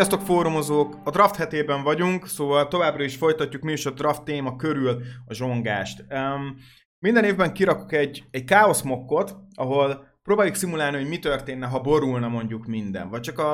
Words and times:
Sziasztok 0.00 0.26
fórumozók! 0.26 1.00
A 1.04 1.10
draft 1.10 1.36
hetében 1.36 1.82
vagyunk, 1.82 2.26
szóval 2.26 2.68
továbbra 2.68 3.02
is 3.04 3.16
folytatjuk 3.16 3.62
mi 3.62 3.72
is 3.72 3.86
a 3.86 3.90
draft 3.90 4.24
téma 4.24 4.56
körül 4.56 5.02
a 5.26 5.34
zsongást. 5.34 6.04
Um, 6.10 6.56
minden 6.98 7.24
évben 7.24 7.52
kirakok 7.52 7.92
egy, 7.92 8.24
egy 8.30 8.44
káosz 8.44 8.82
mokkot, 8.82 9.36
ahol 9.54 10.06
próbáljuk 10.22 10.54
szimulálni, 10.54 10.96
hogy 10.96 11.08
mi 11.08 11.18
történne, 11.18 11.66
ha 11.66 11.80
borulna 11.80 12.28
mondjuk 12.28 12.66
minden. 12.66 13.08
Vagy 13.08 13.20
csak 13.20 13.38
a, 13.38 13.52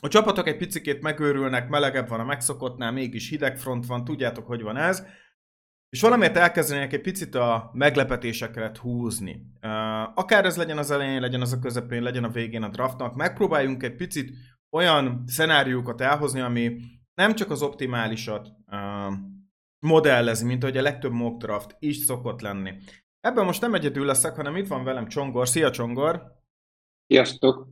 a 0.00 0.08
csapatok 0.08 0.46
egy 0.46 0.56
picikét 0.56 1.02
megőrülnek, 1.02 1.68
melegebb 1.68 2.08
van 2.08 2.20
a 2.20 2.24
megszokottnál, 2.24 2.92
mégis 2.92 3.28
hideg 3.28 3.58
front 3.58 3.86
van, 3.86 4.04
tudjátok, 4.04 4.46
hogy 4.46 4.62
van 4.62 4.76
ez. 4.76 5.06
És 5.88 6.00
valamiért 6.00 6.36
elkezdenének 6.36 6.92
egy 6.92 7.00
picit 7.00 7.34
a 7.34 7.70
meglepetéseket 7.72 8.76
húzni. 8.76 9.42
Akár 10.14 10.44
ez 10.44 10.56
legyen 10.56 10.78
az 10.78 10.90
elején, 10.90 11.20
legyen 11.20 11.40
az 11.40 11.52
a 11.52 11.58
közepén, 11.58 12.02
legyen 12.02 12.24
a 12.24 12.30
végén 12.30 12.62
a 12.62 12.68
draftnak, 12.68 13.14
megpróbáljunk 13.14 13.82
egy 13.82 13.94
picit 13.94 14.30
olyan 14.70 15.24
szenáriókat 15.26 16.00
elhozni, 16.00 16.40
ami 16.40 16.80
nem 17.14 17.34
csak 17.34 17.50
az 17.50 17.62
optimálisat 17.62 18.48
uh, 18.66 19.14
modellezi, 19.78 20.44
mint 20.44 20.62
ahogy 20.62 20.76
a 20.76 20.82
legtöbb 20.82 21.12
mock 21.12 21.38
draft 21.38 21.76
is 21.78 21.96
szokott 21.96 22.40
lenni. 22.40 22.72
Ebben 23.20 23.44
most 23.44 23.60
nem 23.60 23.74
egyedül 23.74 24.06
leszek, 24.06 24.36
hanem 24.36 24.56
itt 24.56 24.66
van 24.66 24.84
velem 24.84 25.08
Csongor. 25.08 25.48
Szia 25.48 25.70
Csongor! 25.70 26.36
Sziasztok! 27.06 27.68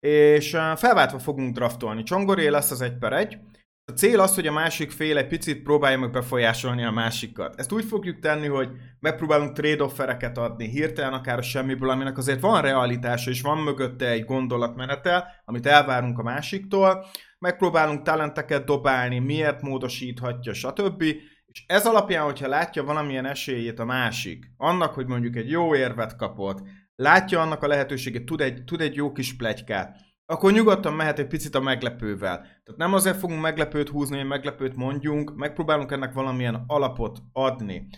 És 0.00 0.50
felváltva 0.50 1.18
fogunk 1.18 1.54
draftolni. 1.54 2.02
Csongoré 2.02 2.48
lesz 2.48 2.70
az 2.70 2.80
egy 2.80 2.98
per 2.98 3.12
egy. 3.12 3.38
A 3.84 3.92
cél 3.92 4.20
az, 4.20 4.34
hogy 4.34 4.46
a 4.46 4.52
másik 4.52 4.90
fél 4.90 5.16
egy 5.16 5.26
picit 5.26 5.62
próbálja 5.62 5.98
meg 5.98 6.10
befolyásolni 6.10 6.84
a 6.84 6.90
másikat. 6.90 7.54
Ezt 7.58 7.72
úgy 7.72 7.84
fogjuk 7.84 8.18
tenni, 8.18 8.46
hogy 8.46 8.68
megpróbálunk 9.00 9.52
trade-offereket 9.52 10.38
adni 10.38 10.68
hirtelen, 10.68 11.12
akár 11.12 11.38
a 11.38 11.42
semmiből, 11.42 11.90
aminek 11.90 12.18
azért 12.18 12.40
van 12.40 12.62
realitása, 12.62 13.30
és 13.30 13.40
van 13.40 13.58
mögötte 13.58 14.08
egy 14.08 14.24
gondolatmenetel, 14.24 15.26
amit 15.44 15.66
elvárunk 15.66 16.18
a 16.18 16.22
másiktól. 16.22 17.06
Megpróbálunk 17.38 18.02
talenteket 18.02 18.64
dobálni, 18.64 19.18
miért 19.18 19.62
módosíthatja, 19.62 20.52
stb. 20.52 21.02
És 21.46 21.64
ez 21.66 21.86
alapján, 21.86 22.24
hogyha 22.24 22.48
látja 22.48 22.84
valamilyen 22.84 23.26
esélyét 23.26 23.78
a 23.78 23.84
másik, 23.84 24.44
annak, 24.56 24.94
hogy 24.94 25.06
mondjuk 25.06 25.36
egy 25.36 25.50
jó 25.50 25.74
érvet 25.74 26.16
kapott, 26.16 26.58
látja 26.94 27.40
annak 27.40 27.62
a 27.62 27.66
lehetőséget, 27.66 28.24
tud 28.24 28.40
egy, 28.40 28.64
tud 28.64 28.80
egy 28.80 28.94
jó 28.94 29.12
kis 29.12 29.36
plegykát, 29.36 29.96
akkor 30.32 30.52
nyugodtan 30.52 30.94
mehet 30.94 31.18
egy 31.18 31.26
picit 31.26 31.54
a 31.54 31.60
meglepővel. 31.60 32.38
Tehát 32.38 32.76
nem 32.76 32.94
azért 32.94 33.18
fogunk 33.18 33.40
meglepőt 33.40 33.88
húzni, 33.88 34.16
hogy 34.16 34.26
meglepőt 34.26 34.76
mondjunk, 34.76 35.34
megpróbálunk 35.34 35.92
ennek 35.92 36.12
valamilyen 36.12 36.64
alapot 36.66 37.18
adni. 37.32 37.88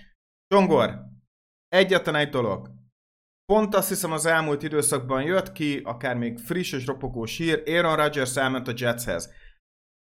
Csongor, 0.47 1.01
egyetlen 1.69 2.15
egy 2.15 2.29
dolog. 2.29 2.71
Pont 3.53 3.75
azt 3.75 3.89
hiszem 3.89 4.13
az 4.13 4.27
elmúlt 4.27 4.63
időszakban 4.63 5.23
jött 5.23 5.53
ki, 5.53 5.81
akár 5.85 6.17
még 6.17 6.39
friss 6.39 6.73
és 6.73 6.87
ropogós 6.87 7.37
hír, 7.37 7.63
Aaron 7.67 7.97
Rodgers 7.97 8.37
elment 8.37 8.69
a 8.69 8.73
Jetshez. 8.77 9.33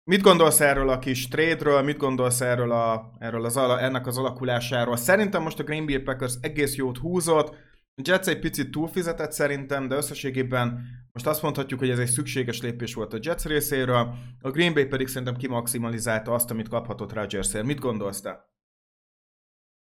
Mit 0.03 0.21
gondolsz 0.21 0.59
erről 0.59 0.89
a 0.89 0.99
kis 0.99 1.27
trade-ről, 1.27 1.81
mit 1.81 1.97
gondolsz 1.97 2.41
erről, 2.41 2.71
a, 2.71 3.15
erről 3.19 3.45
az, 3.45 3.57
ennek 3.57 4.07
az 4.07 4.17
alakulásáról? 4.17 4.95
Szerintem 4.95 5.41
most 5.41 5.59
a 5.59 5.63
Green 5.63 5.85
Bay 5.85 5.97
Packers 5.97 6.33
egész 6.41 6.75
jót 6.75 6.97
húzott, 6.97 7.55
Jets 8.03 8.27
egy 8.27 8.39
picit 8.39 8.71
túlfizetett 8.71 9.31
szerintem, 9.31 9.87
de 9.87 9.95
összességében 9.95 10.79
most 11.11 11.27
azt 11.27 11.41
mondhatjuk, 11.41 11.79
hogy 11.79 11.89
ez 11.89 11.99
egy 11.99 12.07
szükséges 12.07 12.61
lépés 12.61 12.93
volt 12.93 13.13
a 13.13 13.19
Jets 13.21 13.43
részéről, 13.43 14.13
a 14.41 14.51
Green 14.51 14.73
Bay 14.73 14.85
pedig 14.85 15.07
szerintem 15.07 15.35
kimaximalizálta 15.35 16.33
azt, 16.33 16.51
amit 16.51 16.69
kaphatott 16.69 17.13
Rodgersért. 17.13 17.65
Mit 17.65 17.79
gondolsz 17.79 18.21
te? 18.21 18.47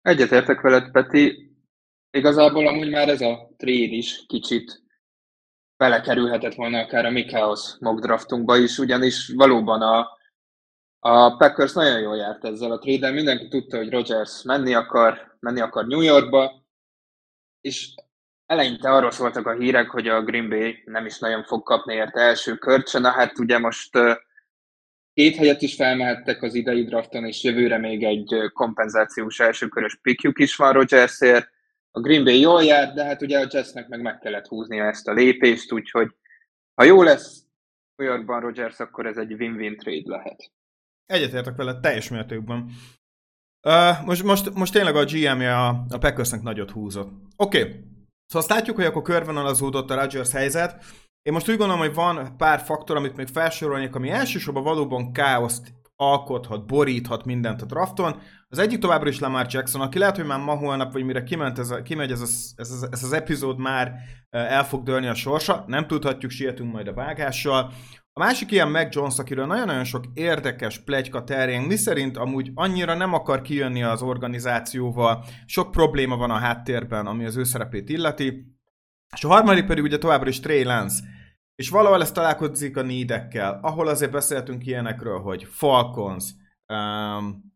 Egyetértek 0.01 0.61
veled, 0.61 0.91
Peti. 0.91 1.55
Igazából 2.11 2.67
amúgy 2.67 2.89
már 2.89 3.09
ez 3.09 3.21
a 3.21 3.53
trade 3.57 3.95
is 3.95 4.25
kicsit 4.27 4.83
belekerülhetett 5.77 6.55
volna 6.55 6.79
akár 6.79 7.05
a 7.05 7.09
Mikaos 7.09 7.75
mock 7.79 7.99
draftunkba 7.99 8.57
is, 8.57 8.77
ugyanis 8.77 9.33
valóban 9.35 9.81
a, 9.81 9.99
a 10.99 11.37
Packers 11.37 11.73
nagyon 11.73 11.99
jól 11.99 12.15
járt 12.15 12.45
ezzel 12.45 12.71
a 12.71 12.79
trade 12.79 13.11
mindenki 13.11 13.47
tudta, 13.47 13.77
hogy 13.77 13.89
Rodgers 13.89 14.43
menni 14.43 14.73
akar, 14.73 15.37
menni 15.39 15.59
akar 15.59 15.85
New 15.85 16.01
Yorkba, 16.01 16.66
és 17.67 17.93
eleinte 18.45 18.89
arról 18.89 19.11
szóltak 19.11 19.47
a 19.47 19.53
hírek, 19.53 19.89
hogy 19.89 20.07
a 20.07 20.23
Green 20.23 20.49
Bay 20.49 20.83
nem 20.85 21.05
is 21.05 21.19
nagyon 21.19 21.43
fog 21.43 21.63
kapni 21.63 21.93
érte 21.93 22.19
első 22.19 22.55
kört, 22.55 22.99
na 22.99 23.09
hát 23.09 23.39
ugye 23.39 23.57
most 23.57 23.89
két 25.13 25.35
helyet 25.35 25.61
is 25.61 25.75
felmehettek 25.75 26.41
az 26.41 26.53
idei 26.53 26.83
drafton, 26.83 27.25
és 27.25 27.43
jövőre 27.43 27.77
még 27.77 28.03
egy 28.03 28.35
kompenzációs 28.53 29.39
elsőkörös 29.39 29.95
pickjuk 30.01 30.39
is 30.39 30.55
van 30.55 30.73
Rodgersért. 30.73 31.49
A 31.91 31.99
Green 31.99 32.23
Bay 32.23 32.39
jól 32.39 32.63
jár, 32.63 32.93
de 32.93 33.03
hát 33.03 33.21
ugye 33.21 33.39
a 33.39 33.47
Jetsnek 33.49 33.87
meg 33.87 34.01
meg 34.01 34.19
kellett 34.19 34.47
húznia 34.47 34.85
ezt 34.85 35.07
a 35.07 35.13
lépést, 35.13 35.71
úgyhogy 35.71 36.15
ha 36.73 36.83
jó 36.83 37.03
lesz 37.03 37.43
New 37.95 38.07
Yorkban 38.07 38.41
Rodgers, 38.41 38.79
akkor 38.79 39.05
ez 39.05 39.17
egy 39.17 39.33
win-win 39.33 39.77
trade 39.77 40.09
lehet. 40.15 40.51
Egyetértek 41.05 41.55
vele 41.55 41.79
teljes 41.79 42.09
mértékben. 42.09 42.69
Uh, 43.67 44.05
most, 44.05 44.23
most, 44.23 44.53
most 44.53 44.73
tényleg 44.73 44.95
a 44.95 45.03
GM-je 45.03 45.57
a, 45.57 45.85
a 45.89 45.97
Packersnek 45.97 46.41
nagyot 46.41 46.71
húzott. 46.71 47.11
Oké, 47.35 47.59
okay. 47.59 47.71
szóval 48.25 48.41
azt 48.41 48.49
látjuk, 48.49 48.75
hogy 48.75 48.85
akkor 48.85 49.01
körvonalazódott 49.01 49.89
a 49.89 49.95
Rodgers 49.95 50.31
helyzet. 50.31 50.83
Én 51.21 51.33
most 51.33 51.49
úgy 51.49 51.57
gondolom, 51.57 51.81
hogy 51.81 51.93
van 51.93 52.37
pár 52.37 52.59
faktor, 52.59 52.95
amit 52.95 53.15
még 53.15 53.27
felsorolnék, 53.27 53.95
ami 53.95 54.09
elsősorban 54.09 54.63
valóban 54.63 55.11
káoszt 55.11 55.73
alkothat, 55.95 56.65
boríthat 56.65 57.25
mindent 57.25 57.61
a 57.61 57.65
drafton. 57.65 58.21
Az 58.47 58.57
egyik 58.57 58.79
továbbra 58.79 59.09
is 59.09 59.19
Lamar 59.19 59.45
Jackson, 59.49 59.81
aki 59.81 59.97
lehet, 59.97 60.15
hogy 60.15 60.25
már 60.25 60.39
ma 60.39 60.55
holnap, 60.55 60.93
vagy 60.93 61.03
mire 61.03 61.23
kiment 61.23 61.59
ez 61.59 61.69
a, 61.69 61.81
kimegy 61.81 62.11
ez, 62.11 62.21
a, 62.21 62.27
ez, 62.55 62.71
az, 62.71 62.87
ez 62.91 63.03
az 63.03 63.13
epizód, 63.13 63.57
már 63.57 63.93
el 64.29 64.65
fog 64.65 64.83
dőlni 64.83 65.07
a 65.07 65.13
sorsa. 65.13 65.63
Nem 65.67 65.87
tudhatjuk, 65.87 66.31
sietünk 66.31 66.71
majd 66.71 66.87
a 66.87 66.93
vágással. 66.93 67.71
A 68.17 68.19
másik 68.19 68.51
ilyen 68.51 68.71
Mac 68.71 68.95
Jones, 68.95 69.19
akiről 69.19 69.45
nagyon-nagyon 69.45 69.83
sok 69.83 70.05
érdekes 70.13 70.79
plegyka 70.79 71.23
terjeng, 71.23 71.67
mi 71.67 71.75
szerint 71.75 72.17
amúgy 72.17 72.51
annyira 72.53 72.93
nem 72.93 73.13
akar 73.13 73.41
kijönni 73.41 73.83
az 73.83 74.01
organizációval, 74.01 75.25
sok 75.45 75.71
probléma 75.71 76.17
van 76.17 76.31
a 76.31 76.37
háttérben, 76.37 77.05
ami 77.07 77.25
az 77.25 77.35
ő 77.35 77.43
szerepét 77.43 77.89
illeti. 77.89 78.55
És 79.15 79.23
a 79.23 79.27
harmadik 79.27 79.65
pedig 79.65 79.83
ugye 79.83 79.97
továbbra 79.97 80.29
is 80.29 80.39
Trey 80.39 80.63
Lance. 80.63 81.03
És 81.55 81.69
valahol 81.69 82.01
ez 82.01 82.11
találkozik 82.11 82.77
a 82.77 82.81
needekkel, 82.81 83.59
ahol 83.61 83.87
azért 83.87 84.11
beszéltünk 84.11 84.65
ilyenekről, 84.65 85.19
hogy 85.19 85.43
Falcons, 85.43 86.25
um, 86.73 87.53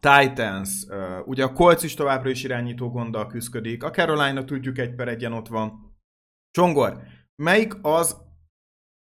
Titans, 0.00 0.84
uh, 0.88 1.28
ugye 1.28 1.44
a 1.44 1.52
Colts 1.52 1.82
is 1.82 1.94
továbbra 1.94 2.30
is 2.30 2.44
irányító 2.44 2.90
gonddal 2.90 3.26
küzdik, 3.26 3.84
a 3.84 3.90
Carolina 3.90 4.44
tudjuk 4.44 4.78
egy 4.78 4.94
per 4.94 5.08
egyen 5.08 5.32
ott 5.32 5.48
van. 5.48 5.96
Csongor, 6.50 7.02
melyik 7.42 7.74
az 7.82 8.28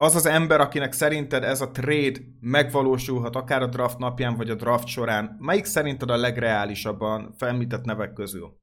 az 0.02 0.14
az 0.14 0.26
ember, 0.26 0.60
akinek 0.60 0.92
szerinted 0.92 1.44
ez 1.44 1.60
a 1.60 1.70
trade 1.70 2.18
megvalósulhat 2.40 3.36
akár 3.36 3.62
a 3.62 3.66
draft 3.66 3.98
napján, 3.98 4.36
vagy 4.36 4.50
a 4.50 4.54
draft 4.54 4.86
során, 4.86 5.36
melyik 5.40 5.64
szerinted 5.64 6.10
a 6.10 6.16
legreálisabban 6.16 7.34
felmített 7.38 7.84
nevek 7.84 8.12
közül? 8.12 8.60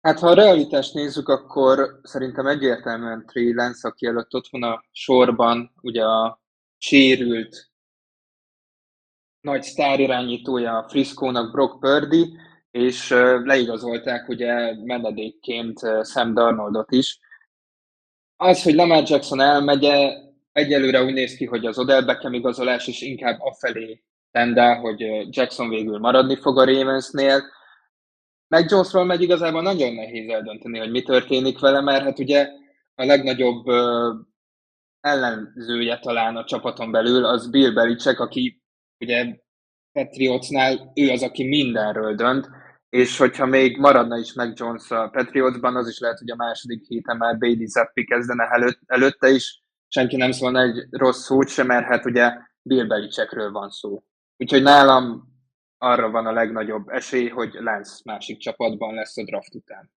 Hát 0.00 0.18
ha 0.18 0.28
a 0.28 0.34
realitást 0.34 0.94
nézzük, 0.94 1.28
akkor 1.28 2.00
szerintem 2.02 2.46
egyértelműen 2.46 3.26
Trey 3.26 3.54
Lance, 3.54 3.88
aki 3.88 4.06
előtt 4.06 4.34
ott 4.34 4.48
van 4.50 4.62
a 4.62 4.84
sorban, 4.90 5.72
ugye 5.80 6.04
a 6.04 6.40
sérült 6.76 7.70
nagy 9.40 9.62
sztár 9.62 10.00
irányítója 10.00 10.76
a 10.76 10.88
Frisco-nak 10.88 11.52
Brock 11.52 11.80
Purdy, 11.80 12.36
és 12.70 13.08
leigazolták 13.44 14.28
ugye 14.28 14.74
menedékként 14.84 15.80
Sam 16.04 16.34
Darnoldot 16.34 16.90
is, 16.90 17.20
az, 18.40 18.62
hogy 18.62 18.74
Lamar 18.74 19.02
Jackson 19.06 19.40
elmegye, 19.40 20.12
egyelőre 20.52 21.02
úgy 21.02 21.12
néz 21.12 21.34
ki, 21.34 21.44
hogy 21.44 21.66
az 21.66 21.78
Odell 21.78 22.02
Beckham 22.02 22.32
igazolás 22.32 22.86
is 22.86 23.00
inkább 23.00 23.40
afelé 23.40 24.02
tendel, 24.30 24.80
hogy 24.80 25.00
Jackson 25.36 25.68
végül 25.68 25.98
maradni 25.98 26.36
fog 26.36 26.58
a 26.58 26.64
Ravensnél. 26.64 27.42
Meg 28.48 28.70
Jonesról 28.70 29.04
megy 29.04 29.22
igazából 29.22 29.62
nagyon 29.62 29.94
nehéz 29.94 30.28
eldönteni, 30.28 30.78
hogy 30.78 30.90
mi 30.90 31.02
történik 31.02 31.58
vele, 31.58 31.80
mert 31.80 32.02
hát 32.04 32.18
ugye 32.18 32.48
a 32.94 33.04
legnagyobb 33.04 33.66
ellenzője 35.00 35.98
talán 35.98 36.36
a 36.36 36.44
csapaton 36.44 36.90
belül 36.90 37.24
az 37.24 37.50
Bill 37.50 37.72
Belichick, 37.72 38.20
aki 38.20 38.62
ugye 38.98 39.36
Patriotsnál 39.92 40.92
ő 40.94 41.10
az, 41.10 41.22
aki 41.22 41.44
mindenről 41.44 42.14
dönt, 42.14 42.48
és 42.88 43.18
hogyha 43.18 43.46
még 43.46 43.78
maradna 43.78 44.18
is 44.18 44.32
meg 44.32 44.52
Jones 44.56 44.90
a 44.90 45.08
Patriotsban, 45.08 45.76
az 45.76 45.88
is 45.88 45.98
lehet, 45.98 46.18
hogy 46.18 46.30
a 46.30 46.36
második 46.36 46.86
héten 46.86 47.16
már 47.16 47.38
Bailey 47.38 47.66
Zappi 47.66 48.04
kezdene 48.04 48.44
előtt, 48.44 48.80
előtte 48.86 49.28
is, 49.28 49.62
senki 49.88 50.16
nem 50.16 50.32
szólna 50.32 50.62
egy 50.62 50.86
rossz 50.90 51.24
szót 51.24 51.48
sem, 51.48 51.66
mert 51.66 51.86
hát 51.86 52.04
ugye 52.04 52.32
Bill 52.62 52.86
Belichickről 52.86 53.50
van 53.50 53.70
szó. 53.70 54.02
Úgyhogy 54.36 54.62
nálam 54.62 55.28
arra 55.78 56.10
van 56.10 56.26
a 56.26 56.32
legnagyobb 56.32 56.88
esély, 56.88 57.28
hogy 57.28 57.52
Lance 57.52 58.00
másik 58.04 58.38
csapatban 58.38 58.94
lesz 58.94 59.16
a 59.16 59.24
draft 59.24 59.54
után. 59.54 59.90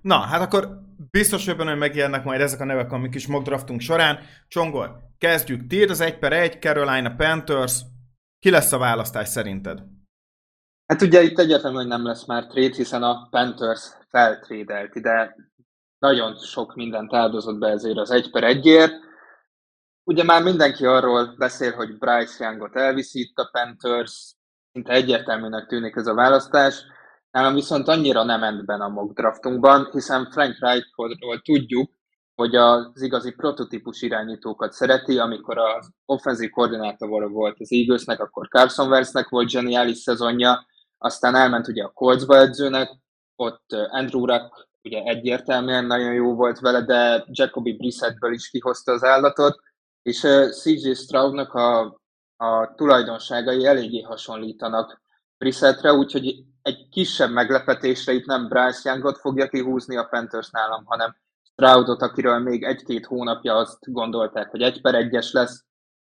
Na, 0.00 0.18
hát 0.18 0.40
akkor 0.40 0.80
biztos, 1.10 1.46
hogy 1.46 1.56
benne 1.56 1.74
megjelennek 1.74 2.24
majd 2.24 2.40
ezek 2.40 2.60
a 2.60 2.64
nevek, 2.64 2.92
amik 2.92 3.14
is 3.14 3.26
mock 3.26 3.44
draftunk 3.44 3.80
során. 3.80 4.18
Csongor, 4.48 4.96
kezdjük. 5.18 5.66
Tiéd 5.66 5.90
az 5.90 6.00
1 6.00 6.18
per 6.18 6.32
1, 6.32 6.60
Carolina 6.60 7.14
Panthers. 7.14 7.80
Ki 8.38 8.50
lesz 8.50 8.72
a 8.72 8.78
választás 8.78 9.28
szerinted? 9.28 9.82
Hát 10.88 11.02
ugye 11.02 11.22
itt 11.22 11.38
egyértelmű, 11.38 11.76
hogy 11.76 11.86
nem 11.86 12.06
lesz 12.06 12.24
már 12.24 12.46
trade, 12.46 12.74
hiszen 12.74 13.02
a 13.02 13.28
Panthers 13.30 13.90
feltrédelt 14.10 14.94
ide, 14.94 15.36
nagyon 15.98 16.36
sok 16.36 16.74
mindent 16.74 17.14
áldozott 17.14 17.58
be 17.58 17.68
ezért 17.68 17.98
az 17.98 18.10
egy 18.10 18.30
per 18.30 18.44
egyért, 18.44 18.94
ugye 20.04 20.24
már 20.24 20.42
mindenki 20.42 20.86
arról 20.86 21.34
beszél, 21.38 21.72
hogy 21.72 21.98
Bryce 21.98 22.44
Youngot 22.44 22.76
elviszi 22.76 23.20
itt 23.20 23.38
a 23.38 23.48
Panthers, 23.52 24.34
szinte 24.72 24.92
egyértelműnek 24.92 25.66
tűnik 25.66 25.96
ez 25.96 26.06
a 26.06 26.14
választás. 26.14 26.82
Nálam 27.30 27.54
viszont 27.54 27.88
annyira 27.88 28.24
nem 28.24 28.40
ment 28.40 28.68
a 28.68 28.88
mock 28.88 29.14
draftunkban, 29.14 29.88
hiszen 29.92 30.30
Frank 30.30 30.56
Wrightról 30.60 31.40
tudjuk, 31.44 31.90
hogy 32.34 32.56
az 32.56 33.02
igazi 33.02 33.30
prototípus 33.30 34.02
irányítókat 34.02 34.72
szereti, 34.72 35.18
amikor 35.18 35.58
az 35.58 35.92
offenzív 36.04 36.50
koordinátor 36.50 37.30
volt 37.30 37.56
az 37.60 37.72
Eaglesnek, 37.72 38.20
akkor 38.20 38.48
Carson 38.48 38.88
Wentznek 38.88 39.28
volt 39.28 39.48
zseniális 39.48 39.98
szezonja, 39.98 40.66
aztán 40.98 41.34
elment 41.34 41.68
ugye 41.68 41.84
a 41.84 41.92
Coltsba 41.92 42.38
edzőnek, 42.38 42.90
ott 43.36 43.72
Andrew 43.72 44.26
Ruck 44.26 44.68
ugye 44.82 45.02
egyértelműen 45.02 45.84
nagyon 45.84 46.12
jó 46.12 46.34
volt 46.34 46.58
vele, 46.58 46.82
de 46.82 47.24
Jacoby 47.28 47.72
Brissettből 47.72 48.32
is 48.32 48.50
kihozta 48.50 48.92
az 48.92 49.04
állatot, 49.04 49.60
és 50.02 50.26
CJ 50.60 50.92
Stroudnak 50.92 51.54
a, 51.54 52.00
a 52.36 52.74
tulajdonságai 52.74 53.66
eléggé 53.66 54.00
hasonlítanak 54.00 55.00
Brissettre, 55.38 55.92
úgyhogy 55.92 56.44
egy 56.62 56.88
kisebb 56.90 57.30
meglepetésre 57.30 58.12
itt 58.12 58.26
nem 58.26 58.48
Bryce 58.48 58.90
Youngot 58.90 59.18
fogja 59.18 59.48
kihúzni 59.48 59.96
a 59.96 60.04
Panthers 60.04 60.50
nálam, 60.50 60.84
hanem 60.84 61.16
Stroudot, 61.42 62.02
akiről 62.02 62.38
még 62.38 62.62
egy-két 62.62 63.06
hónapja 63.06 63.54
azt 63.54 63.92
gondolták, 63.92 64.50
hogy 64.50 64.62
egy 64.62 64.80
per 64.80 64.94
egyes 64.94 65.32
lesz, 65.32 65.64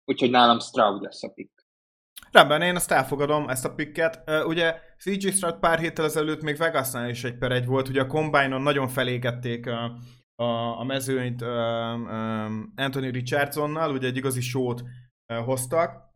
úgyhogy 0.05 0.31
nálam 0.31 0.61
Stroud 0.61 1.02
lesz 1.02 1.23
a 1.23 1.29
pick. 1.29 1.57
Rendben, 2.31 2.63
én 2.63 2.77
azt 2.77 2.91
elfogadom, 2.91 3.49
ezt 3.49 3.65
a 3.65 3.75
picket. 3.75 4.23
Uh, 4.27 4.47
ugye 4.47 4.81
CJ 4.99 5.29
Stroud 5.29 5.59
pár 5.59 5.79
héttel 5.79 6.05
ezelőtt 6.05 6.43
még 6.43 6.57
Vegasnál 6.57 7.09
is 7.09 7.25
egy 7.25 7.39
per 7.39 7.53
egy 7.53 7.67
volt, 7.67 7.89
ugye 7.89 8.01
a 8.01 8.07
Combine-on 8.07 8.63
nagyon 8.63 8.89
felégették 8.89 9.67
a, 9.67 9.99
a, 10.43 10.81
a 10.81 10.85
mezőnyt 10.85 11.43
uh, 11.43 11.49
um, 11.49 12.73
Anthony 12.77 13.11
Richardsonnal, 13.11 13.91
ugye 13.91 14.07
egy 14.07 14.17
igazi 14.17 14.41
sót 14.41 14.83
uh, 15.33 15.45
hoztak. 15.45 16.07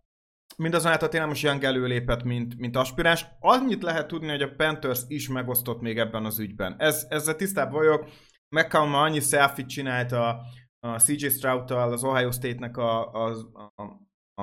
Mindazonáltal 0.56 1.08
tényleg 1.08 1.28
most 1.28 1.42
Young 1.42 1.64
előlépett, 1.64 2.22
mint, 2.22 2.58
mint 2.58 2.76
aspiráns. 2.76 3.26
Annyit 3.40 3.82
lehet 3.82 4.06
tudni, 4.06 4.28
hogy 4.28 4.42
a 4.42 4.54
Panthers 4.56 5.00
is 5.06 5.28
megosztott 5.28 5.80
még 5.80 5.98
ebben 5.98 6.24
az 6.24 6.38
ügyben. 6.38 6.74
Ez, 6.78 7.06
ezzel 7.08 7.36
tisztában 7.36 7.72
vagyok. 7.72 8.08
McCown 8.48 8.94
annyi 8.94 9.20
selfie 9.20 9.66
csinált 9.66 10.12
a, 10.12 10.40
a 10.80 10.98
CJ 10.98 11.28
Stroud-tal, 11.28 11.92
az 11.92 12.04
Ohio 12.04 12.30
State-nek 12.30 12.76
a, 12.76 13.12
a, 13.12 13.30
a, 13.74 13.82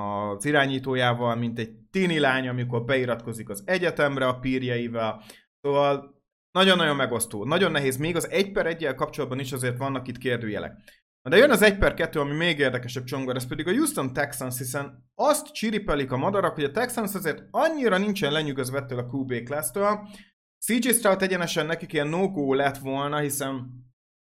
az 0.00 0.44
irányítójával, 0.44 1.34
mint 1.34 1.58
egy 1.58 1.70
tini 1.90 2.18
lány, 2.18 2.48
amikor 2.48 2.84
beiratkozik 2.84 3.48
az 3.48 3.62
egyetemre 3.66 4.26
a 4.26 4.38
pírjeivel. 4.38 5.22
Szóval 5.60 6.22
nagyon-nagyon 6.52 6.96
megosztó. 6.96 7.44
Nagyon 7.44 7.70
nehéz. 7.70 7.96
Még 7.96 8.16
az 8.16 8.30
1 8.30 8.52
per 8.52 8.66
1 8.66 8.94
kapcsolatban 8.94 9.38
is 9.38 9.52
azért 9.52 9.78
vannak 9.78 10.08
itt 10.08 10.18
kérdőjelek. 10.18 10.72
De 11.28 11.36
jön 11.36 11.50
az 11.50 11.62
1 11.62 11.78
per 11.78 11.94
2, 11.94 12.20
ami 12.20 12.36
még 12.36 12.58
érdekesebb 12.58 13.04
csongor, 13.04 13.36
ez 13.36 13.46
pedig 13.46 13.68
a 13.68 13.72
Houston 13.72 14.12
Texans, 14.12 14.58
hiszen 14.58 15.10
azt 15.14 15.52
csiripelik 15.52 16.12
a 16.12 16.16
madarak, 16.16 16.54
hogy 16.54 16.64
a 16.64 16.70
Texans 16.70 17.14
azért 17.14 17.42
annyira 17.50 17.98
nincsen 17.98 18.32
lenyűgözve 18.32 18.78
ettől 18.78 18.98
a 18.98 19.08
QB 19.12 19.42
class-től. 19.44 20.08
CJ 20.58 20.88
Stroud 20.88 21.22
egyenesen 21.22 21.66
nekik 21.66 21.92
ilyen 21.92 22.06
no-go 22.06 22.54
lett 22.54 22.78
volna, 22.78 23.18
hiszen 23.18 23.70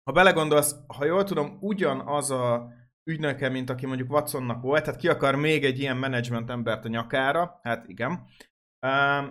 ha 0.03 0.12
belegondolsz, 0.12 0.75
ha 0.88 1.06
jól 1.06 1.24
tudom, 1.24 1.57
ugyanaz 1.59 2.31
a 2.31 2.71
ügynöke, 3.07 3.50
mint 3.50 3.69
aki 3.69 3.86
mondjuk 3.86 4.12
Watsonnak 4.12 4.62
volt, 4.62 4.83
tehát 4.83 5.00
ki 5.00 5.07
akar 5.07 5.36
még 5.36 5.65
egy 5.65 5.80
ilyen 5.80 5.98
menedzsment 5.98 6.50
embert 6.50 6.86
a 6.86 6.89
nyakára, 6.89 7.59
hát 7.63 7.88
igen. 7.88 8.25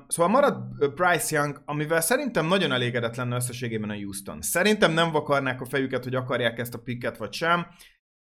Szóval 0.08 0.28
marad 0.28 0.56
Bryce 0.94 1.36
Young, 1.36 1.62
amivel 1.64 2.00
szerintem 2.00 2.46
nagyon 2.46 2.72
elégedett 2.72 3.16
lenne 3.16 3.36
összességében 3.36 3.90
a 3.90 3.94
Houston. 3.94 4.42
Szerintem 4.42 4.92
nem 4.92 5.12
vakarnák 5.12 5.60
a 5.60 5.64
fejüket, 5.64 6.04
hogy 6.04 6.14
akarják 6.14 6.58
ezt 6.58 6.74
a 6.74 6.82
picket 6.82 7.16
vagy 7.16 7.32
sem. 7.32 7.66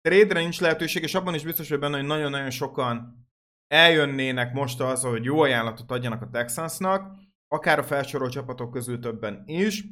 Trade-re 0.00 0.40
nincs 0.40 0.60
lehetőség, 0.60 1.02
és 1.02 1.14
abban 1.14 1.34
is 1.34 1.44
biztos 1.44 1.68
hogy 1.68 1.78
benne, 1.78 1.96
hogy 1.96 2.06
nagyon-nagyon 2.06 2.50
sokan 2.50 3.26
eljönnének 3.66 4.52
most 4.52 4.80
az, 4.80 5.02
hogy 5.02 5.24
jó 5.24 5.40
ajánlatot 5.40 5.90
adjanak 5.90 6.22
a 6.22 6.28
Texansnak, 6.30 7.14
akár 7.48 7.78
a 7.78 7.82
felsorolt 7.82 8.32
csapatok 8.32 8.70
közül 8.72 8.98
többen 8.98 9.42
is. 9.46 9.84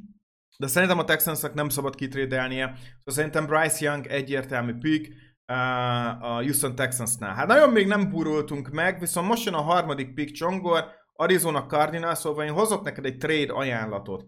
De 0.58 0.66
szerintem 0.66 0.98
a 0.98 1.04
Texansnak 1.04 1.54
nem 1.54 1.68
szabad 1.68 1.94
kitrédelnie. 1.94 2.66
Szóval 2.76 3.14
szerintem 3.14 3.46
Bryce 3.46 3.84
Young 3.84 4.06
egyértelmű 4.06 4.74
pick 4.74 5.14
a 5.46 6.42
Houston 6.42 6.74
Texansnál. 6.74 7.34
Hát 7.34 7.46
nagyon 7.46 7.70
még 7.70 7.86
nem 7.86 8.10
burultunk 8.10 8.70
meg, 8.70 9.00
viszont 9.00 9.28
most 9.28 9.44
jön 9.44 9.54
a 9.54 9.60
harmadik 9.60 10.14
pick 10.14 10.34
Csongor, 10.34 10.84
Arizona 11.12 11.66
Cardinals, 11.66 12.18
szóval 12.18 12.44
én 12.44 12.52
hozok 12.52 12.84
neked 12.84 13.04
egy 13.04 13.16
trade 13.16 13.52
ajánlatot. 13.52 14.22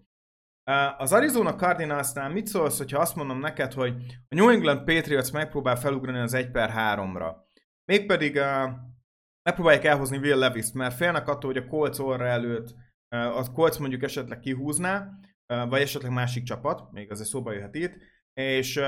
Uh, 0.71 1.01
az 1.01 1.13
Arizona 1.13 1.55
Cardinalsnál 1.55 2.29
mit 2.29 2.47
szólsz, 2.47 2.79
hogyha 2.79 3.01
azt 3.01 3.17
mondom 3.17 3.39
neked, 3.39 3.73
hogy 3.73 3.95
a 4.29 4.35
New 4.35 4.49
England 4.49 4.85
Patriots 4.85 5.33
megpróbál 5.33 5.77
felugrani 5.77 6.19
az 6.19 6.35
1 6.35 6.51
per 6.51 6.73
3-ra. 6.77 7.35
Mégpedig 7.85 8.35
uh, 8.35 8.71
megpróbálják 9.43 9.85
elhozni 9.85 10.19
Will 10.19 10.39
Levis-t, 10.39 10.75
mert 10.75 10.95
félnek 10.95 11.29
attól, 11.29 11.53
hogy 11.53 11.63
a 11.63 11.67
Colts 11.67 11.99
orra 11.99 12.27
előtt 12.27 12.75
uh, 13.17 13.37
a 13.37 13.53
Colts 13.53 13.79
mondjuk 13.79 14.03
esetleg 14.03 14.39
kihúzná, 14.39 15.09
vagy 15.69 15.81
esetleg 15.81 16.13
másik 16.13 16.43
csapat, 16.43 16.93
még 16.93 17.11
azért 17.11 17.29
szóba 17.29 17.53
jöhet 17.53 17.75
itt, 17.75 17.97
és 18.37 18.77
uh, 18.77 18.85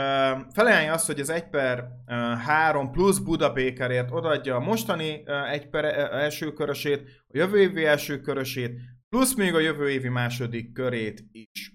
felajánlja 0.53 0.93
azt, 0.93 1.06
hogy 1.06 1.21
az 1.21 1.31
1 1.31 1.49
per 1.49 1.85
uh, 2.06 2.15
3 2.39 2.91
plusz 2.91 3.19
Buda 3.19 3.53
Bakerért 3.53 4.11
odaadja 4.11 4.56
a 4.56 4.61
mostani 4.61 5.23
uh, 5.27 5.53
1 5.53 5.69
per 5.69 5.85
első 5.85 6.53
körösét, 6.53 7.03
a 7.29 7.37
jövő 7.37 7.61
évi 7.61 7.85
első 7.85 8.21
körösét, 8.21 8.79
plusz 9.09 9.35
még 9.35 9.55
a 9.55 9.61
jövő 9.61 9.91
évi 9.91 10.09
második 10.09 10.73
körét 10.73 11.25
is. 11.33 11.73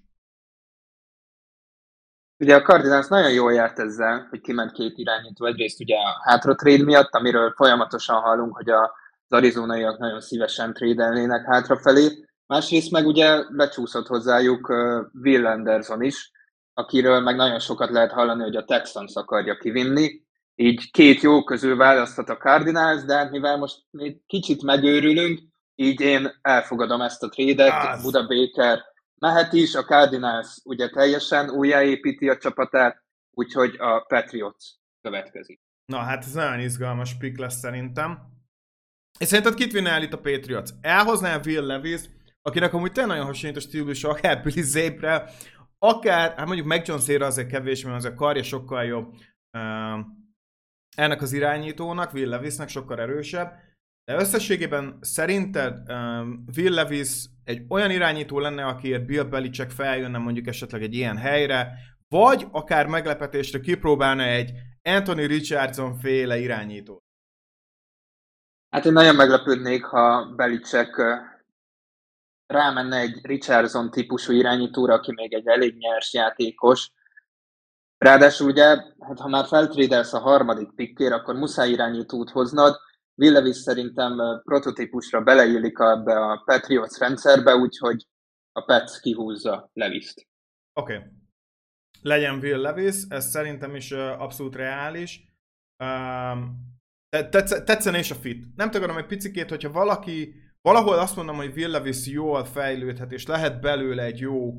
Ugye 2.37 2.55
a 2.55 2.61
Cardinals 2.61 3.07
nagyon 3.07 3.31
jól 3.31 3.53
járt 3.53 3.79
ezzel, 3.79 4.27
hogy 4.29 4.41
kiment 4.41 4.71
két 4.71 4.97
irányító. 4.97 5.45
Egyrészt 5.45 5.79
ugye 5.79 5.95
a 5.95 6.21
hátra 6.23 6.55
trade 6.55 6.83
miatt, 6.83 7.13
amiről 7.15 7.53
folyamatosan 7.55 8.21
hallunk, 8.21 8.55
hogy 8.55 8.69
az 8.69 8.89
arizonaiak 9.27 9.99
nagyon 9.99 10.21
szívesen 10.21 10.73
trédelnének 10.73 11.45
hátrafelé, 11.45 12.07
Másrészt 12.45 12.91
meg 12.91 13.05
ugye 13.05 13.43
becsúszott 13.49 14.07
hozzájuk 14.07 14.69
Will 15.13 15.45
Anderson 15.45 16.01
is, 16.01 16.31
akiről 16.73 17.19
meg 17.19 17.35
nagyon 17.35 17.59
sokat 17.59 17.89
lehet 17.89 18.11
hallani, 18.11 18.43
hogy 18.43 18.55
a 18.55 18.65
Texans 18.65 19.15
akarja 19.15 19.57
kivinni. 19.57 20.21
Így 20.55 20.91
két 20.91 21.21
jó 21.21 21.43
közül 21.43 21.75
választhat 21.75 22.29
a 22.29 22.37
Cardinals, 22.37 23.03
de 23.03 23.15
hát 23.15 23.31
mivel 23.31 23.57
most 23.57 23.77
még 23.89 24.25
kicsit 24.25 24.63
megőrülünk, 24.63 25.39
így 25.75 26.01
én 26.01 26.39
elfogadom 26.41 27.01
ezt 27.01 27.23
a 27.23 27.29
trédet, 27.29 28.01
Buda 28.01 28.27
Baker 28.27 28.83
mehet 29.15 29.53
is, 29.53 29.75
a 29.75 29.83
Cardinals 29.83 30.57
ugye 30.63 30.89
teljesen 30.89 31.49
újjáépíti 31.49 32.29
a 32.29 32.37
csapatát, 32.37 33.03
úgyhogy 33.31 33.75
a 33.77 33.99
Patriots 33.99 34.65
következik. 35.01 35.61
Na 35.85 35.97
hát 35.97 36.23
ez 36.23 36.33
nagyon 36.33 36.59
izgalmas 36.59 37.17
pick 37.17 37.39
lesz 37.39 37.59
szerintem. 37.59 38.19
És 39.19 39.27
szerinted 39.27 39.53
kit 39.53 39.71
vinne 39.71 39.89
el 39.89 40.01
itt 40.01 40.13
a 40.13 40.19
Patriots? 40.19 40.69
Elhozná 40.81 41.39
Will 41.45 41.65
Levis, 41.65 42.01
akinek 42.41 42.73
amúgy 42.73 42.91
tényleg 42.91 43.11
nagyon 43.11 43.25
hasonlít 43.25 43.57
a 43.57 43.61
stílus, 43.61 44.03
akár 44.03 44.43
Billy 44.43 44.61
akár, 45.83 46.33
hát 46.35 46.45
mondjuk 46.45 46.67
Mac 46.67 46.87
Jones 46.87 47.07
azért 47.07 47.49
kevés, 47.49 47.83
mert 47.83 47.95
az 47.95 48.05
a 48.05 48.13
karja 48.13 48.43
sokkal 48.43 48.83
jobb 48.83 49.13
uh, 49.57 50.05
ennek 50.95 51.21
az 51.21 51.33
irányítónak, 51.33 52.13
Will 52.13 52.29
Levisnek 52.29 52.69
sokkal 52.69 52.99
erősebb, 52.99 53.53
de 54.05 54.15
összességében 54.15 54.97
szerinted 55.01 55.91
um, 55.91 56.45
Will 56.55 56.73
Levis 56.73 57.25
egy 57.43 57.65
olyan 57.69 57.91
irányító 57.91 58.39
lenne, 58.39 58.65
akiért 58.65 59.05
Bill 59.05 59.23
Belichick 59.23 59.71
feljönne 59.71 60.17
mondjuk 60.17 60.47
esetleg 60.47 60.81
egy 60.81 60.93
ilyen 60.93 61.17
helyre, 61.17 61.73
vagy 62.07 62.47
akár 62.51 62.87
meglepetésre 62.87 63.59
kipróbálna 63.59 64.23
egy 64.23 64.51
Anthony 64.81 65.27
Richardson 65.27 65.95
féle 65.95 66.37
irányító? 66.37 67.03
Hát 68.69 68.85
én 68.85 68.93
nagyon 68.93 69.15
meglepődnék, 69.15 69.83
ha 69.83 70.33
Belichick 70.35 71.01
rámenne 72.45 72.97
egy 72.97 73.19
Richardson 73.21 73.91
típusú 73.91 74.33
irányítóra, 74.33 74.93
aki 74.93 75.11
még 75.13 75.33
egy 75.33 75.47
elég 75.47 75.77
nyers 75.77 76.13
játékos. 76.13 76.91
Ráadásul 77.97 78.49
ugye, 78.49 78.65
hát 78.99 79.19
ha 79.19 79.27
már 79.27 79.45
feltrédelsz 79.45 80.13
a 80.13 80.19
harmadik 80.19 80.75
pikkér, 80.75 81.11
akkor 81.11 81.35
muszáj 81.35 81.69
irányítót 81.69 82.29
hoznod. 82.29 82.75
Villevis 83.15 83.55
szerintem 83.55 84.41
prototípusra 84.43 85.21
beleillik 85.21 85.77
ebbe 85.79 86.19
a 86.19 86.41
Patriots 86.45 86.97
rendszerbe, 86.97 87.55
úgyhogy 87.55 88.07
a 88.51 88.61
Pets 88.61 88.99
kihúzza 88.99 89.69
Leviszt. 89.73 90.27
Oké. 90.73 90.95
Okay. 90.95 91.07
Legyen 92.01 92.39
Will 92.39 92.61
Levis, 92.61 92.95
ez 93.09 93.29
szerintem 93.29 93.75
is 93.75 93.91
abszolút 93.91 94.55
reális. 94.55 95.21
Um, 95.83 96.71
tetszene 97.65 97.99
is 97.99 98.11
a 98.11 98.15
fit. 98.15 98.55
Nem 98.55 98.71
tudom, 98.71 98.97
egy 98.97 99.05
picikét, 99.05 99.49
hogyha 99.49 99.71
valaki 99.71 100.35
valahol 100.63 100.99
azt 100.99 101.15
mondom, 101.15 101.35
hogy 101.35 101.53
Will 101.55 101.69
Levis 101.69 102.07
jól 102.07 102.43
fejlődhet, 102.45 103.11
és 103.11 103.25
lehet 103.25 103.61
belőle 103.61 104.03
egy 104.03 104.19
jó, 104.19 104.53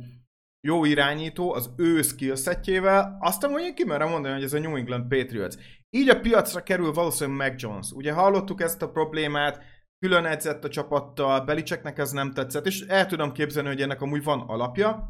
jó 0.67 0.85
irányító 0.85 1.53
az 1.53 1.71
ő 1.77 2.03
skillsetjével, 2.03 3.17
aztán 3.21 3.51
mondjuk 3.51 3.75
ki 3.75 3.85
merem 3.85 4.09
mondani, 4.09 4.35
hogy 4.35 4.43
ez 4.43 4.53
a 4.53 4.59
New 4.59 4.77
England 4.77 5.09
Patriots. 5.09 5.55
Így 5.91 6.09
a 6.09 6.21
piacra 6.21 6.63
kerül 6.63 6.93
valószínűleg 6.93 7.51
Mac 7.51 7.63
Jones. 7.63 7.91
Ugye 7.91 8.13
hallottuk 8.13 8.61
ezt 8.61 8.83
a 8.83 8.91
problémát, 8.91 9.63
külön 9.99 10.25
edzett 10.25 10.65
a 10.65 10.69
csapattal, 10.69 11.41
Belicseknek 11.41 11.99
ez 11.99 12.11
nem 12.11 12.33
tetszett, 12.33 12.67
és 12.67 12.81
el 12.81 13.07
tudom 13.07 13.33
képzelni, 13.33 13.69
hogy 13.69 13.81
ennek 13.81 14.01
amúgy 14.01 14.23
van 14.23 14.41
alapja. 14.41 15.09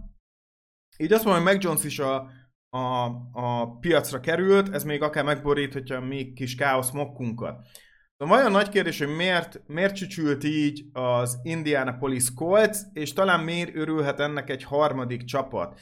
Így 0.99 1.13
azt 1.13 1.25
mondom, 1.25 1.43
hogy 1.43 1.53
Mac 1.53 1.65
Jones 1.65 1.85
is 1.85 1.99
a, 1.99 2.31
a, 2.69 3.05
a 3.33 3.77
piacra 3.79 4.21
került, 4.21 4.75
ez 4.75 4.85
még 4.85 5.03
akár 5.03 5.25
megboríthatja 5.25 5.97
a 5.97 6.05
mi 6.05 6.33
kis 6.33 6.55
káosz 6.55 6.91
mokkunkat. 6.91 7.67
Szóval 8.25 8.39
olyan 8.39 8.53
nagy 8.53 8.69
kérdés, 8.69 8.99
hogy 8.99 9.17
miért, 9.17 9.61
miért 9.67 9.95
csücsült 9.95 10.45
így 10.45 10.85
az 10.93 11.39
Indianapolis 11.43 12.35
Colts, 12.35 12.79
és 12.93 13.13
talán 13.13 13.45
miért 13.45 13.77
örülhet 13.77 14.21
ennek 14.21 14.51
egy 14.51 14.63
harmadik 14.63 15.25
csapat. 15.25 15.81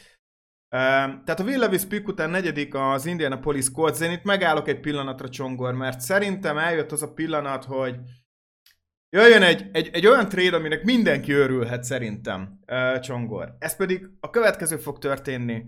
Tehát 0.69 1.41
a 1.41 1.45
Will 1.45 1.69
pick 1.89 2.09
után 2.09 2.31
negyedik 2.31 2.75
az 2.75 3.07
Indianapolis 3.07 3.71
Colts, 3.71 4.01
én 4.01 4.11
itt 4.11 4.23
megállok 4.23 4.69
egy 4.69 4.81
pillanatra 4.81 5.29
Csongor, 5.29 5.75
mert 5.75 6.01
szerintem 6.01 6.59
eljött 6.59 6.93
az 6.93 7.03
a 7.03 7.13
pillanat, 7.13 7.65
hogy 7.65 7.97
jöjjön 9.09 9.43
egy, 9.43 9.69
egy, 9.73 9.91
egy 9.93 10.07
olyan 10.07 10.29
trade, 10.29 10.57
aminek 10.57 10.83
mindenki 10.83 11.33
örülhet 11.33 11.85
szerintem, 11.85 12.59
Csongor. 13.01 13.57
Ez 13.59 13.77
pedig 13.77 14.09
a 14.21 14.31
következő 14.31 14.77
fog 14.77 14.99
történni. 14.99 15.65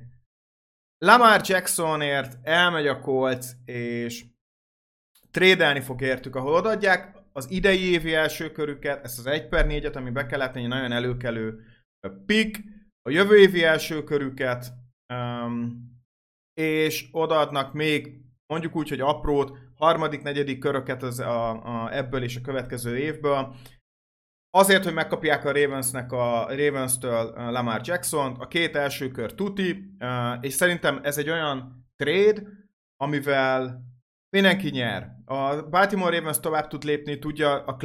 Lamar 0.98 1.40
Jacksonért 1.44 2.38
elmegy 2.42 2.86
a 2.86 3.00
Colts, 3.00 3.46
és 3.64 4.24
trédelni 5.34 5.80
fog 5.80 6.00
értük, 6.00 6.36
ahol 6.36 6.54
odaadják 6.54 7.16
az 7.32 7.50
idei 7.50 7.90
évi 7.90 8.14
első 8.14 8.52
körüket, 8.52 9.04
ezt 9.04 9.18
az 9.18 9.26
1 9.26 9.48
per 9.48 9.66
4-et, 9.68 9.96
ami 9.96 10.10
be 10.10 10.26
kell 10.26 10.38
látni, 10.38 10.62
egy 10.62 10.68
nagyon 10.68 10.92
előkelő 10.92 11.60
pick, 12.26 12.64
a 13.02 13.10
jövő 13.10 13.38
évi 13.38 13.64
első 13.64 14.04
körüket, 14.04 14.72
um, 15.14 15.92
és 16.60 17.08
odaadnak 17.12 17.72
még 17.72 18.20
mondjuk 18.46 18.76
úgy, 18.76 18.88
hogy 18.88 19.00
aprót, 19.00 19.58
harmadik, 19.74 20.22
negyedik 20.22 20.58
köröket 20.58 21.02
az 21.02 21.18
a, 21.18 21.62
a, 21.62 21.96
ebből 21.96 22.22
és 22.22 22.36
a 22.36 22.40
következő 22.40 22.98
évből. 22.98 23.54
Azért, 24.50 24.84
hogy 24.84 24.94
megkapják 24.94 25.44
a 25.44 25.52
Ravensnek 25.52 26.12
a 26.12 26.46
Ravens-től 26.48 27.32
Lamar 27.50 27.80
jackson 27.84 28.34
a 28.34 28.48
két 28.48 28.76
első 28.76 29.10
kör 29.10 29.34
tuti, 29.34 29.96
és 30.40 30.52
szerintem 30.52 31.00
ez 31.02 31.18
egy 31.18 31.30
olyan 31.30 31.86
trade, 31.96 32.42
amivel 32.96 33.92
mindenki 34.34 34.70
nyer. 34.70 35.10
A 35.24 35.68
Baltimore 35.68 36.18
Ravens 36.18 36.40
tovább 36.40 36.66
tud 36.68 36.84
lépni, 36.84 37.18
tudja 37.18 37.64
a 37.64 37.76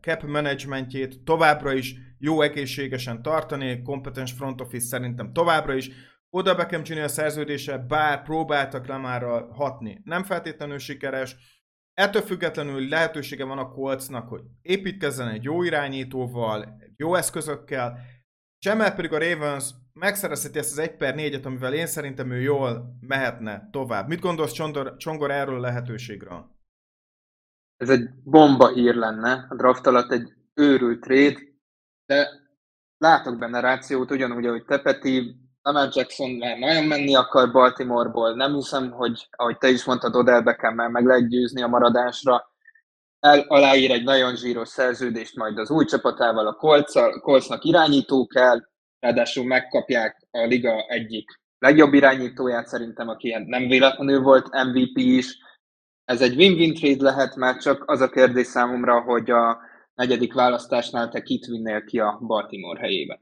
cap, 0.00 0.22
managementjét 0.26 1.24
továbbra 1.24 1.72
is 1.72 1.94
jó 2.18 2.40
egészségesen 2.42 3.22
tartani, 3.22 3.82
kompetens 3.82 4.32
front 4.32 4.60
office 4.60 4.86
szerintem 4.86 5.32
továbbra 5.32 5.74
is. 5.74 5.90
Oda 6.30 6.54
Beckham 6.54 6.82
Jr. 6.84 7.10
szerződése, 7.10 7.78
bár 7.78 8.22
próbáltak 8.22 8.86
Lamarra 8.86 9.52
hatni, 9.52 10.00
nem 10.04 10.22
feltétlenül 10.22 10.78
sikeres. 10.78 11.36
Ettől 11.94 12.22
függetlenül 12.22 12.88
lehetősége 12.88 13.44
van 13.44 13.58
a 13.58 13.68
Coltsnak, 13.68 14.28
hogy 14.28 14.42
építkezzen 14.62 15.28
egy 15.28 15.44
jó 15.44 15.62
irányítóval, 15.62 16.76
jó 16.96 17.14
eszközökkel, 17.14 17.98
és 18.58 18.70
pedig 18.94 19.12
a 19.12 19.18
Ravens 19.18 19.70
megszerezheti 19.94 20.58
ezt 20.58 20.70
az 20.70 20.78
1 20.78 20.96
per 20.96 21.14
4-et, 21.16 21.44
amivel 21.44 21.74
én 21.74 21.86
szerintem 21.86 22.30
ő 22.30 22.40
jól 22.40 22.96
mehetne 23.00 23.68
tovább. 23.72 24.08
Mit 24.08 24.20
gondolsz 24.20 24.52
Csongor, 24.52 24.96
Csongor 24.96 25.30
erről 25.30 25.56
a 25.56 25.60
lehetőségről? 25.60 26.52
Ez 27.76 27.88
egy 27.88 28.08
bomba 28.24 28.68
hír 28.68 28.94
lenne, 28.94 29.46
a 29.48 29.54
draft 29.54 29.86
alatt 29.86 30.12
egy 30.12 30.32
őrült 30.54 31.00
trade, 31.00 31.40
de 32.06 32.28
látok 32.98 33.38
benne 33.38 33.60
rációt, 33.60 34.10
ugyanúgy, 34.10 34.46
ahogy 34.46 34.64
Tepeti, 34.64 35.36
Lamar 35.62 35.88
Jackson 35.92 36.30
már 36.30 36.58
nagyon 36.58 36.84
menni 36.84 37.14
akar 37.14 37.52
Baltimoreból, 37.52 38.34
nem 38.34 38.54
hiszem, 38.54 38.90
hogy 38.90 39.28
ahogy 39.30 39.58
te 39.58 39.68
is 39.68 39.84
mondtad, 39.84 40.14
Odell 40.14 40.40
beckham 40.40 40.74
meg 40.74 41.04
lehet 41.04 41.28
győzni 41.28 41.62
a 41.62 41.66
maradásra, 41.66 42.52
el, 43.20 43.40
aláír 43.40 43.90
egy 43.90 44.04
nagyon 44.04 44.36
zsíros 44.36 44.68
szerződést 44.68 45.36
majd 45.36 45.58
az 45.58 45.70
új 45.70 45.84
csapatával, 45.84 46.46
a 46.46 46.54
Coltsnak 47.20 47.64
irányító 47.64 48.26
kell, 48.26 48.60
ráadásul 49.04 49.44
megkapják 49.44 50.26
a 50.30 50.38
liga 50.38 50.86
egyik 50.88 51.40
legjobb 51.58 51.92
irányítóját 51.92 52.66
szerintem, 52.66 53.08
aki 53.08 53.36
nem 53.46 53.68
véletlenül 53.68 54.20
volt 54.20 54.48
MVP 54.64 54.96
is. 54.96 55.38
Ez 56.04 56.22
egy 56.22 56.36
win-win 56.36 56.74
trade 56.74 57.02
lehet, 57.02 57.36
mert 57.36 57.60
csak 57.60 57.82
az 57.86 58.00
a 58.00 58.08
kérdés 58.08 58.46
számomra, 58.46 59.00
hogy 59.00 59.30
a 59.30 59.58
negyedik 59.94 60.32
választásnál 60.32 61.08
te 61.08 61.22
kit 61.22 61.46
vinnél 61.46 61.84
ki 61.84 61.98
a 61.98 62.18
Baltimore 62.26 62.80
helyébe. 62.80 63.20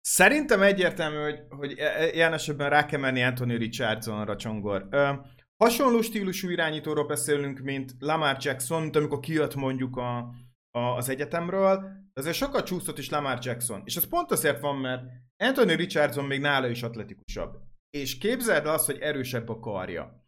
Szerintem 0.00 0.62
egyértelmű, 0.62 1.16
hogy, 1.16 1.40
hogy 1.48 1.78
e, 1.78 1.84
e, 1.84 2.12
ilyen 2.12 2.32
esetben 2.32 2.70
rá 2.70 2.86
kell 2.86 3.00
menni 3.00 3.22
Anthony 3.22 3.56
Richardsonra, 3.56 4.36
Csongor. 4.36 4.86
Ö, 4.90 5.08
hasonló 5.56 6.00
stílusú 6.00 6.48
irányítóról 6.48 7.06
beszélünk, 7.06 7.58
mint 7.58 7.92
Lamar 7.98 8.36
Jackson, 8.40 8.82
mint 8.82 8.96
amikor 8.96 9.20
kijött 9.20 9.54
mondjuk 9.54 9.96
a, 9.96 10.34
az 10.78 11.08
egyetemről, 11.08 11.90
azért 12.12 12.36
sokkal 12.36 12.62
csúszott 12.62 12.98
is 12.98 13.10
Lamar 13.10 13.38
Jackson. 13.42 13.82
És 13.84 13.96
ez 13.96 14.08
pont 14.08 14.30
azért 14.30 14.60
van, 14.60 14.76
mert 14.76 15.02
Anthony 15.36 15.76
Richardson 15.76 16.24
még 16.24 16.40
nála 16.40 16.68
is 16.68 16.82
atletikusabb. 16.82 17.56
És 17.90 18.18
képzeld 18.18 18.66
azt, 18.66 18.86
hogy 18.86 18.98
erősebb 18.98 19.48
a 19.48 19.58
karja. 19.58 20.26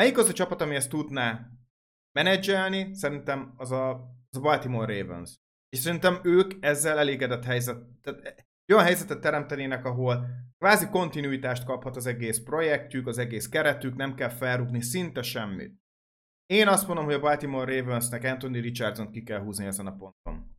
Melyik 0.00 0.18
az 0.18 0.28
a 0.28 0.32
csapat, 0.32 0.60
ami 0.60 0.74
ezt 0.74 0.90
tudná 0.90 1.50
menedzselni? 2.18 2.94
Szerintem 2.94 3.54
az 3.56 3.70
a, 3.70 3.90
az 4.30 4.38
a 4.38 4.40
Baltimore 4.40 5.00
Ravens. 5.00 5.34
És 5.68 5.78
szerintem 5.78 6.20
ők 6.22 6.52
ezzel 6.60 6.98
elégedett 6.98 7.44
helyzet. 7.44 7.78
Tehát 8.02 8.46
olyan 8.72 8.84
helyzetet 8.84 9.20
teremtenének, 9.20 9.84
ahol 9.84 10.26
kvázi 10.58 10.88
kontinuitást 10.88 11.64
kaphat 11.64 11.96
az 11.96 12.06
egész 12.06 12.42
projektjük, 12.42 13.06
az 13.06 13.18
egész 13.18 13.48
keretük, 13.48 13.94
nem 13.96 14.14
kell 14.14 14.28
felrúgni 14.28 14.80
szinte 14.80 15.22
semmit. 15.22 15.82
Én 16.46 16.68
azt 16.68 16.86
mondom, 16.86 17.04
hogy 17.04 17.14
a 17.14 17.20
Baltimore 17.20 17.80
Ravensnek 17.80 18.24
Anthony 18.24 18.60
Richardson 18.60 19.10
ki 19.10 19.22
kell 19.22 19.40
húzni 19.40 19.66
ezen 19.66 19.86
a 19.86 19.96
ponton. 19.96 20.56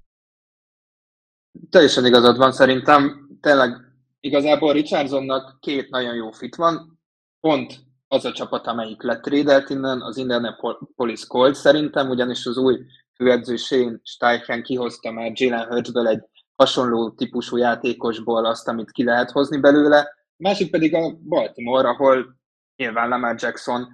Teljesen 1.70 2.06
igazad 2.06 2.38
van 2.38 2.52
szerintem. 2.52 3.30
Tényleg 3.42 3.78
igazából 4.20 4.74
Richardsonnak 4.74 5.60
két 5.60 5.90
nagyon 5.90 6.16
jó 6.16 6.32
fit 6.32 6.56
van. 6.56 7.00
Pont 7.40 7.74
az 8.08 8.26
a 8.26 8.32
csapat, 8.32 8.68
amelyik 8.68 9.02
letrédelt 9.02 9.70
innen, 9.70 10.02
az 10.02 10.18
Indianapolis 10.18 11.28
Colts 11.28 11.58
szerintem, 11.58 12.10
ugyanis 12.10 12.46
az 12.46 12.58
új 12.58 12.80
főedző 13.16 13.56
Shane 13.56 14.00
Steichen 14.04 14.64
kihozta 14.64 15.12
már 15.12 15.32
Jalen 15.34 15.68
Hurtsből 15.68 16.08
egy 16.08 16.24
hasonló 16.56 17.12
típusú 17.12 17.58
játékosból 17.58 18.46
azt, 18.46 18.68
amit 18.68 18.92
ki 18.92 19.04
lehet 19.04 19.32
hozni 19.32 19.58
belőle. 19.58 20.08
Másik 20.38 20.72
pedig 20.72 20.96
a 20.96 21.18
Baltimore, 21.24 21.90
ahol 21.90 22.38
nyilván 22.76 23.10
Lamar 23.10 23.36
Jackson 23.38 23.88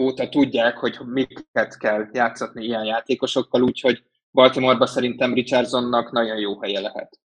óta 0.00 0.28
tudják, 0.28 0.76
hogy 0.76 0.98
miket 1.04 1.78
kell 1.78 2.08
játszatni 2.12 2.64
ilyen 2.64 2.84
játékosokkal, 2.84 3.62
úgyhogy 3.62 4.04
Baltimore-ba 4.30 4.86
szerintem 4.86 5.34
Richardsonnak 5.34 6.12
nagyon 6.12 6.38
jó 6.38 6.60
helye 6.60 6.80
lehet. 6.80 7.20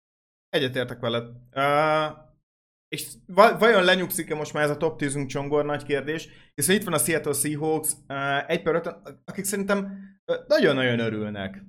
Egyetértek 0.49 1.01
veled. 1.01 1.29
Uh, 1.55 2.17
és 2.89 3.09
vajon 3.59 3.85
lenyugszik-e 3.85 4.35
most 4.35 4.53
már 4.53 4.65
ez 4.65 4.71
a 4.71 4.77
top 4.77 4.99
10 4.99 5.27
csongor 5.27 5.65
nagy 5.65 5.85
kérdés, 5.85 6.29
hiszen 6.55 6.75
itt 6.75 6.85
van 6.85 6.95
a 6.95 6.99
Seattle 6.99 7.33
Seahawks, 7.33 7.93
uh, 8.09 8.51
egy 8.51 8.63
per 8.63 8.75
öt, 8.75 8.95
akik 9.25 9.45
szerintem 9.45 9.99
nagyon-nagyon 10.47 10.99
örülnek. 10.99 11.63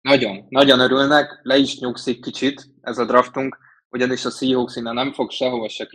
Nagyon, 0.00 0.46
nagyon 0.48 0.80
örülnek, 0.80 1.40
le 1.42 1.56
is 1.56 1.78
nyugszik 1.78 2.22
kicsit 2.22 2.70
ez 2.80 2.98
a 2.98 3.04
draftunk, 3.04 3.58
ugyanis 3.88 4.24
a 4.24 4.30
Seahawks 4.30 4.76
innen 4.76 4.94
nem 4.94 5.12
fog 5.12 5.30
sehova 5.30 5.68
se 5.68 5.88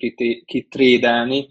kitrédelni, 0.46 1.50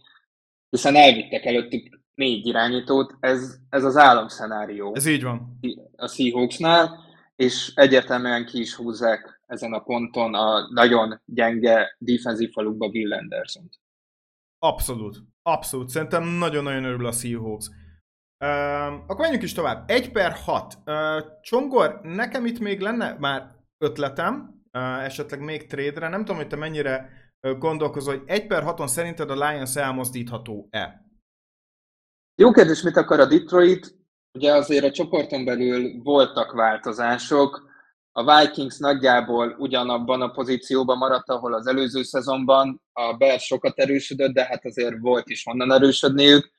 hiszen 0.68 0.96
elvittek 0.96 1.44
előttük 1.44 2.01
négy 2.14 2.46
irányítót, 2.46 3.16
ez, 3.20 3.56
ez 3.68 3.84
az 3.84 3.96
államszenárió. 3.96 4.94
Ez 4.94 5.06
így 5.06 5.22
van. 5.22 5.58
A 5.96 6.08
Seahawksnál, 6.08 6.98
és 7.36 7.72
egyértelműen 7.74 8.46
ki 8.46 8.60
is 8.60 8.74
húzzák 8.74 9.40
ezen 9.46 9.72
a 9.72 9.78
ponton 9.78 10.34
a 10.34 10.68
nagyon 10.70 11.20
gyenge 11.24 11.96
defensív 11.98 12.52
falukba 12.52 12.86
Will 12.86 13.12
anderson 13.12 13.68
-t. 13.68 13.80
Abszolút. 14.58 15.22
Abszolút. 15.42 15.88
Szerintem 15.88 16.24
nagyon-nagyon 16.24 16.84
örül 16.84 17.06
a 17.06 17.12
Seahawks. 17.12 17.66
Uh, 18.44 18.92
akkor 18.92 19.16
menjünk 19.16 19.42
is 19.42 19.52
tovább. 19.52 19.90
1 19.90 20.10
per 20.10 20.32
6. 20.32 20.78
Uh, 20.86 21.40
Csongor, 21.42 22.00
nekem 22.02 22.46
itt 22.46 22.58
még 22.58 22.80
lenne 22.80 23.16
már 23.18 23.50
ötletem, 23.78 24.62
uh, 24.72 25.04
esetleg 25.04 25.40
még 25.40 25.66
trade-re. 25.66 26.08
Nem 26.08 26.20
tudom, 26.20 26.36
hogy 26.36 26.46
te 26.46 26.56
mennyire 26.56 27.10
gondolkozol, 27.58 28.16
hogy 28.16 28.22
1 28.26 28.46
per 28.46 28.62
6-on 28.66 28.86
szerinted 28.86 29.30
a 29.30 29.48
Lions 29.48 29.76
elmozdítható-e? 29.76 31.01
Jó 32.42 32.50
kérdés, 32.50 32.82
mit 32.82 32.96
akar 32.96 33.20
a 33.20 33.26
Detroit? 33.26 33.94
Ugye 34.38 34.52
azért 34.52 34.84
a 34.84 34.90
csoporton 34.90 35.44
belül 35.44 36.02
voltak 36.02 36.52
változások. 36.52 37.70
A 38.12 38.40
Vikings 38.40 38.78
nagyjából 38.78 39.56
ugyanabban 39.58 40.22
a 40.22 40.30
pozícióban 40.30 40.96
maradt, 40.96 41.28
ahol 41.28 41.54
az 41.54 41.66
előző 41.66 42.02
szezonban. 42.02 42.82
A 42.92 43.12
Bears 43.16 43.44
sokat 43.44 43.78
erősödött, 43.78 44.32
de 44.32 44.44
hát 44.44 44.64
azért 44.64 44.98
volt 45.00 45.28
is 45.28 45.44
honnan 45.44 45.72
erősödniük. 45.72 46.52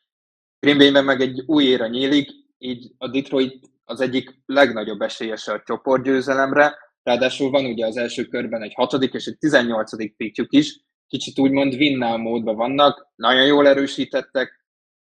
Green 0.60 0.78
Bay-ben 0.78 1.06
meg 1.06 1.22
egy 1.22 1.44
új 1.46 1.64
éra 1.64 1.88
nyílik, 1.88 2.30
így 2.58 2.92
a 2.98 3.08
Detroit 3.08 3.70
az 3.84 4.02
egyik 4.02 4.42
legnagyobb 4.46 5.02
esélyese 5.02 5.54
a 5.54 5.62
csoportgyőzelemre, 5.66 6.78
ráadásul 7.04 7.50
van 7.50 7.66
ugye 7.66 7.86
az 7.86 7.98
első 7.98 8.26
körben 8.26 8.62
egy 8.62 8.74
hatodik 8.74 9.14
és 9.14 9.26
egy 9.26 9.38
tizennyolcadik 9.38 10.16
pickjük 10.16 10.54
is, 10.54 10.80
kicsit 11.08 11.40
úgymond 11.40 11.74
winnál 11.74 12.18
módban 12.18 12.56
vannak, 12.56 13.08
nagyon 13.16 13.46
jól 13.46 13.68
erősítettek, 13.68 14.62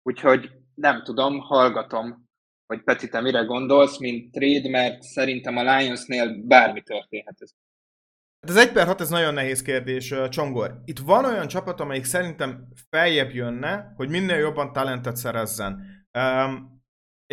úgyhogy 0.04 0.59
nem 0.80 1.04
tudom, 1.04 1.40
hallgatom, 1.40 2.28
hogy 2.66 2.84
Peti, 2.84 3.10
te 3.10 3.22
mire 3.22 3.42
gondolsz, 3.42 3.98
mint 3.98 4.32
trade, 4.32 4.70
mert 4.70 5.02
szerintem 5.02 5.58
a 5.58 5.78
Lionsnél 5.78 6.44
bármi 6.44 6.82
történhet. 6.82 7.36
Hát 8.42 8.50
az 8.50 8.56
1 8.56 8.72
per 8.72 8.86
6 8.86 9.02
ez 9.02 9.10
nagyon 9.10 9.34
nehéz 9.34 9.62
kérdés, 9.62 10.14
Csongor. 10.30 10.82
Itt 10.86 11.00
van 11.00 11.26
olyan 11.26 11.48
csapat, 11.48 11.80
amelyik 11.80 12.04
szerintem 12.04 12.68
feljebb 12.90 13.32
jönne, 13.32 13.94
hogy 13.96 14.10
minél 14.10 14.38
jobban 14.38 14.74
talentet 14.74 15.16
szerezzen. 15.16 15.86
Um, 16.18 16.82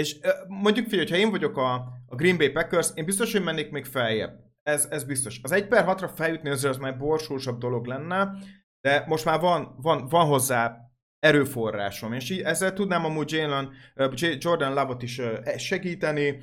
és 0.01 0.19
mondjuk 0.49 0.89
figyelj, 0.89 1.09
ha 1.09 1.17
én 1.17 1.31
vagyok 1.31 1.57
a, 1.57 1.75
a 2.07 2.15
Green 2.15 2.37
Bay 2.37 2.49
Packers, 2.49 2.91
én 2.95 3.05
biztos, 3.05 3.33
hogy 3.33 3.43
mennék 3.43 3.71
még 3.71 3.85
feljebb. 3.85 4.45
Ez, 4.63 4.87
ez 4.91 5.05
biztos. 5.05 5.41
Az 5.43 5.53
1 5.53 5.69
per 5.69 5.85
6-ra 5.89 6.11
feljutni 6.15 6.51
azért 6.51 6.75
az 6.75 6.81
már 6.81 6.99
borsósabb 6.99 7.59
dolog 7.59 7.87
lenne, 7.87 8.33
de 8.81 9.05
most 9.07 9.25
már 9.25 9.41
van, 9.41 9.77
van, 9.81 10.07
van 10.07 10.27
hozzá 10.27 10.86
erőforrásom, 11.19 12.13
és 12.13 12.31
így 12.31 12.41
ezzel 12.41 12.73
tudnám 12.73 13.05
amúgy 13.05 13.31
Jalen, 13.31 13.73
Jordan 14.39 14.75
Love-ot 14.75 15.03
is 15.03 15.21
segíteni, 15.57 16.39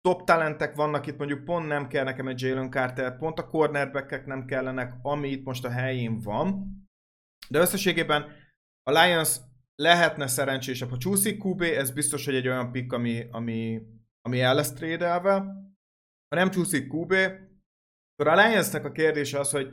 top 0.00 0.24
talentek 0.24 0.74
vannak 0.74 1.06
itt, 1.06 1.18
mondjuk 1.18 1.44
pont 1.44 1.66
nem 1.66 1.86
kell 1.86 2.04
nekem 2.04 2.28
egy 2.28 2.40
Jalen 2.40 2.70
Carter, 2.70 3.18
pont 3.18 3.38
a 3.38 3.46
cornerbackek 3.46 4.26
nem 4.26 4.44
kellenek, 4.44 4.94
ami 5.02 5.28
itt 5.28 5.44
most 5.44 5.64
a 5.64 5.70
helyén 5.70 6.18
van. 6.18 6.74
De 7.48 7.58
összességében 7.58 8.32
a 8.82 8.90
Lions 8.90 9.36
lehetne 9.74 10.26
szerencsésebb. 10.26 10.90
Ha 10.90 10.96
csúszik 10.96 11.44
QB, 11.44 11.62
ez 11.62 11.90
biztos, 11.90 12.24
hogy 12.24 12.34
egy 12.34 12.48
olyan 12.48 12.72
pick, 12.72 12.92
ami, 12.92 13.26
ami, 13.30 13.82
ami 14.20 14.40
el 14.40 14.54
lesz 14.54 14.72
trédelve. 14.72 15.32
Ha 16.28 16.36
nem 16.36 16.50
csúszik 16.50 16.92
QB, 16.92 17.12
akkor 17.12 18.38
a 18.38 18.46
Lionsnek 18.46 18.84
a 18.84 18.92
kérdése 18.92 19.38
az, 19.38 19.50
hogy 19.50 19.66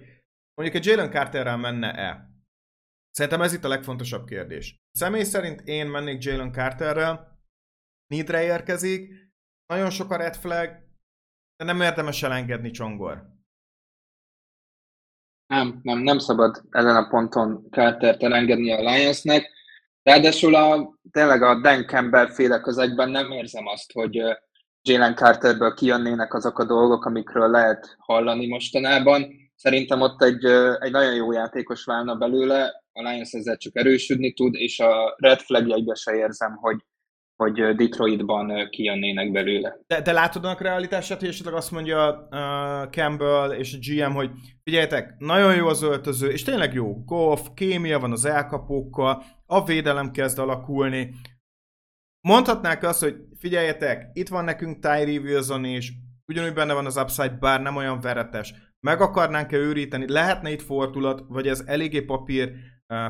mondjuk 0.53 0.83
egy 0.83 0.85
Jalen 0.85 1.11
Carterrel 1.11 1.57
menne-e? 1.57 2.26
Szerintem 3.17 3.41
ez 3.41 3.53
itt 3.53 3.63
a 3.63 3.67
legfontosabb 3.67 4.25
kérdés. 4.25 4.75
Személy 4.91 5.23
szerint 5.23 5.61
én 5.61 5.87
mennék 5.87 6.23
Jalen 6.23 6.51
Carterrel, 6.51 7.39
Nidre 8.07 8.43
érkezik, 8.43 9.13
nagyon 9.65 9.89
sok 9.89 10.11
a 10.11 10.15
red 10.15 10.35
flag, 10.35 10.69
de 11.55 11.65
nem 11.65 11.81
érdemes 11.81 12.23
elengedni 12.23 12.71
Csongor. 12.71 13.23
Nem, 15.47 15.79
nem, 15.83 15.99
nem 15.99 16.17
szabad 16.17 16.63
ezen 16.69 16.95
a 16.95 17.07
ponton 17.07 17.67
Cartert 17.69 18.23
elengedni 18.23 18.71
a 18.71 18.91
Lionsnek. 18.91 19.51
Ráadásul 20.03 20.55
a, 20.55 20.97
tényleg 21.11 21.41
a 21.41 21.61
Dan 21.61 21.85
Campbell 21.85 22.27
féle 22.27 22.59
közegben 22.59 23.09
nem 23.09 23.31
érzem 23.31 23.67
azt, 23.67 23.91
hogy 23.91 24.21
Jalen 24.81 25.15
Carterből 25.15 25.73
kijönnének 25.73 26.33
azok 26.33 26.59
a 26.59 26.65
dolgok, 26.65 27.05
amikről 27.05 27.49
lehet 27.49 27.95
hallani 27.97 28.47
mostanában. 28.47 29.25
Szerintem 29.55 30.01
ott 30.01 30.21
egy, 30.21 30.45
egy 30.79 30.91
nagyon 30.91 31.15
jó 31.15 31.31
játékos 31.31 31.85
válna 31.85 32.15
belőle, 32.15 32.85
a 32.97 33.09
Lions 33.09 33.31
ezzel 33.31 33.57
csak 33.57 33.75
erősödni 33.75 34.33
tud, 34.33 34.55
és 34.55 34.79
a 34.79 35.15
red 35.17 35.39
flagjaiba 35.39 35.95
se 35.95 36.15
érzem, 36.15 36.55
hogy, 36.55 36.83
hogy 37.35 37.75
Detroitban 37.75 38.69
kijönnének 38.69 39.31
belőle. 39.31 39.79
De, 39.87 40.01
de 40.01 40.11
látod 40.11 40.45
a 40.45 40.57
realitását, 40.59 41.19
hogy 41.19 41.29
esetleg 41.29 41.53
azt 41.53 41.71
mondja 41.71 42.27
uh, 42.31 42.89
Campbell 42.89 43.51
és 43.51 43.73
a 43.73 43.77
GM, 43.81 44.13
hogy 44.13 44.29
figyeljetek, 44.63 45.15
nagyon 45.17 45.55
jó 45.55 45.67
az 45.67 45.81
öltöző, 45.81 46.29
és 46.29 46.43
tényleg 46.43 46.73
jó, 46.73 47.03
golf, 47.03 47.47
kémia 47.53 47.99
van 47.99 48.11
az 48.11 48.25
elkapókkal, 48.25 49.23
a 49.45 49.63
védelem 49.63 50.11
kezd 50.11 50.39
alakulni. 50.39 51.13
Mondhatnák 52.27 52.83
azt, 52.83 53.01
hogy 53.01 53.15
figyeljetek, 53.39 54.09
itt 54.13 54.27
van 54.27 54.43
nekünk 54.43 54.79
Tyree 54.79 55.19
Wilson 55.19 55.65
és 55.65 55.91
ugyanúgy 56.25 56.53
benne 56.53 56.73
van 56.73 56.85
az 56.85 56.97
upside, 56.97 57.37
bár 57.39 57.61
nem 57.61 57.75
olyan 57.75 57.99
veretes. 57.99 58.53
Meg 58.79 59.01
akarnánk-e 59.01 59.57
őríteni, 59.57 60.11
lehetne 60.11 60.51
itt 60.51 60.61
fordulat, 60.61 61.23
vagy 61.27 61.47
ez 61.47 61.63
eléggé 61.65 62.01
papír 62.01 62.51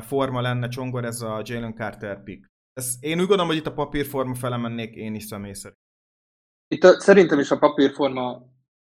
forma 0.00 0.40
lenne 0.40 0.68
csongor 0.68 1.04
ez 1.04 1.20
a 1.20 1.42
Jalen 1.44 1.74
Carter 1.74 2.22
pick? 2.22 2.46
Ez, 2.72 2.96
én 3.00 3.20
úgy 3.20 3.26
gondolom, 3.26 3.46
hogy 3.46 3.56
itt 3.56 3.66
a 3.66 3.72
papírforma 3.72 4.34
fele 4.34 4.56
mennék 4.56 4.94
én 4.94 5.14
is 5.14 5.24
személy 5.24 5.52
szerint. 5.52 5.80
Itt 6.68 6.84
a, 6.84 7.00
szerintem 7.00 7.38
is 7.38 7.50
a 7.50 7.58
papírforma 7.58 8.42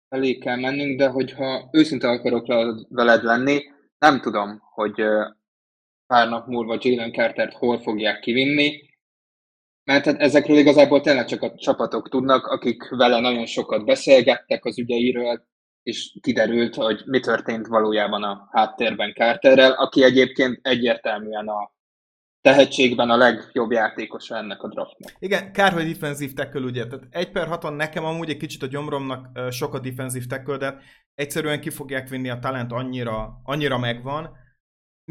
elé 0.08 0.38
kell 0.38 0.60
mennünk, 0.60 0.98
de 0.98 1.08
hogyha 1.08 1.70
őszinte 1.72 2.10
akarok 2.10 2.48
veled 2.90 3.24
lenni, 3.24 3.62
nem 3.98 4.22
tudom, 4.22 4.60
hogy 4.60 5.04
pár 6.08 6.30
nap 6.30 6.48
múlva 6.48 6.78
Jalen 6.82 7.12
Cartert 7.12 7.54
hol 7.54 7.80
fogják 7.80 8.20
kivinni, 8.20 8.92
mert 9.84 10.06
hát 10.06 10.20
ezekről 10.20 10.58
igazából 10.58 11.02
tényleg 11.02 11.26
csak 11.26 11.42
a 11.42 11.56
csapatok 11.56 12.10
tudnak, 12.10 12.46
akik 12.46 12.90
vele 12.90 13.20
nagyon 13.20 13.46
sokat 13.46 13.86
beszélgettek 13.86 14.66
az 14.66 14.80
ügyeiről, 14.80 15.46
és 15.84 16.18
kiderült, 16.22 16.76
hogy 16.76 17.02
mi 17.06 17.20
történt 17.20 17.68
valójában 17.68 18.24
a 18.24 18.48
háttérben 18.52 19.14
Carterrel, 19.14 19.72
aki 19.72 20.04
egyébként 20.04 20.60
egyértelműen 20.62 21.48
a 21.48 21.72
tehetségben 22.42 23.10
a 23.10 23.16
legjobb 23.16 23.72
játékosa 23.72 24.38
ennek 24.38 24.64
a 24.64 24.68
draftnak. 24.68 25.12
Igen, 25.20 25.52
kár, 25.52 25.72
hogy 25.72 25.88
defensív 25.88 26.34
tackle, 26.34 26.66
ugye, 26.66 26.88
tehát 26.88 27.08
1 27.10 27.32
per 27.32 27.48
6 27.48 27.76
nekem 27.76 28.06
amúgy 28.06 28.30
egy 28.30 28.38
kicsit 28.38 28.64
a 28.64 28.68
gyomromnak 28.68 29.52
sok 29.52 29.74
a 29.74 29.80
defensív 29.80 30.26
tackle, 30.26 30.58
de 30.58 30.78
egyszerűen 31.14 31.62
ki 31.62 31.70
fogják 31.70 32.10
vinni 32.10 32.30
a 32.30 32.40
talent 32.40 32.72
annyira, 32.72 33.42
annyira 33.44 33.78
megvan. 33.78 34.38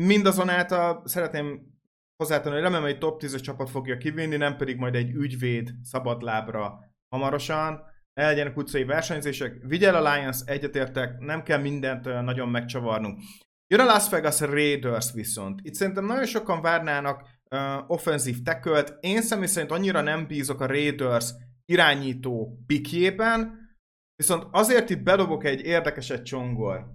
Mindazonáltal 0.00 1.02
szeretném 1.04 1.70
hozzátenni, 2.16 2.54
hogy 2.54 2.62
remélem, 2.62 2.84
hogy 2.84 2.98
top 2.98 3.18
10 3.18 3.40
csapat 3.40 3.70
fogja 3.70 3.96
kivinni, 3.96 4.36
nem 4.36 4.56
pedig 4.56 4.76
majd 4.76 4.94
egy 4.94 5.10
ügyvéd 5.10 5.70
szabadlábra 5.82 6.78
hamarosan. 7.08 7.90
El 8.14 8.26
legyenek 8.26 8.56
utcai 8.56 8.84
versenyzések. 8.84 9.56
Vigyel 9.62 10.02
Lions, 10.02 10.38
egyetértek, 10.44 11.18
nem 11.18 11.42
kell 11.42 11.58
mindent 11.58 12.04
nagyon 12.04 12.48
megcsavarnunk. 12.48 13.18
Jön 13.66 13.80
a 13.80 13.84
Las 13.84 14.08
Vegas 14.08 14.40
Raiders 14.40 15.12
viszont. 15.12 15.60
Itt 15.62 15.74
szerintem 15.74 16.04
nagyon 16.04 16.26
sokan 16.26 16.62
várnának 16.62 17.22
uh, 17.50 17.90
offenzív 17.90 18.42
tackle 18.42 18.84
Én 19.00 19.22
személy 19.22 19.46
szerint 19.46 19.72
annyira 19.72 20.00
nem 20.00 20.26
bízok 20.26 20.60
a 20.60 20.66
Raiders 20.66 21.30
irányító 21.64 22.62
pikjében, 22.66 23.58
viszont 24.16 24.46
azért 24.50 24.90
itt 24.90 25.02
bedobok 25.02 25.44
egy 25.44 25.60
érdekeset 25.60 26.24
csongor. 26.24 26.86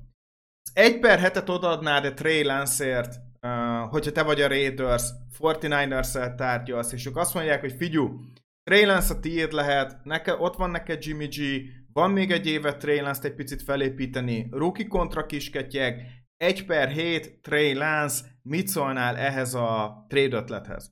1 0.73 0.99
per 0.99 1.19
hetet 1.19 1.49
odaadnád 1.49 2.05
a 2.05 2.13
Trey 2.13 2.43
Lance-ért, 2.43 3.15
uh, 3.41 3.89
hogyha 3.89 4.11
te 4.11 4.23
vagy 4.23 4.41
a 4.41 4.47
Raiders, 4.47 5.03
49ers-el 5.39 6.35
tárgyalsz, 6.35 6.91
és 6.91 7.05
ők 7.05 7.17
azt 7.17 7.33
mondják, 7.33 7.59
hogy 7.59 7.73
figyú, 7.77 8.19
Trey 8.67 8.85
Lance 8.85 9.13
a 9.13 9.19
tiéd 9.19 9.51
lehet, 9.51 10.03
neke, 10.03 10.35
ott 10.37 10.55
van 10.55 10.69
neked 10.69 11.03
Jimmy 11.03 11.27
G, 11.27 11.35
van 11.93 12.11
még 12.11 12.31
egy 12.31 12.47
évet 12.47 12.77
Trey 12.77 12.99
Lance-t 12.99 13.25
egy 13.25 13.35
picit 13.35 13.61
felépíteni, 13.61 14.47
rookie 14.51 14.87
kontra 14.87 15.25
kisketyeg, 15.25 16.01
1 16.37 16.65
per 16.65 16.89
7, 16.89 17.41
Trey 17.41 17.73
Lance, 17.73 18.25
mit 18.41 18.67
szólnál 18.67 19.15
ehhez 19.15 19.53
a 19.53 20.05
trade 20.07 20.35
ötlethez? 20.35 20.91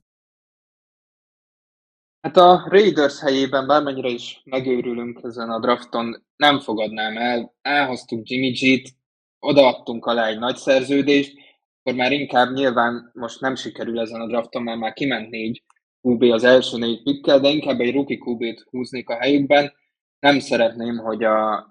Hát 2.20 2.36
a 2.36 2.66
Raiders 2.68 3.20
helyében 3.20 3.66
bármennyire 3.66 4.08
is 4.08 4.40
megőrülünk 4.44 5.20
ezen 5.22 5.50
a 5.50 5.60
drafton, 5.60 6.26
nem 6.36 6.60
fogadnám 6.60 7.16
el. 7.16 7.54
Elhoztuk 7.60 8.28
Jimmy 8.28 8.50
G-t, 8.50 8.88
odaadtunk 9.38 10.06
alá 10.06 10.26
egy 10.26 10.38
nagy 10.38 10.56
szerződést, 10.56 11.38
akkor 11.82 11.98
már 11.98 12.12
inkább 12.12 12.52
nyilván 12.52 13.10
most 13.14 13.40
nem 13.40 13.54
sikerül 13.54 14.00
ezen 14.00 14.20
a 14.20 14.26
drafton, 14.26 14.62
mert 14.62 14.78
már 14.78 14.92
kiment 14.92 15.30
négy 15.30 15.64
QB 16.06 16.22
az 16.22 16.44
első 16.44 16.78
négy 16.78 17.02
pikkel, 17.02 17.40
de 17.40 17.48
inkább 17.48 17.80
egy 17.80 17.94
rookie 17.94 18.18
QB-t 18.20 18.66
húznék 18.70 19.08
a 19.08 19.16
helyükben. 19.16 19.72
Nem 20.18 20.38
szeretném, 20.38 20.96
hogy 20.96 21.24
a 21.24 21.66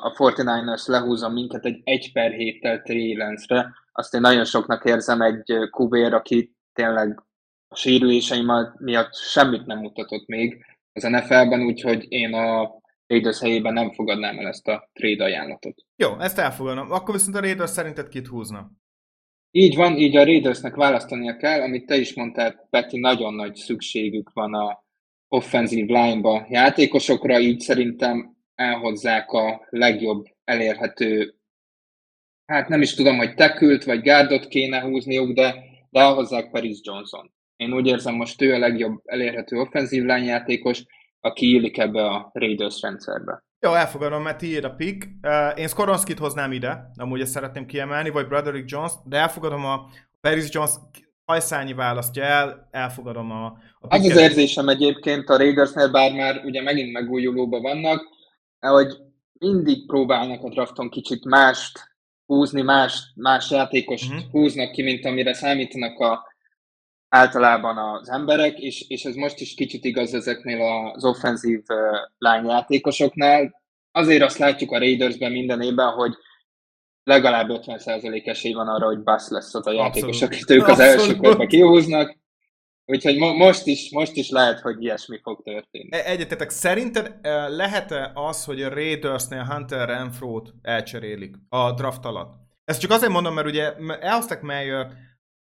a 0.00 0.12
49ers 0.12 0.86
lehúzza 0.86 1.28
minket 1.28 1.64
egy 1.64 1.80
1 1.84 2.12
per 2.12 2.32
7-tel 2.36 2.82
Trélensre, 2.82 3.74
azt 3.92 4.14
én 4.14 4.20
nagyon 4.20 4.44
soknak 4.44 4.84
érzem 4.84 5.20
egy 5.20 5.52
QB-r, 5.70 6.14
aki 6.14 6.56
tényleg 6.72 7.22
a 7.68 7.76
sérüléseim 7.76 8.52
miatt 8.78 9.14
semmit 9.14 9.66
nem 9.66 9.78
mutatott 9.78 10.26
még 10.26 10.64
az 10.92 11.02
NFL-ben, 11.02 11.62
úgyhogy 11.62 12.06
én 12.08 12.34
a 12.34 12.80
Raiders 13.06 13.40
helyében 13.40 13.72
nem 13.72 13.92
fogadnám 13.92 14.38
el 14.38 14.46
ezt 14.46 14.68
a 14.68 14.90
trade 14.92 15.24
ajánlatot. 15.24 15.84
Jó, 15.96 16.20
ezt 16.20 16.38
elfogadom. 16.38 16.90
Akkor 16.90 17.14
viszont 17.14 17.36
a 17.36 17.40
Raiders 17.40 17.70
szerinted 17.70 18.08
kit 18.08 18.26
húzna? 18.26 18.70
Így 19.54 19.76
van, 19.76 19.96
így 19.96 20.16
a 20.16 20.24
Raidersnek 20.24 20.74
választania 20.74 21.36
kell, 21.36 21.60
amit 21.60 21.86
te 21.86 21.96
is 21.96 22.14
mondtál, 22.14 22.66
Peti, 22.70 22.98
nagyon 22.98 23.34
nagy 23.34 23.54
szükségük 23.54 24.30
van 24.32 24.54
a 24.54 24.84
offenzív 25.28 25.86
line-ba 25.86 26.46
játékosokra, 26.48 27.40
így 27.40 27.60
szerintem 27.60 28.36
elhozzák 28.54 29.30
a 29.30 29.66
legjobb 29.70 30.26
elérhető, 30.44 31.34
hát 32.46 32.68
nem 32.68 32.80
is 32.80 32.94
tudom, 32.94 33.16
hogy 33.16 33.34
tekült 33.34 33.84
vagy 33.84 34.00
gárdot 34.00 34.48
kéne 34.48 34.80
húzniuk, 34.80 35.32
de, 35.32 35.54
de 35.90 36.00
elhozzák 36.00 36.50
Paris 36.50 36.78
Johnson. 36.82 37.32
Én 37.56 37.72
úgy 37.72 37.86
érzem, 37.86 38.14
most 38.14 38.42
ő 38.42 38.54
a 38.54 38.58
legjobb 38.58 39.00
elérhető 39.04 39.56
offenzív 39.56 40.04
lányjátékos, 40.04 40.84
aki 41.20 41.50
illik 41.50 41.78
ebbe 41.78 42.06
a 42.06 42.30
Raiders 42.32 42.80
rendszerbe. 42.80 43.44
Jó, 43.66 43.74
elfogadom, 43.74 44.22
mert 44.22 44.38
tiéd 44.38 44.64
a 44.64 44.74
pick. 44.74 45.08
Én 45.56 45.68
Skoronskit 45.68 46.18
hoznám 46.18 46.52
ide, 46.52 46.90
amúgy 46.96 47.20
ezt 47.20 47.32
szeretném 47.32 47.66
kiemelni, 47.66 48.10
vagy 48.10 48.26
Broderick 48.26 48.70
Jones, 48.70 48.92
de 49.04 49.16
elfogadom 49.16 49.64
a 49.64 49.88
Paris 50.20 50.48
Jones 50.50 50.70
hajszányi 51.24 51.72
választja 51.72 52.22
el, 52.22 52.68
elfogadom 52.70 53.30
a, 53.30 53.44
a 53.44 53.56
Az 53.80 54.04
az 54.04 54.16
érzésem 54.16 54.68
egyébként 54.68 55.28
a 55.28 55.36
Raidersnél, 55.36 55.90
bár 55.90 56.12
már 56.12 56.44
ugye 56.44 56.62
megint 56.62 56.92
megújulóban 56.92 57.62
vannak, 57.62 58.02
hogy 58.60 58.96
mindig 59.38 59.86
próbálnak 59.86 60.42
a 60.42 60.48
drafton 60.48 60.90
kicsit 60.90 61.24
mást 61.24 61.94
húzni, 62.26 62.62
más, 62.62 63.12
más 63.14 63.50
játékost 63.50 64.12
uh-huh. 64.12 64.30
húznak 64.30 64.72
ki, 64.72 64.82
mint 64.82 65.04
amire 65.04 65.34
számítanak 65.34 65.98
a, 65.98 66.31
általában 67.14 67.78
az 67.78 68.10
emberek, 68.10 68.58
és, 68.58 68.84
és 68.88 69.04
ez 69.04 69.14
most 69.14 69.40
is 69.40 69.54
kicsit 69.54 69.84
igaz 69.84 70.14
ezeknél 70.14 70.92
az 70.94 71.04
offenzív 71.04 71.62
lányjátékosoknál. 72.18 73.62
Azért 73.90 74.22
azt 74.22 74.38
látjuk 74.38 74.70
a 74.70 74.78
Raidersben 74.78 75.32
minden 75.32 75.60
évben, 75.60 75.88
hogy 75.88 76.14
legalább 77.04 77.48
50% 77.50 78.26
esély 78.28 78.52
van 78.52 78.68
arra, 78.68 78.86
hogy 78.86 79.02
Bass 79.02 79.28
lesz 79.28 79.54
az 79.54 79.66
a 79.66 79.72
játékos, 79.72 80.22
akit 80.22 80.50
ők 80.50 80.68
az 80.68 80.78
első 80.78 81.16
körbe 81.16 81.46
kihúznak. 81.46 82.16
Úgyhogy 82.84 83.18
mo- 83.18 83.36
most, 83.36 83.66
is, 83.66 83.90
most 83.90 84.16
is 84.16 84.30
lehet, 84.30 84.60
hogy 84.60 84.82
ilyesmi 84.82 85.18
fog 85.22 85.42
történni. 85.42 85.88
E- 85.90 86.10
egyetetek, 86.10 86.50
szerinted 86.50 87.14
lehet-e 87.48 88.10
az, 88.14 88.44
hogy 88.44 88.62
a 88.62 88.68
Raidersnél 88.68 89.44
Hunter 89.44 89.88
Renfro-t 89.88 90.54
elcserélik 90.62 91.36
a 91.48 91.72
draft 91.72 92.04
alatt? 92.04 92.34
Ezt 92.64 92.80
csak 92.80 92.90
azért 92.90 93.12
mondom, 93.12 93.34
mert 93.34 93.46
ugye 93.46 93.72
elhozták 94.00 94.40
Meyer, 94.40 94.92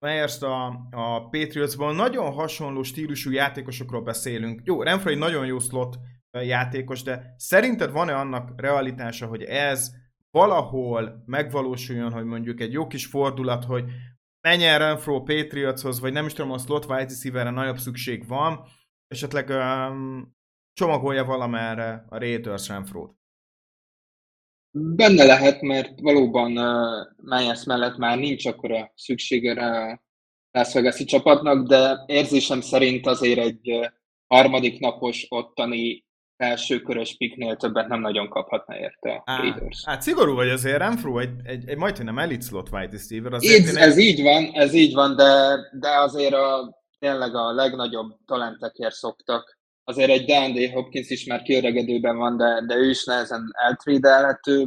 Meyers 0.02 0.40
a, 0.40 0.66
a 0.90 1.28
Patriotsból, 1.30 1.94
nagyon 1.94 2.32
hasonló 2.32 2.82
stílusú 2.82 3.30
játékosokról 3.30 4.02
beszélünk. 4.02 4.60
Jó, 4.64 4.82
Renfro 4.82 5.10
egy 5.10 5.18
nagyon 5.18 5.46
jó 5.46 5.58
slot 5.58 5.98
játékos, 6.30 7.02
de 7.02 7.34
szerinted 7.36 7.90
van-e 7.90 8.16
annak 8.16 8.60
realitása, 8.60 9.26
hogy 9.26 9.42
ez 9.42 9.90
valahol 10.30 11.22
megvalósuljon, 11.26 12.12
hogy 12.12 12.24
mondjuk 12.24 12.60
egy 12.60 12.72
jó 12.72 12.86
kis 12.86 13.06
fordulat, 13.06 13.64
hogy 13.64 13.84
menjen 14.40 14.78
Renfro 14.78 15.22
Patriotshoz, 15.22 16.00
vagy 16.00 16.12
nem 16.12 16.26
is 16.26 16.32
tudom, 16.32 16.52
a 16.52 16.58
slot 16.58 16.84
wide 16.84 17.02
receiverre 17.02 17.50
nagyobb 17.50 17.78
szükség 17.78 18.26
van, 18.26 18.64
esetleg 19.08 19.48
um, 19.48 20.34
csomagolja 20.72 21.24
valamerre 21.24 22.04
a 22.08 22.18
Raiders 22.18 22.68
Renfro-t. 22.68 23.21
Benne 24.74 25.24
lehet, 25.24 25.60
mert 25.60 26.00
valóban 26.00 26.58
uh, 26.58 27.06
Myers 27.16 27.64
mellett 27.64 27.96
már 27.96 28.18
nincs 28.18 28.46
akkora 28.46 28.92
szüksége 28.94 29.52
a 29.52 30.02
Las 30.50 30.72
vegas 30.72 31.04
csapatnak, 31.04 31.66
de 31.66 32.02
érzésem 32.06 32.60
szerint 32.60 33.06
azért 33.06 33.38
egy 33.38 33.90
harmadik 34.26 34.78
napos 34.80 35.26
ottani 35.28 36.04
körös 36.84 37.16
piknél 37.16 37.56
többet 37.56 37.88
nem 37.88 38.00
nagyon 38.00 38.28
kaphatna 38.28 38.78
érte 38.78 39.22
a 39.24 39.36
Raiders. 39.36 39.84
Hát 39.84 40.02
szigorú 40.02 40.34
vagy 40.34 40.48
azért, 40.48 40.78
Renfro 40.78 41.18
egy, 41.18 41.30
egy, 41.44 41.68
egy 41.68 41.76
majdnem 41.76 42.18
elite 42.18 42.46
slot 42.46 42.68
wide 42.72 42.90
receiver. 42.90 43.32
Így, 43.40 43.76
ez 43.76 43.96
egy... 43.96 43.98
így 43.98 44.22
van, 44.22 44.50
ez 44.52 44.74
így 44.74 44.94
van, 44.94 45.16
de, 45.16 45.58
de 45.72 45.88
azért 45.88 46.34
a, 46.34 46.78
tényleg 46.98 47.34
a 47.34 47.52
legnagyobb 47.52 48.16
talentekért 48.26 48.94
szoktak. 48.94 49.60
Azért 49.84 50.10
egy 50.10 50.24
D&D 50.24 50.72
Hopkins 50.72 51.10
is 51.10 51.24
már 51.24 51.42
kiöregedőben 51.42 52.16
van, 52.16 52.36
de, 52.36 52.64
de 52.66 52.74
ő 52.74 52.90
is 52.90 53.04
nehezen 53.04 53.42
eltrédelhető. 53.52 54.66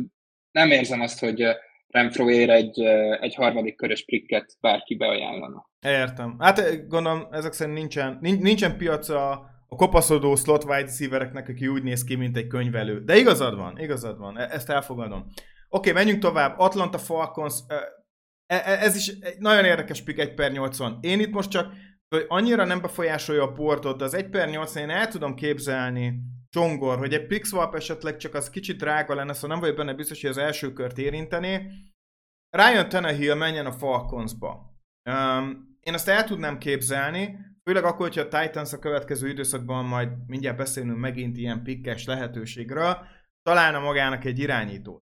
Nem 0.51 0.71
érzem 0.71 1.01
azt, 1.01 1.19
hogy 1.19 1.43
Renfro 1.88 2.30
ér 2.30 2.49
egy, 2.49 2.80
egy 3.19 3.36
harmadik 3.36 3.75
körös 3.75 4.06
prikket 4.06 4.58
bárki 4.62 4.95
beajánlana. 4.95 5.69
Értem. 5.80 6.36
Hát 6.39 6.88
gondolom, 6.88 7.28
ezek 7.32 7.54
szerint 7.54 7.78
nincsen, 7.78 8.17
nincsen 8.21 8.78
piaca 8.78 9.54
a 9.67 9.75
kopaszodó 9.75 10.36
slot 10.36 10.63
wide 10.63 10.82
receivereknek, 10.82 11.49
aki 11.49 11.67
úgy 11.67 11.84
néz 11.84 12.04
ki, 12.04 12.15
mint 12.15 12.38
egy 12.38 12.47
könyvelő. 12.47 13.04
De 13.04 13.17
igazad 13.17 13.56
van, 13.56 13.80
igazad 13.80 14.17
van, 14.17 14.38
e- 14.38 14.49
ezt 14.51 14.69
elfogadom. 14.69 15.19
Oké, 15.19 15.89
okay, 15.89 15.91
menjünk 15.91 16.21
tovább. 16.21 16.60
Atlanta 16.60 16.97
Falcons, 16.97 17.54
e, 17.67 18.56
e, 18.56 18.62
ez 18.65 18.95
is 18.95 19.08
egy 19.08 19.38
nagyon 19.39 19.65
érdekes 19.65 20.04
pick 20.04 20.19
1 20.19 20.34
per 20.34 20.51
80. 20.51 20.97
Én 21.01 21.19
itt 21.19 21.32
most 21.32 21.49
csak 21.49 21.73
annyira 22.28 22.65
nem 22.65 22.82
befolyásolja 22.82 23.44
a 23.44 23.52
portot, 23.52 23.98
de 23.98 24.04
az 24.04 24.13
1 24.13 24.30
per 24.30 24.50
80 24.50 24.84
én 24.84 24.89
el 24.89 25.08
tudom 25.08 25.36
képzelni, 25.36 26.20
Csongor, 26.50 26.98
hogy 26.98 27.13
egy 27.13 27.28
pick 27.28 27.46
swap 27.46 27.76
esetleg 27.76 28.18
csak 28.18 28.34
az 28.34 28.50
kicsit 28.50 28.78
drága 28.78 29.15
lenne, 29.15 29.34
szóval 29.34 29.50
nem 29.50 29.60
vagyok 29.60 29.76
benne 29.76 29.94
biztos, 29.94 30.22
hogy 30.22 30.30
az 30.30 30.38
első 30.38 30.74
kört 30.74 30.98
érinteni. 30.98 31.72
Ryan 32.58 32.89
Tannehill 32.89 33.36
menjen 33.36 33.65
a 33.65 33.72
Falconsba. 33.72 34.74
Um, 35.10 35.78
én 35.80 35.94
azt 35.94 36.08
el 36.08 36.24
tudnám 36.24 36.58
képzelni, 36.58 37.38
Főleg 37.70 37.84
akkor, 37.84 38.08
hogyha 38.08 38.22
a 38.22 38.41
Titans 38.41 38.74
a 38.74 38.80
következő 38.80 39.28
időszakban 39.28 39.86
majd 39.86 40.10
mindjárt 40.28 40.58
beszélünk 40.58 40.98
megint 40.98 41.38
ilyen 41.38 41.63
pikkes 41.63 42.06
lehetőségről, 42.06 43.08
találna 43.41 43.80
magának 43.80 44.26
egy 44.26 44.39
irányítót. 44.39 45.04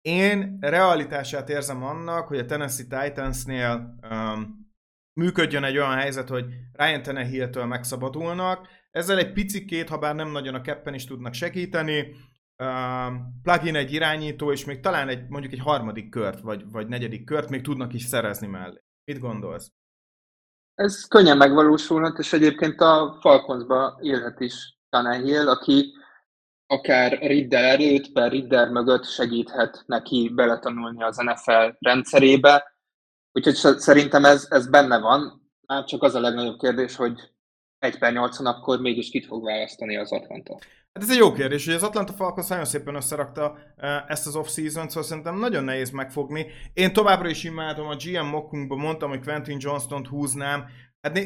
Én 0.00 0.58
realitását 0.60 1.48
érzem 1.48 1.82
annak, 1.82 2.26
hogy 2.26 2.38
a 2.38 2.44
Tennessee 2.44 3.02
Titansnél 3.02 3.98
um, 4.10 4.72
működjön 5.14 5.64
egy 5.64 5.76
olyan 5.76 5.96
helyzet, 5.96 6.28
hogy 6.28 6.44
Ryan 6.72 7.02
Tannehill-től 7.02 7.64
megszabadulnak, 7.64 8.68
ezzel 8.90 9.18
egy 9.18 9.32
picikét, 9.32 9.88
ha 9.88 9.98
bár 9.98 10.14
nem 10.14 10.30
nagyon 10.30 10.54
a 10.54 10.60
keppen 10.60 10.94
is 10.94 11.04
tudnak 11.04 11.34
segíteni, 11.34 12.16
um, 12.58 13.40
plugin 13.42 13.74
egy 13.74 13.92
irányító, 13.92 14.52
és 14.52 14.64
még 14.64 14.80
talán 14.80 15.08
egy, 15.08 15.28
mondjuk 15.28 15.52
egy 15.52 15.60
harmadik 15.60 16.10
kört, 16.10 16.40
vagy, 16.40 16.70
vagy 16.70 16.88
negyedik 16.88 17.24
kört 17.24 17.48
még 17.50 17.62
tudnak 17.62 17.92
is 17.92 18.02
szerezni 18.02 18.46
mellé. 18.46 18.82
Mit 19.04 19.18
gondolsz? 19.18 19.72
Ez 20.74 21.04
könnyen 21.08 21.36
megvalósulhat, 21.36 22.18
és 22.18 22.32
egyébként 22.32 22.80
a 22.80 23.18
Falconsba 23.20 23.98
élhet 24.00 24.40
is 24.40 24.78
Tannehill, 24.88 25.48
aki 25.48 25.92
akár 26.66 27.18
Ridder 27.18 27.64
erőt, 27.64 28.12
per 28.12 28.30
Ridder 28.30 28.68
mögött 28.68 29.04
segíthet 29.04 29.82
neki 29.86 30.32
beletanulni 30.34 31.02
az 31.02 31.16
NFL 31.16 31.76
rendszerébe. 31.78 32.73
Úgyhogy 33.38 33.54
szerintem 33.78 34.24
ez, 34.24 34.46
ez 34.50 34.68
benne 34.68 34.98
van. 34.98 35.50
Már 35.66 35.84
csak 35.84 36.02
az 36.02 36.14
a 36.14 36.20
legnagyobb 36.20 36.58
kérdés, 36.58 36.96
hogy 36.96 37.32
1 37.78 37.98
per 37.98 38.12
80 38.12 38.46
akkor 38.46 38.80
mégis 38.80 39.10
kit 39.10 39.26
fog 39.26 39.44
választani 39.44 39.96
az 39.96 40.12
Atlanta. 40.12 40.58
Hát 40.92 41.02
ez 41.02 41.10
egy 41.10 41.16
jó 41.16 41.32
kérdés, 41.32 41.64
hogy 41.64 41.74
az 41.74 41.82
Atlanta 41.82 42.12
Falcons 42.12 42.48
nagyon 42.48 42.64
szépen 42.64 42.94
összerakta 42.94 43.58
ezt 44.08 44.26
az 44.26 44.36
off-season-t, 44.36 44.88
szóval 44.88 45.02
szerintem 45.02 45.38
nagyon 45.38 45.64
nehéz 45.64 45.90
megfogni. 45.90 46.46
Én 46.72 46.92
továbbra 46.92 47.28
is 47.28 47.44
imádom, 47.44 47.86
a 47.86 47.96
GM 47.96 48.26
mockunkban 48.26 48.78
mondtam, 48.78 49.08
hogy 49.08 49.22
Quentin 49.22 49.58
Johnston-t 49.60 50.06
húznám, 50.06 50.64
hát 51.00 51.18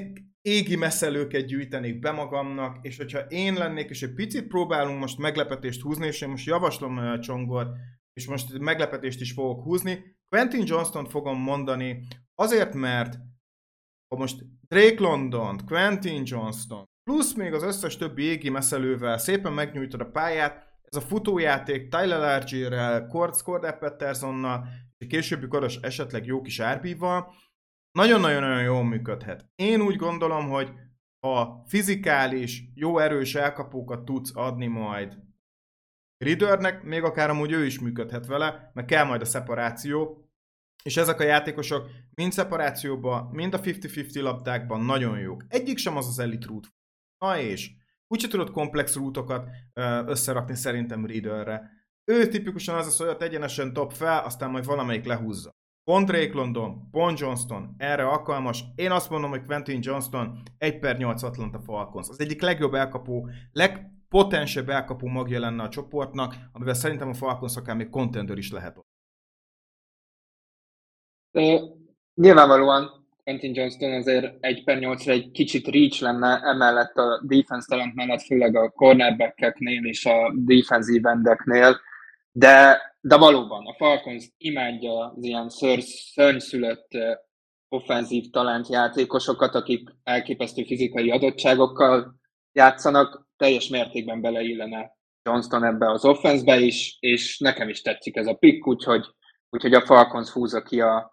égi 0.43 0.77
messzelőket 0.77 1.47
gyűjtenék 1.47 1.99
be 1.99 2.11
magamnak, 2.11 2.79
és 2.83 2.97
hogyha 2.97 3.19
én 3.19 3.55
lennék, 3.55 3.91
és 3.91 4.03
egy 4.03 4.15
picit 4.15 4.47
próbálunk 4.47 5.01
most 5.01 5.19
meglepetést 5.19 5.81
húzni, 5.81 6.07
és 6.07 6.21
én 6.21 6.29
most 6.29 6.47
javaslom 6.47 7.21
Csongor, 7.21 7.71
és 8.13 8.27
most 8.27 8.59
meglepetést 8.59 9.21
is 9.21 9.33
fogok 9.33 9.63
húzni, 9.63 10.18
Quentin 10.29 10.67
Johnston 10.67 11.05
fogom 11.05 11.41
mondani, 11.41 12.07
azért, 12.35 12.75
mert 12.75 13.15
ha 14.09 14.17
most 14.17 14.45
Drake 14.69 15.03
London, 15.03 15.61
Quentin 15.67 16.23
Johnston, 16.25 16.85
plusz 17.03 17.35
még 17.35 17.53
az 17.53 17.63
összes 17.63 17.97
többi 17.97 18.23
égi 18.23 18.49
meszelővel 18.49 19.19
szépen 19.19 19.53
megnyújtod 19.53 20.01
a 20.01 20.11
pályát, 20.11 20.67
ez 20.83 20.97
a 20.97 21.07
futójáték 21.07 21.89
Tyler 21.89 22.21
Argyre, 22.21 23.07
Cord 23.09 23.43
Cordell 23.43 23.79
Pattersonnal, 23.79 24.69
és 24.99 25.07
későbbi 25.07 25.47
koros 25.47 25.77
esetleg 25.77 26.27
jó 26.27 26.41
kis 26.41 26.61
árbival, 26.61 27.35
nagyon-nagyon-nagyon 27.99 28.63
jól 28.63 28.85
működhet. 28.85 29.51
Én 29.55 29.81
úgy 29.81 29.97
gondolom, 29.97 30.49
hogy 30.49 30.73
ha 31.27 31.65
fizikális, 31.67 32.63
jó 32.75 32.99
erős 32.99 33.35
elkapókat 33.35 34.05
tudsz 34.05 34.37
adni 34.37 34.67
majd 34.67 35.19
Riddernek, 36.19 36.83
még 36.83 37.03
akár 37.03 37.31
amúgy 37.31 37.53
ő 37.53 37.65
is 37.65 37.81
működhet 37.81 38.27
vele, 38.27 38.71
mert 38.75 38.87
kell 38.89 39.05
majd 39.05 39.21
a 39.21 39.25
szeparáció, 39.25 40.29
és 40.83 40.97
ezek 40.97 41.21
a 41.21 41.25
játékosok 41.25 41.91
mind 42.15 42.33
szeparációban, 42.33 43.29
mind 43.33 43.55
a 43.55 43.61
50-50 43.61 44.23
labdákban 44.23 44.81
nagyon 44.81 45.19
jók. 45.19 45.45
Egyik 45.49 45.79
sem 45.79 45.97
az 45.97 46.07
az 46.07 46.19
elite 46.19 46.47
root. 46.47 46.69
Na 47.19 47.39
és, 47.39 47.71
úgyse 48.07 48.29
tudod 48.29 48.51
komplex 48.51 48.95
rútokat 48.95 49.49
összerakni 50.07 50.55
szerintem 50.55 51.07
Readerre. 51.07 51.71
Ő 52.05 52.27
tipikusan 52.27 52.75
az 52.75 52.87
az, 52.87 52.97
hogy 52.97 53.17
egyenesen 53.19 53.73
top 53.73 53.93
fel, 53.93 54.25
aztán 54.25 54.51
majd 54.51 54.65
valamelyik 54.65 55.05
lehúzza. 55.05 55.51
Pont 55.85 56.07
Drake 56.07 56.35
London, 56.35 56.91
pont 56.91 57.19
Johnston, 57.19 57.75
erre 57.77 58.09
alkalmas. 58.09 58.65
Én 58.75 58.91
azt 58.91 59.11
mondom, 59.11 59.31
hogy 59.31 59.45
Quentin 59.45 59.79
Johnston 59.83 60.43
1 60.59 60.79
per 60.79 60.97
8 60.97 61.23
Atlanta 61.23 61.61
Falcons. 61.61 62.09
Az 62.09 62.21
egyik 62.21 62.43
legjobb 62.43 62.75
elkapó, 62.75 63.31
legpotensebb 64.09 64.69
elkapó 64.69 65.07
magja 65.07 65.41
lenne 65.41 65.63
a 65.63 65.69
csoportnak, 65.69 66.35
amivel 66.53 66.75
szerintem 66.75 67.09
a 67.09 67.15
Falcons 67.15 67.57
akár 67.57 67.77
még 67.77 67.91
contender 67.91 68.39
is 68.39 68.51
lehet. 68.51 68.77
nyilvánvalóan 72.15 73.07
Quentin 73.25 73.55
Johnston 73.55 73.93
azért 73.93 74.37
1 74.45 74.65
per 74.65 74.79
8 74.79 75.07
egy 75.07 75.31
kicsit 75.31 75.67
reach 75.67 76.03
lenne, 76.03 76.41
emellett 76.43 76.97
a 76.97 77.23
defense 77.25 77.67
talent 77.69 77.95
mellett, 77.95 78.23
főleg 78.23 78.57
a 78.57 78.71
cornerbackeknél 78.71 79.85
és 79.85 80.07
a 80.07 80.33
defensive 80.35 81.11
endeknél, 81.11 81.81
de, 82.33 82.81
de 83.01 83.17
valóban 83.17 83.67
a 83.67 83.75
Falcons 83.75 84.33
imádja 84.37 85.13
az 85.17 85.25
ilyen 85.25 85.49
ször, 85.49 85.83
szörnyszülött 85.83 86.89
offenzív 87.69 88.31
talent 88.31 88.69
játékosokat, 88.69 89.55
akik 89.55 89.89
elképesztő 90.03 90.65
fizikai 90.65 91.11
adottságokkal 91.11 92.15
játszanak, 92.53 93.28
teljes 93.39 93.69
mértékben 93.69 94.21
beleillene 94.21 94.97
Johnston 95.29 95.65
ebbe 95.65 95.91
az 95.91 96.05
offenszbe 96.05 96.61
is, 96.61 96.97
és 97.01 97.39
nekem 97.39 97.69
is 97.69 97.83
tetszik 97.83 98.17
ez 98.17 98.27
a 98.27 98.35
pick, 98.35 98.67
úgyhogy, 98.67 99.07
úgyhogy 99.51 99.75
a 99.75 99.87
Falcons 99.87 100.31
húzza 100.31 100.63
ki 100.63 100.81
a, 100.81 101.11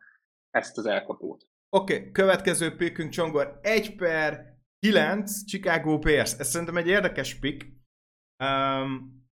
ezt 0.50 0.78
az 0.78 0.86
elkapót. 0.86 1.48
Oké, 1.70 1.98
okay, 1.98 2.12
következő 2.12 2.76
pickünk 2.76 3.12
Csongor. 3.12 3.60
1 3.62 3.96
per 3.96 4.58
9 4.80 5.46
Chicago 5.46 6.00
Bears. 6.00 6.34
Ez 6.40 6.48
szerintem 6.48 6.78
egy 6.78 6.88
érdekes 6.88 7.40
pick. 7.40 7.68
Um, 8.44 9.24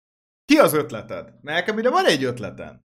ki 0.46 0.58
az 0.58 0.74
ötleted? 0.74 1.34
Nekem 1.42 1.78
ide 1.78 1.90
van 1.90 2.06
egy 2.06 2.24
ötletem. 2.24 2.82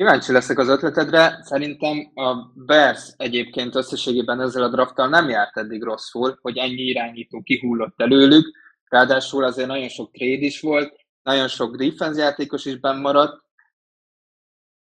Kíváncsi 0.00 0.32
leszek 0.32 0.58
az 0.58 0.68
ötletedre. 0.68 1.38
Szerintem 1.42 2.10
a 2.14 2.52
Bears 2.54 3.12
egyébként 3.16 3.74
összességében 3.74 4.40
ezzel 4.40 4.62
a 4.62 4.68
drafttal 4.68 5.08
nem 5.08 5.28
járt 5.28 5.56
eddig 5.56 5.82
rosszul, 5.82 6.38
hogy 6.40 6.56
ennyi 6.56 6.82
irányító 6.82 7.42
kihullott 7.42 8.00
előlük. 8.00 8.56
Ráadásul 8.84 9.44
azért 9.44 9.68
nagyon 9.68 9.88
sok 9.88 10.12
trade 10.12 10.44
is 10.44 10.60
volt, 10.60 11.06
nagyon 11.22 11.48
sok 11.48 11.76
defense 11.76 12.20
játékos 12.20 12.64
is 12.64 12.78
benn 12.78 13.00
maradt, 13.00 13.42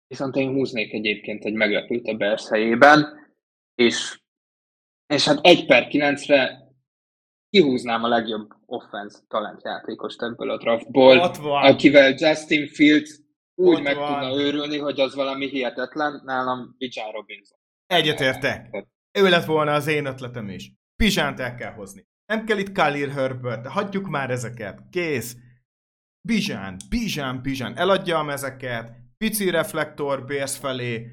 Viszont 0.07 0.37
én 0.37 0.53
húznék 0.53 0.93
egyébként 0.93 1.45
egy 1.45 1.55
meglepőt 1.55 2.07
a 2.07 2.15
Bears 2.15 2.49
helyében, 2.49 3.07
és, 3.75 4.21
és 5.07 5.25
hát 5.25 5.39
1 5.43 5.67
per 5.67 5.87
9-re 5.91 6.59
kihúznám 7.51 8.05
a 8.05 8.09
legjobb 8.09 8.49
offense 8.67 9.19
talentjátékost 9.29 10.23
ebből 10.23 10.51
a 10.51 10.59
draftból, 10.59 11.19
akivel 11.43 12.15
Justin 12.19 12.67
Fields 12.67 13.27
úgy 13.59 13.77
Ott 13.77 13.83
meg 13.83 13.97
van. 13.97 14.13
tudna 14.13 14.41
őrülni, 14.41 14.79
hogy 14.79 15.01
az 15.01 15.15
valami 15.15 15.49
hihetetlen, 15.49 16.21
nálam 16.25 16.75
Bijan 16.79 17.13
Robinson. 17.13 17.59
Egyetértek. 17.87 18.87
Ő 19.19 19.29
lett 19.29 19.45
volna 19.45 19.73
az 19.73 19.87
én 19.87 20.07
ötletem 20.07 20.49
is. 20.49 20.73
Bizsánt 20.97 21.41
el 21.41 21.55
kell 21.55 21.73
hozni. 21.73 22.07
Nem 22.27 22.45
kell 22.45 22.59
itt 22.59 22.73
Khalil 22.73 23.09
Herbert, 23.09 23.67
hagyjuk 23.67 24.09
már 24.09 24.31
ezeket. 24.31 24.83
Kész. 24.91 25.37
Bizsán, 26.29 26.77
Bizsán, 26.89 27.43
Bizsán. 27.43 27.77
Eladja 27.77 28.19
a 28.19 28.23
mezeket, 28.23 28.93
pici 29.19 29.51
reflektor 29.51 30.25
Bears 30.25 30.57
felé, 30.57 31.07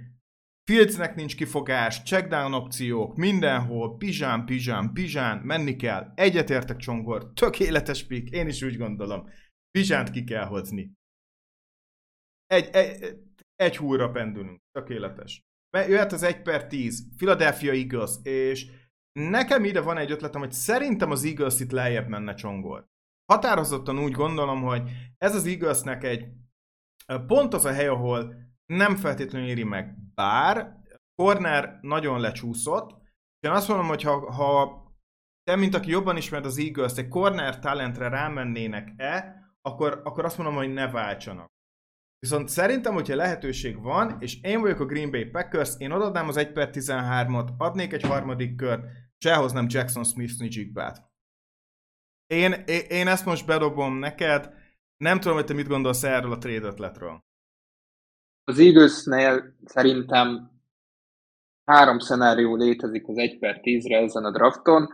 Fieldsnek 0.71 1.15
nincs 1.15 1.36
kifogás, 1.36 2.03
checkdown 2.03 2.53
opciók, 2.53 3.15
mindenhol, 3.15 3.97
Bizsán, 3.97 4.45
Bizsán, 4.45 4.93
Bizsán, 4.93 5.38
menni 5.38 5.75
kell. 5.75 6.12
Egyetértek 6.15 6.77
Csongor, 6.77 7.31
tökéletes 7.34 8.05
pick, 8.05 8.29
én 8.29 8.47
is 8.47 8.62
úgy 8.62 8.77
gondolom. 8.77 9.29
Bizsánt 9.71 10.10
ki 10.10 10.23
kell 10.23 10.45
hozni. 10.45 10.91
Egy, 12.45 12.69
egy, 12.71 13.17
egy 13.55 13.77
húrra 13.77 14.10
pendülünk, 14.10 14.62
tökéletes. 14.71 15.43
Jöhet 15.88 16.12
az 16.12 16.23
1 16.23 16.41
per 16.41 16.67
10, 16.67 17.15
Philadelphia 17.17 17.71
Eagles, 17.71 18.12
és 18.23 18.71
nekem 19.19 19.63
ide 19.63 19.81
van 19.81 19.97
egy 19.97 20.12
ötletem, 20.12 20.41
hogy 20.41 20.51
szerintem 20.51 21.12
az 21.12 21.23
Eagles 21.23 21.60
itt 21.60 21.71
lejjebb 21.71 22.08
menne 22.08 22.34
Csongor. 22.34 22.88
Határozottan 23.34 23.99
úgy 23.99 24.12
gondolom, 24.12 24.62
hogy 24.62 24.91
ez 25.17 25.36
az 25.36 25.45
Eaglesnek 25.45 26.03
egy 26.03 26.27
pont 27.27 27.53
az 27.53 27.65
a 27.65 27.73
hely, 27.73 27.88
ahol 27.88 28.36
nem 28.65 28.95
feltétlenül 28.95 29.47
éri 29.47 29.63
meg, 29.63 29.95
bár 30.13 30.84
Corner 31.15 31.79
nagyon 31.81 32.19
lecsúszott, 32.19 33.03
én 33.39 33.51
azt 33.51 33.67
mondom, 33.67 33.88
hogy 33.88 34.01
ha, 34.01 34.31
ha 34.31 34.84
te, 35.43 35.55
mint 35.55 35.75
aki 35.75 35.89
jobban 35.89 36.17
ismered 36.17 36.45
az 36.45 36.58
Eagles, 36.58 36.97
egy 36.97 37.08
corner 37.08 37.60
talentre 37.60 38.08
rámennének-e, 38.08 39.36
akkor, 39.62 40.01
akkor 40.03 40.25
azt 40.25 40.38
mondom, 40.38 40.55
hogy 40.55 40.73
ne 40.73 40.91
váltsanak. 40.91 41.49
Viszont 42.25 42.49
szerintem, 42.49 42.93
hogyha 42.93 43.15
lehetőség 43.15 43.81
van, 43.81 44.17
és 44.19 44.41
én 44.41 44.61
vagyok 44.61 44.79
a 44.79 44.85
Green 44.85 45.11
Bay 45.11 45.25
Packers, 45.25 45.73
én 45.77 45.91
odadnám 45.91 46.27
az 46.27 46.38
1 46.38 46.51
per 46.51 46.69
13-ot, 46.73 47.47
adnék 47.57 47.93
egy 47.93 48.01
harmadik 48.01 48.55
kört, 48.55 48.83
és 49.17 49.25
elhoznám 49.25 49.65
Jackson 49.69 50.03
Smith 50.03 50.33
Nijigbát. 50.39 50.97
Én, 52.27 52.51
én, 52.65 52.81
én 52.89 53.07
ezt 53.07 53.25
most 53.25 53.45
bedobom 53.45 53.97
neked, 53.97 54.53
nem 54.97 55.19
tudom, 55.19 55.35
hogy 55.35 55.45
te 55.45 55.53
mit 55.53 55.67
gondolsz 55.67 56.03
erről 56.03 56.31
a 56.31 56.38
trade 56.38 56.67
ötletről. 56.67 57.23
Az 58.43 58.59
Eaglesnél 58.59 59.55
szerintem 59.65 60.51
három 61.65 61.99
szenárió 61.99 62.55
létezik 62.55 63.07
az 63.07 63.17
1 63.17 63.39
per 63.39 63.59
10-re 63.63 63.97
ezen 63.97 64.25
a 64.25 64.31
drafton, 64.31 64.89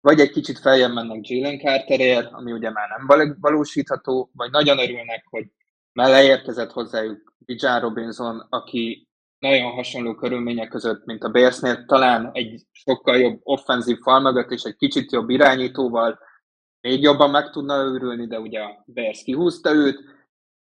vagy 0.00 0.20
egy 0.20 0.30
kicsit 0.30 0.58
feljebb 0.58 0.92
mennek 0.92 1.28
Jalen 1.28 1.58
Carterért, 1.58 2.32
ami 2.32 2.52
ugye 2.52 2.70
már 2.70 2.88
nem 2.88 3.36
valósítható, 3.40 4.30
vagy 4.34 4.50
nagyon 4.50 4.78
örülnek, 4.78 5.24
hogy 5.30 5.50
mellé 5.92 6.26
érkezett 6.26 6.72
hozzájuk 6.72 7.34
Bijan 7.38 7.80
Robinson, 7.80 8.46
aki 8.48 9.08
nagyon 9.38 9.72
hasonló 9.72 10.14
körülmények 10.14 10.68
között, 10.68 11.04
mint 11.04 11.22
a 11.22 11.28
Bearsnél, 11.28 11.84
talán 11.84 12.30
egy 12.32 12.62
sokkal 12.72 13.16
jobb 13.16 13.40
offenzív 13.42 13.98
fal 13.98 14.20
mögött 14.20 14.50
és 14.50 14.62
egy 14.62 14.76
kicsit 14.76 15.12
jobb 15.12 15.30
irányítóval 15.30 16.18
még 16.80 17.00
jobban 17.02 17.30
meg 17.30 17.50
tudna 17.50 17.76
őrülni, 17.76 18.26
de 18.26 18.40
ugye 18.40 18.60
a 18.60 18.82
Bears 18.86 19.22
kihúzta 19.22 19.74
őt, 19.74 20.00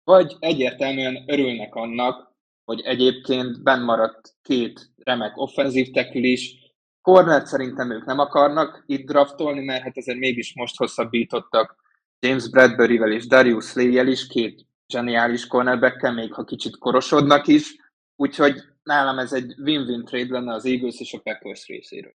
vagy 0.05 0.37
egyértelműen 0.38 1.25
örülnek 1.27 1.75
annak, 1.75 2.33
hogy 2.64 2.81
egyébként 2.81 3.62
benn 3.62 3.83
maradt 3.83 4.35
két 4.43 4.91
remek 4.97 5.37
offenzív 5.37 5.91
tekül 5.91 6.25
is. 6.25 6.57
Cornert 7.03 7.47
szerintem 7.47 7.91
ők 7.91 8.05
nem 8.05 8.19
akarnak 8.19 8.83
itt 8.87 9.07
draftolni, 9.07 9.64
mert 9.64 9.83
hát 9.83 9.97
azért 9.97 10.19
mégis 10.19 10.55
most 10.55 10.77
hosszabbítottak 10.77 11.77
James 12.19 12.51
Bradbury-vel 12.51 13.12
és 13.12 13.27
Darius 13.27 13.67
Slay-jel 13.67 14.07
is, 14.07 14.27
két 14.27 14.67
zseniális 14.92 15.46
cornerback 15.46 16.12
még 16.12 16.33
ha 16.33 16.44
kicsit 16.44 16.79
korosodnak 16.79 17.46
is, 17.46 17.77
úgyhogy 18.16 18.62
nálam 18.83 19.18
ez 19.18 19.33
egy 19.33 19.55
win-win 19.59 20.05
trade 20.05 20.33
lenne 20.33 20.53
az 20.55 20.64
Eagles 20.64 21.01
és 21.01 21.12
a 21.12 21.20
Packers 21.20 21.66
részéről. 21.66 22.12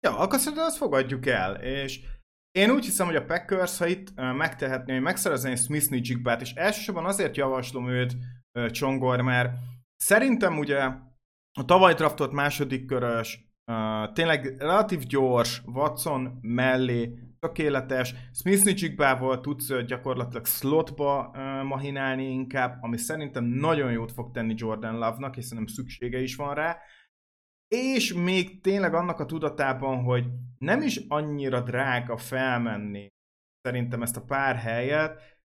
Ja, 0.00 0.18
akkor 0.18 0.38
szerintem 0.38 0.66
azt 0.66 0.76
fogadjuk 0.76 1.26
el, 1.26 1.54
és 1.54 2.00
én 2.50 2.70
úgy 2.70 2.84
hiszem, 2.84 3.06
hogy 3.06 3.16
a 3.16 3.24
Packers, 3.24 3.78
ha 3.78 3.86
itt 3.86 4.14
megtehetné, 4.14 4.92
hogy 4.92 5.02
megszerezni 5.02 5.56
Smith 5.56 5.90
Nijigbát, 5.90 6.40
és 6.40 6.52
elsősorban 6.52 7.04
azért 7.04 7.36
javaslom 7.36 7.88
őt 7.88 8.16
Csongor, 8.70 9.20
mert 9.20 9.52
szerintem 9.96 10.58
ugye 10.58 10.78
a 11.58 11.64
tavaly 11.64 11.94
draftolt 11.94 12.32
második 12.32 12.86
körös, 12.86 13.48
tényleg 14.12 14.56
relatív 14.58 14.98
gyors, 14.98 15.62
Watson 15.66 16.38
mellé 16.40 17.18
tökéletes, 17.40 18.14
Smith 18.32 18.64
Nijigbával 18.64 19.40
tudsz 19.40 19.82
gyakorlatilag 19.86 20.46
slotba 20.46 21.30
mahinálni 21.64 22.30
inkább, 22.30 22.78
ami 22.82 22.96
szerintem 22.96 23.44
nagyon 23.44 23.92
jót 23.92 24.12
fog 24.12 24.30
tenni 24.30 24.54
Jordan 24.56 24.98
Love-nak, 24.98 25.36
és 25.36 25.44
szerintem 25.44 25.74
szüksége 25.74 26.20
is 26.20 26.36
van 26.36 26.54
rá, 26.54 26.78
és 27.68 28.12
még 28.12 28.60
tényleg 28.60 28.94
annak 28.94 29.20
a 29.20 29.26
tudatában, 29.26 30.02
hogy 30.02 30.26
nem 30.58 30.82
is 30.82 31.00
annyira 31.08 31.60
drága 31.60 32.16
felmenni 32.16 33.08
szerintem 33.62 34.02
ezt 34.02 34.16
a 34.16 34.24
pár 34.24 34.56
helyet, 34.56 35.38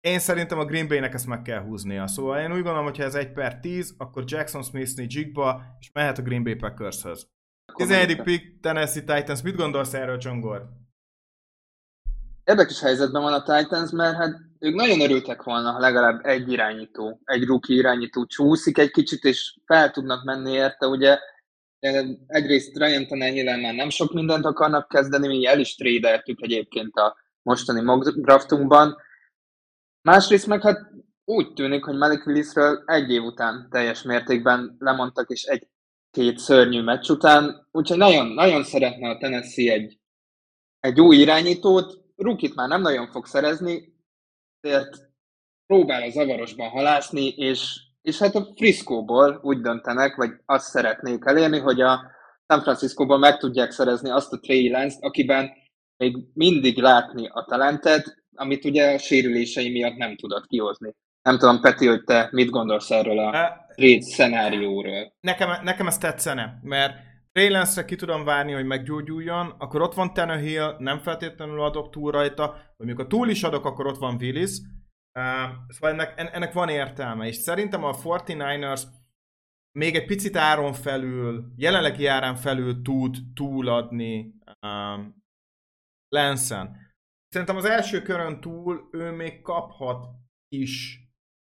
én 0.00 0.18
szerintem 0.18 0.58
a 0.58 0.64
Green 0.64 0.88
Bay-nek 0.88 1.14
ezt 1.14 1.26
meg 1.26 1.42
kell 1.42 1.62
húznia. 1.62 2.06
Szóval 2.06 2.40
én 2.40 2.52
úgy 2.52 2.62
gondolom, 2.62 2.84
hogy 2.84 2.96
ha 2.96 3.02
ez 3.02 3.14
1 3.14 3.32
per 3.32 3.60
10, 3.60 3.94
akkor 3.98 4.24
Jackson 4.26 4.62
Smith-ni 4.62 5.06
Jigba, 5.08 5.62
és 5.80 5.90
mehet 5.92 6.18
a 6.18 6.22
Green 6.22 6.42
Bay 6.42 6.54
Packers-höz. 6.54 7.26
11. 7.74 8.22
pick, 8.22 8.60
Tennessee 8.60 9.02
Titans. 9.02 9.42
Mit 9.42 9.56
gondolsz 9.56 9.94
erről, 9.94 10.18
Csongor? 10.18 10.68
Érdekes 12.44 12.80
helyzetben 12.80 13.22
van 13.22 13.32
a 13.32 13.42
Titans, 13.42 13.90
mert 13.90 14.16
hát 14.16 14.40
ők 14.58 14.74
nagyon 14.74 15.00
örültek 15.00 15.42
volna, 15.42 15.70
ha 15.70 15.78
legalább 15.78 16.26
egy 16.26 16.52
irányító, 16.52 17.20
egy 17.24 17.44
rookie 17.44 17.76
irányító 17.76 18.26
csúszik 18.26 18.78
egy 18.78 18.90
kicsit, 18.90 19.24
és 19.24 19.56
fel 19.64 19.90
tudnak 19.90 20.24
menni 20.24 20.52
érte. 20.52 20.86
Ugye 20.86 21.18
egyrészt 22.26 22.76
Ryan 22.76 23.06
Tannehill 23.06 23.60
már 23.60 23.74
nem 23.74 23.90
sok 23.90 24.12
mindent 24.12 24.44
akarnak 24.44 24.88
kezdeni, 24.88 25.26
mi 25.26 25.46
el 25.46 25.60
is 25.60 25.74
trédeltük 25.74 26.42
egyébként 26.42 26.96
a 26.96 27.16
mostani 27.42 27.80
mock 27.80 28.08
draftunkban. 28.08 28.96
Másrészt 30.08 30.46
meg 30.46 30.62
hát 30.62 30.90
úgy 31.24 31.52
tűnik, 31.52 31.84
hogy 31.84 31.96
Malik 31.96 32.26
Willisről 32.26 32.82
egy 32.86 33.10
év 33.10 33.22
után 33.22 33.68
teljes 33.70 34.02
mértékben 34.02 34.76
lemondtak, 34.78 35.30
és 35.30 35.42
egy-két 35.42 36.38
szörnyű 36.38 36.82
meccs 36.82 37.10
után, 37.10 37.68
úgyhogy 37.70 37.98
nagyon, 37.98 38.26
nagyon 38.26 38.64
szeretne 38.64 39.08
a 39.08 39.18
Tennessee 39.18 39.72
egy, 39.72 39.98
egy 40.80 41.00
új 41.00 41.16
irányítót, 41.16 42.01
Rukit 42.22 42.54
már 42.54 42.68
nem 42.68 42.80
nagyon 42.80 43.06
fog 43.06 43.26
szerezni, 43.26 43.94
ezért 44.60 45.10
próbál 45.66 46.02
a 46.02 46.10
zavarosban 46.10 46.68
halászni, 46.68 47.26
és 47.26 47.90
és 48.02 48.18
hát 48.18 48.34
a 48.34 48.52
Frisco-ból 48.56 49.40
úgy 49.42 49.60
döntenek, 49.60 50.16
vagy 50.16 50.30
azt 50.46 50.68
szeretnék 50.68 51.24
elérni, 51.24 51.58
hogy 51.58 51.80
a 51.80 52.00
San 52.46 52.62
Francisco-ból 52.62 53.18
meg 53.18 53.36
tudják 53.36 53.70
szerezni 53.70 54.10
azt 54.10 54.32
a 54.32 54.38
Trey 54.38 54.70
Lance-t, 54.70 55.02
akiben 55.02 55.50
még 55.96 56.16
mindig 56.34 56.78
látni 56.78 57.28
a 57.32 57.44
talentet, 57.44 58.24
amit 58.34 58.64
ugye 58.64 58.92
a 58.92 58.98
sérülései 58.98 59.70
miatt 59.70 59.96
nem 59.96 60.16
tudott 60.16 60.46
kihozni. 60.46 60.94
Nem 61.22 61.38
tudom, 61.38 61.60
Peti, 61.60 61.86
hogy 61.86 62.04
te 62.04 62.28
mit 62.30 62.50
gondolsz 62.50 62.90
erről 62.90 63.18
a 63.18 63.66
trade 63.74 64.02
szenárióról? 64.02 65.12
Nekem, 65.20 65.62
nekem 65.62 65.86
ez 65.86 65.98
tetszene, 65.98 66.58
mert 66.62 66.94
Trey 67.32 67.48
Lance-re 67.50 67.84
ki 67.86 67.96
tudom 67.96 68.24
várni, 68.24 68.52
hogy 68.52 68.66
meggyógyuljon, 68.66 69.50
akkor 69.50 69.82
ott 69.82 69.94
van 69.94 70.12
Tannehill, 70.12 70.76
nem 70.78 70.98
feltétlenül 70.98 71.62
adok 71.62 71.90
túl 71.90 72.10
rajta, 72.10 72.56
vagy 72.76 72.86
mikor 72.86 73.06
túl 73.06 73.28
is 73.28 73.42
adok, 73.42 73.64
akkor 73.64 73.86
ott 73.86 73.98
van 73.98 74.16
Willis, 74.20 74.58
Uh, 75.18 75.50
szóval 75.68 75.90
ennek, 75.90 76.34
ennek 76.34 76.52
van 76.52 76.68
értelme, 76.68 77.26
és 77.26 77.36
szerintem 77.36 77.84
a 77.84 77.92
49ers 77.92 78.82
még 79.78 79.94
egy 79.94 80.06
picit 80.06 80.36
áron 80.36 80.72
felül, 80.72 81.52
jelenlegi 81.56 82.06
árán 82.06 82.36
felül 82.36 82.82
tud 82.82 83.16
túladni 83.34 84.34
um, 84.66 85.22
Lensen. 86.08 86.76
Szerintem 87.28 87.56
az 87.56 87.64
első 87.64 88.02
körön 88.02 88.40
túl 88.40 88.88
ő 88.92 89.10
még 89.10 89.42
kaphat 89.42 90.06
is 90.48 91.00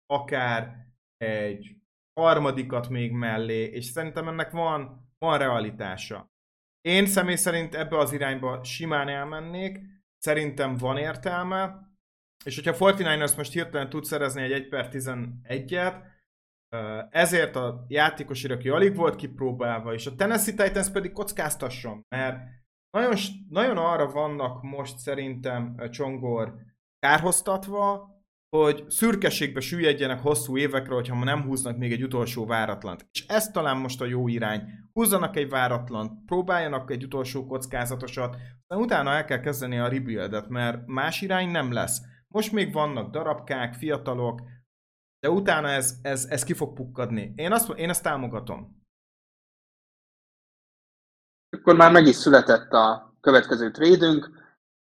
akár 0.06 0.86
egy 1.16 1.76
harmadikat 2.20 2.88
még 2.88 3.12
mellé, 3.12 3.64
és 3.64 3.84
szerintem 3.84 4.28
ennek 4.28 4.50
van, 4.50 5.05
van 5.18 5.38
realitása. 5.38 6.30
Én 6.80 7.06
személy 7.06 7.36
szerint 7.36 7.74
ebbe 7.74 7.98
az 7.98 8.12
irányba 8.12 8.64
simán 8.64 9.08
elmennék, 9.08 9.80
szerintem 10.18 10.76
van 10.76 10.96
értelme, 10.96 11.86
és 12.44 12.54
hogyha 12.54 12.92
49ers 12.92 13.36
most 13.36 13.52
hirtelen 13.52 13.88
tud 13.88 14.04
szerezni 14.04 14.42
egy 14.42 14.52
1 14.52 14.68
per 14.68 14.88
11-et, 14.92 16.02
ezért 17.10 17.56
a 17.56 17.84
játékos 17.88 18.44
aki 18.44 18.68
alig 18.68 18.96
volt 18.96 19.16
kipróbálva, 19.16 19.94
és 19.94 20.06
a 20.06 20.14
Tennessee 20.14 20.54
Titans 20.54 20.90
pedig 20.90 21.12
kockáztasson, 21.12 22.04
mert 22.08 22.38
nagyon, 22.90 23.16
nagyon 23.48 23.76
arra 23.76 24.10
vannak 24.10 24.62
most 24.62 24.98
szerintem 24.98 25.90
Csongor 25.90 26.54
kárhoztatva, 26.98 28.15
hogy 28.62 28.84
szürkeségbe 28.88 29.60
süllyedjenek 29.60 30.20
hosszú 30.20 30.56
évekre, 30.56 30.94
hogyha 30.94 31.24
nem 31.24 31.42
húznak 31.42 31.76
még 31.76 31.92
egy 31.92 32.02
utolsó 32.02 32.46
váratlant. 32.46 33.06
És 33.12 33.26
ez 33.26 33.48
talán 33.48 33.76
most 33.76 34.00
a 34.00 34.04
jó 34.04 34.28
irány. 34.28 34.62
Húzzanak 34.92 35.36
egy 35.36 35.48
váratlant, 35.48 36.24
próbáljanak 36.26 36.90
egy 36.90 37.04
utolsó 37.04 37.46
kockázatosat, 37.46 38.36
aztán 38.60 38.84
utána 38.84 39.10
el 39.10 39.24
kell 39.24 39.40
kezdeni 39.40 39.78
a 39.78 39.88
rebuildet, 39.88 40.48
mert 40.48 40.86
más 40.86 41.20
irány 41.22 41.50
nem 41.50 41.72
lesz. 41.72 42.00
Most 42.28 42.52
még 42.52 42.72
vannak 42.72 43.10
darabkák, 43.10 43.74
fiatalok, 43.74 44.40
de 45.20 45.30
utána 45.30 45.68
ez, 45.68 45.98
ez, 46.02 46.24
ez 46.24 46.44
ki 46.44 46.52
fog 46.52 46.74
pukkadni. 46.74 47.32
Én, 47.36 47.52
azt, 47.52 47.70
én 47.70 47.88
ezt 47.88 48.02
támogatom. 48.02 48.84
Akkor 51.56 51.76
már 51.76 51.92
meg 51.92 52.06
is 52.06 52.16
született 52.16 52.72
a 52.72 53.14
következő 53.20 53.70
trédünk, 53.70 54.30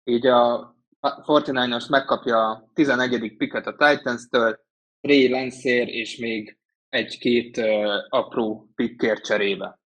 így 0.05 0.27
a 0.27 0.74
49ers 1.11 1.91
megkapja 1.91 2.51
a 2.51 2.71
11. 2.75 3.37
picket 3.37 3.67
a 3.67 3.77
Titans-től, 3.77 4.61
Ray 5.01 5.29
Lancier 5.29 5.89
és 5.89 6.17
még 6.17 6.59
egy-két 6.89 7.57
uh, 7.57 7.65
apró 8.09 8.71
pickért 8.75 9.25
cserébe. 9.25 9.79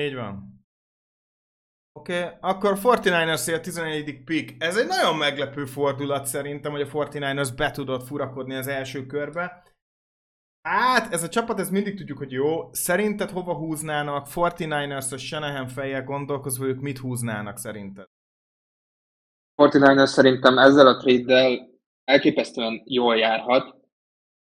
Így 0.00 0.14
van. 0.14 0.58
Oké, 1.92 2.22
okay, 2.22 2.36
akkor 2.40 2.78
49ers 2.82 3.56
a 3.56 3.60
11. 3.60 4.24
pick. 4.24 4.62
Ez 4.62 4.76
egy 4.76 4.86
nagyon 4.86 5.16
meglepő 5.16 5.64
fordulat 5.64 6.26
szerintem, 6.26 6.72
hogy 6.72 6.80
a 6.80 6.86
49ers 6.86 7.50
be 7.56 7.70
tudott 7.70 8.06
furakodni 8.06 8.54
az 8.54 8.66
első 8.66 9.06
körbe. 9.06 9.62
Hát, 10.62 11.12
ez 11.12 11.22
a 11.22 11.28
csapat, 11.28 11.60
ez 11.60 11.70
mindig 11.70 11.96
tudjuk, 11.96 12.18
hogy 12.18 12.32
jó. 12.32 12.72
Szerinted 12.72 13.30
hova 13.30 13.54
húznának? 13.54 14.26
49ers-os 14.34 15.20
Shanahan 15.20 15.68
fejjel 15.68 16.04
gondolkozva, 16.04 16.64
ők 16.64 16.80
mit 16.80 16.98
húznának 16.98 17.58
szerinted? 17.58 18.06
49ers 19.60 20.06
szerintem 20.06 20.58
ezzel 20.58 20.86
a 20.86 20.96
trade 20.96 21.68
elképesztően 22.04 22.82
jól 22.84 23.16
járhat, 23.16 23.74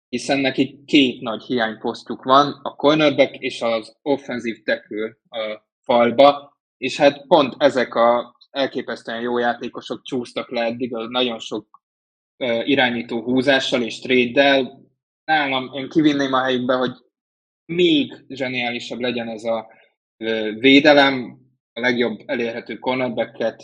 hiszen 0.09 0.39
neki 0.39 0.83
két 0.87 1.21
nagy 1.21 1.43
hiányposztjuk 1.43 2.23
van, 2.23 2.61
a 2.63 2.75
cornerback 2.75 3.35
és 3.35 3.63
az 3.63 3.97
offensive 4.03 4.59
tackle 4.65 5.17
a 5.29 5.67
falba, 5.83 6.57
és 6.77 6.97
hát 6.97 7.27
pont 7.27 7.55
ezek 7.59 7.95
a 7.95 8.37
elképesztően 8.51 9.21
jó 9.21 9.39
játékosok 9.39 10.03
csúsztak 10.03 10.51
le 10.51 10.63
eddig 10.63 10.95
a 10.95 11.09
nagyon 11.09 11.39
sok 11.39 11.83
irányító 12.65 13.23
húzással 13.23 13.83
és 13.83 13.99
trade 13.99 14.75
Nálam 15.25 15.71
én 15.75 15.89
kivinném 15.89 16.33
a 16.33 16.43
helyükbe, 16.43 16.75
hogy 16.75 16.93
még 17.65 18.25
zseniálisabb 18.29 19.01
legyen 19.01 19.29
ez 19.29 19.45
a 19.45 19.67
védelem, 20.59 21.46
a 21.77 21.81
legjobb 21.81 22.21
elérhető 22.27 22.79
cornerbacket 22.79 23.61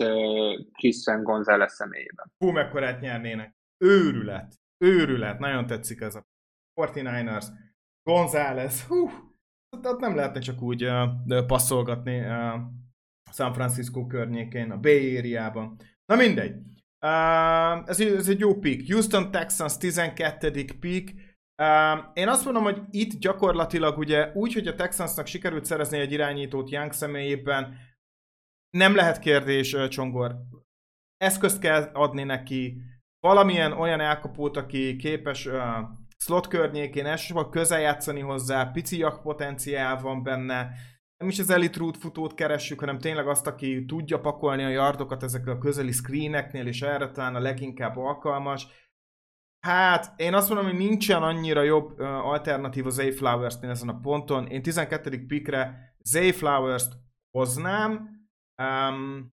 Christian 0.72 1.22
González 1.22 1.72
személyében. 1.74 2.32
Hú, 2.38 2.50
mekkorát 2.50 3.00
nyernének. 3.00 3.54
Őrület. 3.84 4.54
Őrület. 4.84 5.38
Nagyon 5.38 5.66
tetszik 5.66 6.00
ez 6.00 6.14
a 6.14 6.26
49ers. 6.80 7.46
González. 8.02 8.82
Hú, 8.82 9.10
tehát 9.82 10.00
nem 10.00 10.14
lehetne 10.14 10.40
csak 10.40 10.62
úgy 10.62 10.84
uh, 10.84 11.46
passzolgatni 11.46 12.20
uh, 12.20 12.60
San 13.32 13.52
Francisco 13.52 14.06
környékén, 14.06 14.70
a 14.70 14.78
Bay 14.78 15.18
Area-ban. 15.18 15.76
Na 16.06 16.16
mindegy. 16.16 16.56
Uh, 17.06 17.88
ez, 17.88 18.00
ez 18.00 18.28
egy 18.28 18.40
jó 18.40 18.54
pick. 18.54 18.92
Houston 18.92 19.30
Texans 19.30 19.76
12. 19.76 20.64
pick. 20.80 21.14
Uh, 21.62 22.04
én 22.14 22.28
azt 22.28 22.44
mondom, 22.44 22.62
hogy 22.62 22.80
itt 22.90 23.18
gyakorlatilag 23.18 23.98
ugye 23.98 24.30
úgy, 24.34 24.52
hogy 24.52 24.66
a 24.66 24.74
Texansnak 24.74 25.26
sikerült 25.26 25.64
szerezni 25.64 25.98
egy 25.98 26.12
irányítót 26.12 26.70
Young 26.70 26.92
személyében, 26.92 27.76
nem 28.76 28.94
lehet 28.94 29.18
kérdés, 29.18 29.76
Csongor. 29.88 30.36
Eszközt 31.16 31.58
kell 31.58 31.90
adni 31.92 32.22
neki, 32.22 32.82
valamilyen 33.20 33.72
olyan 33.72 34.00
elkapót, 34.00 34.56
aki 34.56 34.96
képes 34.96 35.46
uh, 35.46 35.54
slot 36.16 36.46
környékén 36.46 37.06
elsősorban 37.06 37.50
közel 37.50 37.80
játszani 37.80 38.20
hozzá, 38.20 38.64
pici 38.64 39.04
potenciál 39.22 40.00
van 40.00 40.22
benne, 40.22 40.70
nem 41.22 41.30
is 41.30 41.38
az 41.38 41.50
elite 41.50 41.78
route 41.78 41.98
futót 41.98 42.34
keressük, 42.34 42.80
hanem 42.80 42.98
tényleg 42.98 43.28
azt, 43.28 43.46
aki 43.46 43.84
tudja 43.84 44.20
pakolni 44.20 44.64
a 44.64 44.68
yardokat 44.68 45.22
ezekkel 45.22 45.52
a 45.52 45.58
közeli 45.58 45.92
screeneknél, 45.92 46.66
és 46.66 46.82
erre 46.82 47.10
talán 47.10 47.34
a 47.34 47.40
leginkább 47.40 47.96
alkalmas. 47.96 48.66
Hát, 49.66 50.20
én 50.20 50.34
azt 50.34 50.48
mondom, 50.48 50.66
hogy 50.66 50.78
nincsen 50.78 51.22
annyira 51.22 51.62
jobb 51.62 52.00
uh, 52.00 52.06
alternatív 52.06 52.86
az 52.86 52.94
Zay 52.94 53.10
Flowers-nél 53.10 53.70
ezen 53.70 53.88
a 53.88 54.00
ponton. 54.00 54.46
Én 54.46 54.62
12. 54.62 55.26
pikre 55.26 55.94
Zay 56.04 56.32
Flowers-t 56.32 56.92
hoznám, 57.30 58.21
Um, 58.62 59.32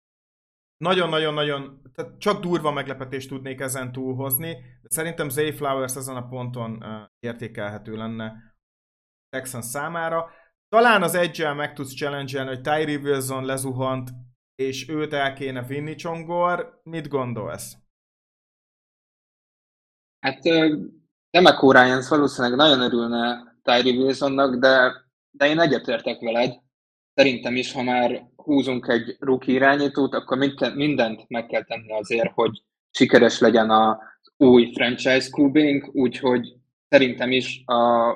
nagyon-nagyon-nagyon, 0.77 1.81
tehát 1.93 2.19
csak 2.19 2.41
durva 2.41 2.71
meglepetést 2.71 3.29
tudnék 3.29 3.59
ezen 3.59 3.91
túlhozni, 3.91 4.53
de 4.81 4.89
szerintem 4.89 5.29
Zay 5.29 5.51
Flowers 5.51 5.95
ezen 5.95 6.15
a 6.15 6.27
ponton 6.27 6.71
uh, 6.71 7.09
értékelhető 7.19 7.95
lenne 7.95 8.55
Texans 9.29 9.65
számára. 9.65 10.29
Talán 10.69 11.03
az 11.03 11.15
edge 11.15 11.53
meg 11.53 11.73
tudsz 11.73 11.95
challenge 11.95 12.43
hogy 12.43 12.61
Tyree 12.61 12.97
Wilson 12.97 13.45
lezuhant, 13.45 14.09
és 14.55 14.89
őt 14.89 15.13
el 15.13 15.33
kéne 15.33 15.63
vinni 15.63 15.95
Csongor. 15.95 16.81
Mit 16.83 17.07
gondolsz? 17.07 17.75
Hát 20.19 20.39
Demeco 21.29 21.71
Ryans 21.71 22.09
valószínűleg 22.09 22.57
nagyon 22.57 22.81
örülne 22.81 23.55
Tyree 23.61 23.97
Wilsonnak, 23.97 24.55
de, 24.55 25.05
de 25.31 25.47
én 25.47 25.59
egyetértek 25.59 26.19
veled. 26.19 26.61
Szerintem 27.13 27.55
is, 27.55 27.71
ha 27.71 27.83
már 27.83 28.31
húzunk 28.43 28.87
egy 28.87 29.15
rookie 29.19 29.53
irányítót, 29.53 30.13
akkor 30.13 30.37
mindent 30.75 31.25
meg 31.27 31.45
kell 31.45 31.63
tenni 31.63 31.91
azért, 31.91 32.31
hogy 32.33 32.63
sikeres 32.91 33.39
legyen 33.39 33.69
az 33.69 33.97
új 34.37 34.71
franchise 34.73 35.27
QB-nk, 35.37 35.95
úgyhogy 35.95 36.53
szerintem 36.89 37.31
is 37.31 37.61
a, 37.65 38.09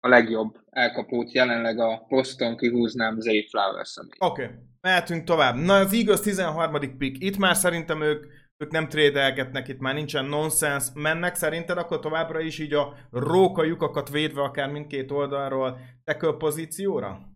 a 0.00 0.08
legjobb 0.08 0.56
elkapót 0.70 1.32
jelenleg 1.32 1.78
a 1.78 2.04
poszton 2.08 2.56
kihúznám 2.56 3.20
Zay 3.20 3.48
flowers 3.50 3.94
Oké, 4.18 4.42
okay. 4.44 4.54
mehetünk 4.80 5.24
tovább. 5.24 5.56
Na 5.56 5.74
az 5.74 5.92
Eagles 5.92 6.20
13. 6.20 6.96
pick. 6.98 7.22
Itt 7.22 7.36
már 7.36 7.56
szerintem 7.56 8.02
ők 8.02 8.24
ők 8.58 8.70
nem 8.70 8.88
trédelgetnek, 8.88 9.68
itt 9.68 9.78
már 9.78 9.94
nincsen 9.94 10.24
nonsens, 10.24 10.88
mennek 10.94 11.34
szerinted 11.34 11.78
akkor 11.78 11.98
továbbra 11.98 12.40
is 12.40 12.58
így 12.58 12.72
a 12.72 12.94
róka 13.10 13.64
lyukakat 13.64 14.08
védve 14.10 14.42
akár 14.42 14.70
mindkét 14.70 15.10
oldalról 15.10 15.78
tackle 16.04 16.32
pozícióra? 16.32 17.35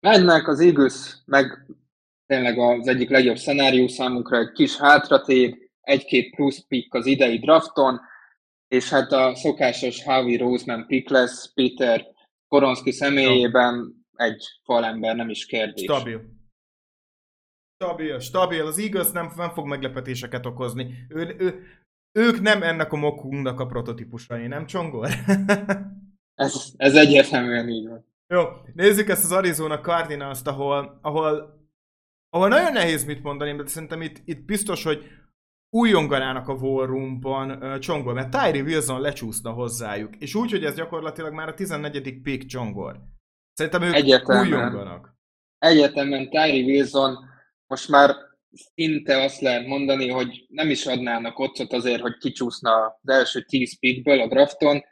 Mennek 0.00 0.48
az 0.48 0.60
Eagles, 0.60 1.16
meg 1.24 1.66
tényleg 2.26 2.58
az 2.58 2.88
egyik 2.88 3.10
legjobb 3.10 3.36
szenárió 3.36 3.88
számunkra, 3.88 4.38
egy 4.38 4.52
kis 4.52 4.76
hátratér, 4.76 5.70
egy-két 5.80 6.34
plusz 6.34 6.66
pick 6.68 6.94
az 6.94 7.06
idei 7.06 7.38
drafton, 7.38 8.00
és 8.68 8.90
hát 8.90 9.12
a 9.12 9.34
szokásos 9.34 10.04
Howie 10.04 10.38
Roseman 10.38 10.86
pick 10.86 11.08
lesz 11.08 11.52
Peter 11.54 12.06
Koronski 12.48 12.90
személyében 12.90 13.94
egy 14.16 14.44
falember, 14.64 15.16
nem 15.16 15.28
is 15.28 15.46
kérdés. 15.46 15.82
Stabil. 15.82 16.36
Stabil, 17.74 18.18
stabil. 18.20 18.66
Az 18.66 18.78
Eagles 18.78 19.10
nem, 19.10 19.32
nem 19.36 19.50
fog 19.50 19.66
meglepetéseket 19.66 20.46
okozni. 20.46 21.06
Ő, 21.08 21.36
ő, 21.38 21.64
ők 22.12 22.40
nem 22.40 22.62
ennek 22.62 22.92
a 22.92 22.96
mokunknak 22.96 23.60
a 23.60 23.66
prototípusai, 23.66 24.46
nem 24.46 24.66
csongol? 24.66 25.08
ez, 26.34 26.72
ez 26.76 26.94
egyértelműen 26.94 27.68
így 27.68 27.88
van. 27.88 28.07
Jó, 28.34 28.44
nézzük 28.74 29.08
ezt 29.08 29.24
az 29.24 29.32
Arizona 29.32 29.80
Cardinals-t, 29.80 30.46
ahol, 30.46 30.98
ahol, 31.02 31.58
ahol 32.30 32.48
nagyon 32.48 32.72
nehéz 32.72 33.04
mit 33.04 33.22
mondani, 33.22 33.56
de 33.56 33.66
szerintem 33.66 34.02
itt, 34.02 34.16
itt 34.24 34.44
biztos, 34.44 34.84
hogy 34.84 35.04
újonganának 35.70 36.48
a 36.48 36.52
War 36.52 36.88
Room-ban 36.88 37.50
uh, 37.50 37.78
Csongor, 37.78 38.14
mert 38.14 38.30
Tyree 38.30 38.62
Wilson 38.62 39.00
lecsúszna 39.00 39.52
hozzájuk, 39.52 40.16
és 40.16 40.34
úgy, 40.34 40.50
hogy 40.50 40.64
ez 40.64 40.74
gyakorlatilag 40.74 41.32
már 41.32 41.48
a 41.48 41.54
14. 41.54 42.22
pick 42.22 42.46
Csongor. 42.46 43.00
Szerintem 43.52 43.82
ők 43.82 43.94
Egyetemen. 43.94 44.46
újonganak. 44.46 45.16
Egyetemen 45.58 46.28
Tyree 46.30 46.64
Wilson 46.64 47.18
most 47.66 47.88
már 47.88 48.14
szinte 48.74 49.22
azt 49.22 49.40
lehet 49.40 49.66
mondani, 49.66 50.08
hogy 50.08 50.46
nem 50.48 50.70
is 50.70 50.86
adnának 50.86 51.38
otcot 51.38 51.72
azért, 51.72 52.00
hogy 52.00 52.16
kicsúszna 52.16 52.98
az 53.02 53.08
első 53.08 53.42
10 53.42 53.78
pickből 53.78 54.20
a 54.20 54.28
drafton, 54.28 54.82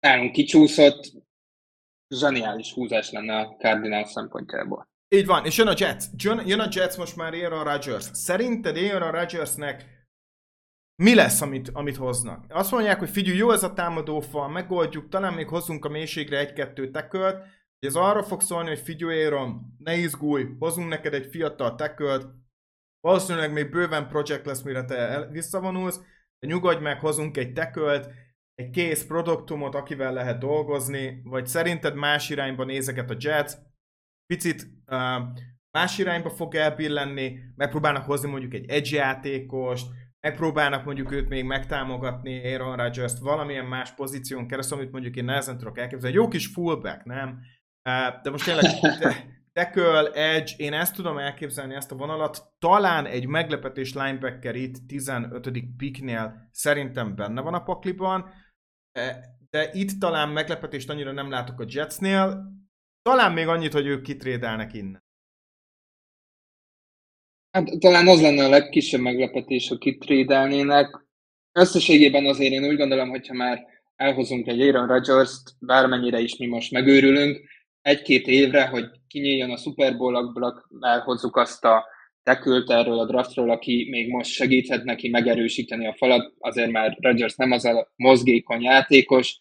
nálunk 0.00 0.32
kicsúszott, 0.32 1.12
zseniális 2.18 2.72
húzás 2.72 3.10
lenne 3.10 3.36
a 3.36 3.56
Cardinals 3.58 4.10
szempontjából. 4.10 4.88
Így 5.08 5.26
van, 5.26 5.44
és 5.44 5.56
jön 5.56 5.66
a 5.66 5.74
Jets. 5.76 6.04
Jön, 6.16 6.46
jön 6.46 6.60
a 6.60 6.68
Jets 6.70 6.96
most 6.96 7.16
már 7.16 7.34
a 7.34 7.62
Rodgers. 7.62 8.08
Szerinted 8.12 8.76
a 8.76 9.10
Rodgersnek 9.10 9.94
mi 11.02 11.14
lesz, 11.14 11.40
amit, 11.40 11.70
amit 11.72 11.96
hoznak? 11.96 12.44
Azt 12.48 12.70
mondják, 12.70 12.98
hogy 12.98 13.10
figyelj, 13.10 13.36
jó 13.36 13.50
ez 13.50 13.62
a 13.62 13.72
támadó 13.72 14.20
fal, 14.20 14.48
megoldjuk, 14.48 15.08
talán 15.08 15.34
még 15.34 15.48
hozzunk 15.48 15.84
a 15.84 15.88
mélységre 15.88 16.38
egy-kettő 16.38 16.90
tekölt, 16.90 17.36
hogy 17.36 17.88
ez 17.88 17.94
arra 17.94 18.22
fog 18.22 18.40
szólni, 18.40 18.68
hogy 18.68 18.78
figyelj 18.78 19.24
Aaron, 19.24 19.76
ne 19.78 19.96
izgulj, 19.96 20.46
hozunk 20.58 20.88
neked 20.88 21.14
egy 21.14 21.26
fiatal 21.26 21.74
tekölt, 21.74 22.26
valószínűleg 23.00 23.52
még 23.52 23.70
bőven 23.70 24.08
projekt 24.08 24.46
lesz, 24.46 24.62
mire 24.62 24.84
te 24.84 25.28
visszavonulsz, 25.30 26.00
de 26.38 26.46
nyugodj 26.46 26.82
meg, 26.82 27.00
hozunk 27.00 27.36
egy 27.36 27.52
tekölt, 27.52 28.10
egy 28.54 28.70
kész 28.70 29.06
produktumot, 29.06 29.74
akivel 29.74 30.12
lehet 30.12 30.38
dolgozni, 30.38 31.20
vagy 31.24 31.46
szerinted 31.46 31.94
más 31.94 32.30
irányba 32.30 32.64
nézeket 32.64 33.10
a 33.10 33.16
Jets, 33.18 33.52
picit 34.26 34.66
uh, 34.86 35.22
más 35.70 35.98
irányba 35.98 36.30
fog 36.30 36.54
elbillenni, 36.54 37.38
megpróbálnak 37.56 38.04
hozni 38.04 38.30
mondjuk 38.30 38.54
egy 38.54 38.70
edge 38.70 38.96
játékost, 38.96 39.86
megpróbálnak 40.20 40.84
mondjuk 40.84 41.12
őt 41.12 41.28
még 41.28 41.44
megtámogatni, 41.44 42.52
Aaron 42.52 42.76
Rodgers-t 42.76 43.18
valamilyen 43.18 43.66
más 43.66 43.94
pozíción 43.94 44.46
keresztül, 44.46 44.78
amit 44.78 44.92
mondjuk 44.92 45.16
én 45.16 45.24
nehezen 45.24 45.58
tudok 45.58 45.78
elképzelni. 45.78 46.16
Jó 46.16 46.28
kis 46.28 46.46
fullback, 46.46 47.04
nem? 47.04 47.40
De 48.22 48.30
most 48.30 48.44
tényleg 48.44 48.64
tackle, 49.52 50.10
edge, 50.10 50.52
én 50.56 50.72
ezt 50.72 50.94
tudom 50.94 51.18
elképzelni, 51.18 51.74
ezt 51.74 51.92
a 51.92 51.96
vonalat. 51.96 52.42
Talán 52.58 53.06
egy 53.06 53.26
meglepetés 53.26 53.94
linebacker 53.94 54.54
itt 54.54 54.86
15. 54.86 55.50
picknél 55.76 56.48
szerintem 56.52 57.14
benne 57.14 57.40
van 57.40 57.54
a 57.54 57.62
pakliban, 57.62 58.30
de 59.50 59.70
itt 59.72 59.98
talán 59.98 60.28
meglepetést 60.28 60.90
annyira 60.90 61.12
nem 61.12 61.30
látok 61.30 61.60
a 61.60 61.64
Jetsnél. 61.68 62.52
Talán 63.02 63.32
még 63.32 63.46
annyit, 63.46 63.72
hogy 63.72 63.86
ők 63.86 64.02
kitrédelnek 64.02 64.74
innen. 64.74 65.04
Hát 67.50 67.78
talán 67.78 68.08
az 68.08 68.20
lenne 68.20 68.44
a 68.44 68.48
legkisebb 68.48 69.00
meglepetés, 69.00 69.68
ha 69.68 69.78
kitrédelnének. 69.78 71.06
Összességében 71.52 72.26
azért 72.26 72.52
én 72.52 72.64
úgy 72.68 72.76
gondolom, 72.76 73.08
hogyha 73.08 73.34
már 73.34 73.66
elhozunk 73.96 74.46
egy 74.46 74.60
Aaron 74.60 74.86
Rodgers-t, 74.86 75.54
bármennyire 75.58 76.20
is 76.20 76.36
mi 76.36 76.46
most 76.46 76.72
megőrülünk, 76.72 77.48
egy-két 77.82 78.26
évre, 78.26 78.66
hogy 78.66 78.84
kinyíljon 79.06 79.50
a 79.50 79.56
Super 79.56 79.96
Bowl-akból, 79.96 80.66
elhozzuk 80.80 81.36
azt 81.36 81.64
a 81.64 81.86
tekült 82.24 82.70
erről 82.70 82.98
a 82.98 83.06
draftról, 83.06 83.50
aki 83.50 83.86
még 83.90 84.08
most 84.08 84.30
segíthet 84.30 84.84
neki 84.84 85.08
megerősíteni 85.08 85.86
a 85.86 85.94
falat, 85.94 86.32
azért 86.38 86.70
már 86.70 86.96
Rodgers 87.00 87.36
nem 87.36 87.50
az 87.50 87.64
a 87.64 87.92
mozgékony 87.96 88.62
játékos, 88.62 89.36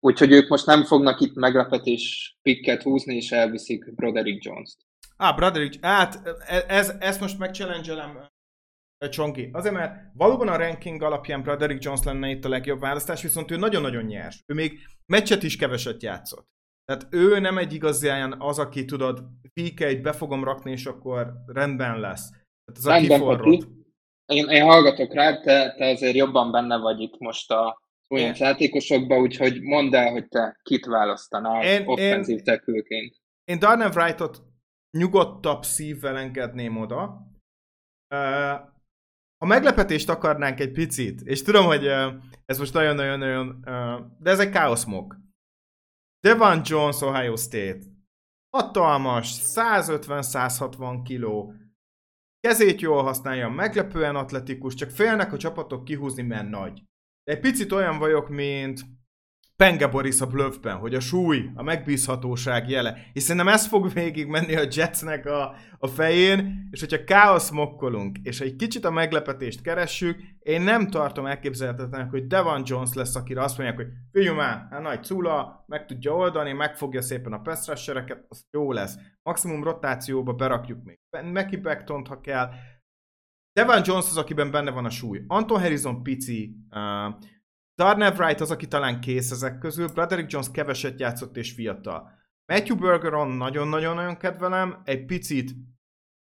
úgyhogy 0.00 0.32
ők 0.32 0.48
most 0.48 0.66
nem 0.66 0.84
fognak 0.84 1.20
itt 1.20 1.34
meglepetés 1.34 2.36
pikket 2.42 2.82
húzni, 2.82 3.16
és 3.16 3.32
elviszik 3.32 3.94
Broderick 3.94 4.44
Jones-t. 4.44 4.86
Á, 5.16 5.32
Broderick, 5.32 5.84
hát 5.84 6.20
e, 6.46 6.64
ez, 6.68 6.96
ezt 7.00 7.20
most 7.20 7.38
megchallengelem 7.38 8.28
Csongi. 9.10 9.48
Azért, 9.52 9.74
mert 9.74 9.94
valóban 10.14 10.48
a 10.48 10.56
ranking 10.56 11.02
alapján 11.02 11.42
Broderick 11.42 11.82
Jones 11.82 12.02
lenne 12.04 12.30
itt 12.30 12.44
a 12.44 12.48
legjobb 12.48 12.80
választás, 12.80 13.22
viszont 13.22 13.50
ő 13.50 13.56
nagyon-nagyon 13.56 14.04
nyers. 14.04 14.42
Ő 14.46 14.54
még 14.54 14.78
meccset 15.06 15.42
is 15.42 15.56
keveset 15.56 16.02
játszott. 16.02 16.46
Tehát 16.88 17.06
ő 17.10 17.38
nem 17.38 17.58
egy 17.58 17.72
igazán 17.72 18.34
az, 18.38 18.58
aki 18.58 18.84
tudod, 18.84 19.24
egy 19.76 20.00
be 20.00 20.12
fogom 20.12 20.44
rakni, 20.44 20.70
és 20.70 20.86
akkor 20.86 21.32
rendben 21.46 22.00
lesz. 22.00 22.30
Tehát 22.30 22.74
az 22.74 22.86
rendben, 22.86 23.22
a 23.22 23.58
Én, 24.26 24.48
én 24.48 24.62
hallgatok 24.62 25.14
rá, 25.14 25.40
te, 25.40 25.74
te 25.76 25.86
azért 25.86 26.16
jobban 26.16 26.52
benne 26.52 26.76
vagy 26.76 27.00
itt 27.00 27.18
most 27.18 27.50
a 27.50 27.80
olyan 28.10 28.34
játékosokban, 28.38 29.20
úgyhogy 29.20 29.62
mondd 29.62 29.94
el, 29.94 30.10
hogy 30.10 30.28
te 30.28 30.60
kit 30.62 30.86
választanál 30.86 31.64
én, 31.64 31.86
offenzív 31.86 32.40
tekülként. 32.40 33.16
Én 33.44 33.58
Darnell 33.58 33.90
Wrightot 33.94 34.42
nyugodtabb 34.98 35.62
szívvel 35.62 36.16
engedném 36.16 36.76
oda. 36.76 37.26
Ha 39.38 39.46
meglepetést 39.46 40.08
akarnánk 40.08 40.60
egy 40.60 40.72
picit, 40.72 41.20
és 41.20 41.42
tudom, 41.42 41.66
hogy 41.66 41.86
ez 42.44 42.58
most 42.58 42.72
nagyon-nagyon-nagyon, 42.72 43.60
de 44.20 44.30
ez 44.30 44.38
egy 44.38 44.50
káoszmok. 44.50 45.16
Devan 46.20 46.60
Jones, 46.64 47.00
Ohio 47.00 47.36
State. 47.36 47.80
Hatalmas, 48.56 49.40
150-160 49.42 51.00
kiló. 51.04 51.54
Kezét 52.40 52.80
jól 52.80 53.02
használja, 53.02 53.48
meglepően 53.48 54.16
atletikus, 54.16 54.74
csak 54.74 54.90
félnek 54.90 55.32
a 55.32 55.36
csapatok 55.36 55.84
kihúzni, 55.84 56.22
mert 56.22 56.48
nagy. 56.48 56.82
De 57.24 57.32
egy 57.32 57.40
picit 57.40 57.72
olyan 57.72 57.98
vagyok, 57.98 58.28
mint 58.28 58.80
Penge 59.62 59.86
Boris 59.86 60.20
a 60.20 60.26
Bluffben, 60.26 60.76
hogy 60.76 60.94
a 60.94 61.00
súly, 61.00 61.50
a 61.54 61.62
megbízhatóság 61.62 62.68
jele. 62.68 62.96
És 63.12 63.22
szerintem 63.22 63.52
ez 63.52 63.66
fog 63.66 63.92
végig 63.92 64.26
menni 64.26 64.56
a 64.56 64.66
Jetsnek 64.70 65.26
a, 65.26 65.54
a 65.78 65.86
fején, 65.86 66.68
és 66.70 66.80
hogyha 66.80 67.04
káosz 67.04 67.50
mokkolunk, 67.50 68.18
és 68.22 68.40
egy 68.40 68.56
kicsit 68.56 68.84
a 68.84 68.90
meglepetést 68.90 69.60
keressük, 69.60 70.20
én 70.38 70.60
nem 70.60 70.88
tartom 70.90 71.26
elképzelhetetlenek, 71.26 72.10
hogy 72.10 72.26
Devon 72.26 72.62
Jones 72.64 72.94
lesz, 72.94 73.14
akire 73.14 73.42
azt 73.42 73.58
mondják, 73.58 73.78
hogy 73.78 73.88
figyelj 74.12 74.36
már, 74.36 74.66
hát 74.70 74.82
nagy 74.82 75.04
cula, 75.04 75.64
meg 75.66 75.86
tudja 75.86 76.14
oldani, 76.14 76.52
megfogja 76.52 77.02
szépen 77.02 77.32
a 77.32 77.40
pass 77.40 77.68
az 77.68 78.46
jó 78.50 78.72
lesz. 78.72 78.96
Maximum 79.22 79.64
rotációba 79.64 80.32
berakjuk 80.32 80.84
még. 80.84 80.98
Neki 81.32 81.56
Beckton, 81.56 82.04
ha 82.04 82.20
kell. 82.20 82.50
Devon 83.52 83.82
Jones 83.84 84.04
az, 84.04 84.16
akiben 84.16 84.50
benne 84.50 84.70
van 84.70 84.84
a 84.84 84.90
súly. 84.90 85.24
Anton 85.26 85.60
Harrison 85.60 86.02
pici, 86.02 86.56
uh, 86.70 87.14
Darnell 87.78 88.14
Wright 88.16 88.40
az, 88.40 88.50
aki 88.50 88.66
talán 88.66 89.00
kész 89.00 89.30
ezek 89.30 89.58
közül, 89.58 89.88
Broderick 89.88 90.30
Jones 90.30 90.50
keveset 90.50 91.00
játszott 91.00 91.36
és 91.36 91.52
fiatal. 91.52 92.10
Matthew 92.52 92.76
Bergeron 92.76 93.28
nagyon-nagyon-nagyon 93.28 94.16
kedvelem, 94.16 94.80
egy 94.84 95.04
picit, 95.04 95.54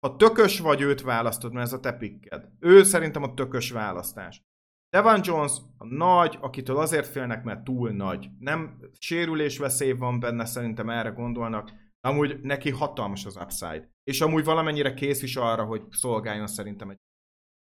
ha 0.07 0.17
tökös 0.17 0.59
vagy, 0.59 0.81
őt 0.81 1.01
választod, 1.01 1.53
mert 1.53 1.67
ez 1.67 1.73
a 1.73 1.81
te 1.81 1.93
pikked. 1.93 2.49
Ő 2.61 2.83
szerintem 2.83 3.23
a 3.23 3.35
tökös 3.35 3.71
választás. 3.71 4.43
Devon 4.91 5.21
Jones 5.23 5.53
a 5.77 5.87
nagy, 5.87 6.39
akitől 6.41 6.79
azért 6.79 7.07
félnek, 7.07 7.45
mert 7.45 7.65
túl 7.65 7.91
nagy. 7.91 8.29
Nem 8.39 8.81
sérülés 8.99 9.59
veszély 9.59 9.93
van 9.93 10.21
benne, 10.21 10.45
szerintem 10.45 10.91
erre 10.91 11.09
gondolnak. 11.09 11.73
Amúgy 12.01 12.41
neki 12.41 12.71
hatalmas 12.71 13.25
az 13.25 13.37
upside. 13.37 13.91
És 14.03 14.21
amúgy 14.21 14.45
valamennyire 14.45 14.95
kész 14.95 15.23
is 15.23 15.37
arra, 15.37 15.65
hogy 15.65 15.83
szolgáljon 15.91 16.47
szerintem 16.47 16.91
egy... 16.91 16.99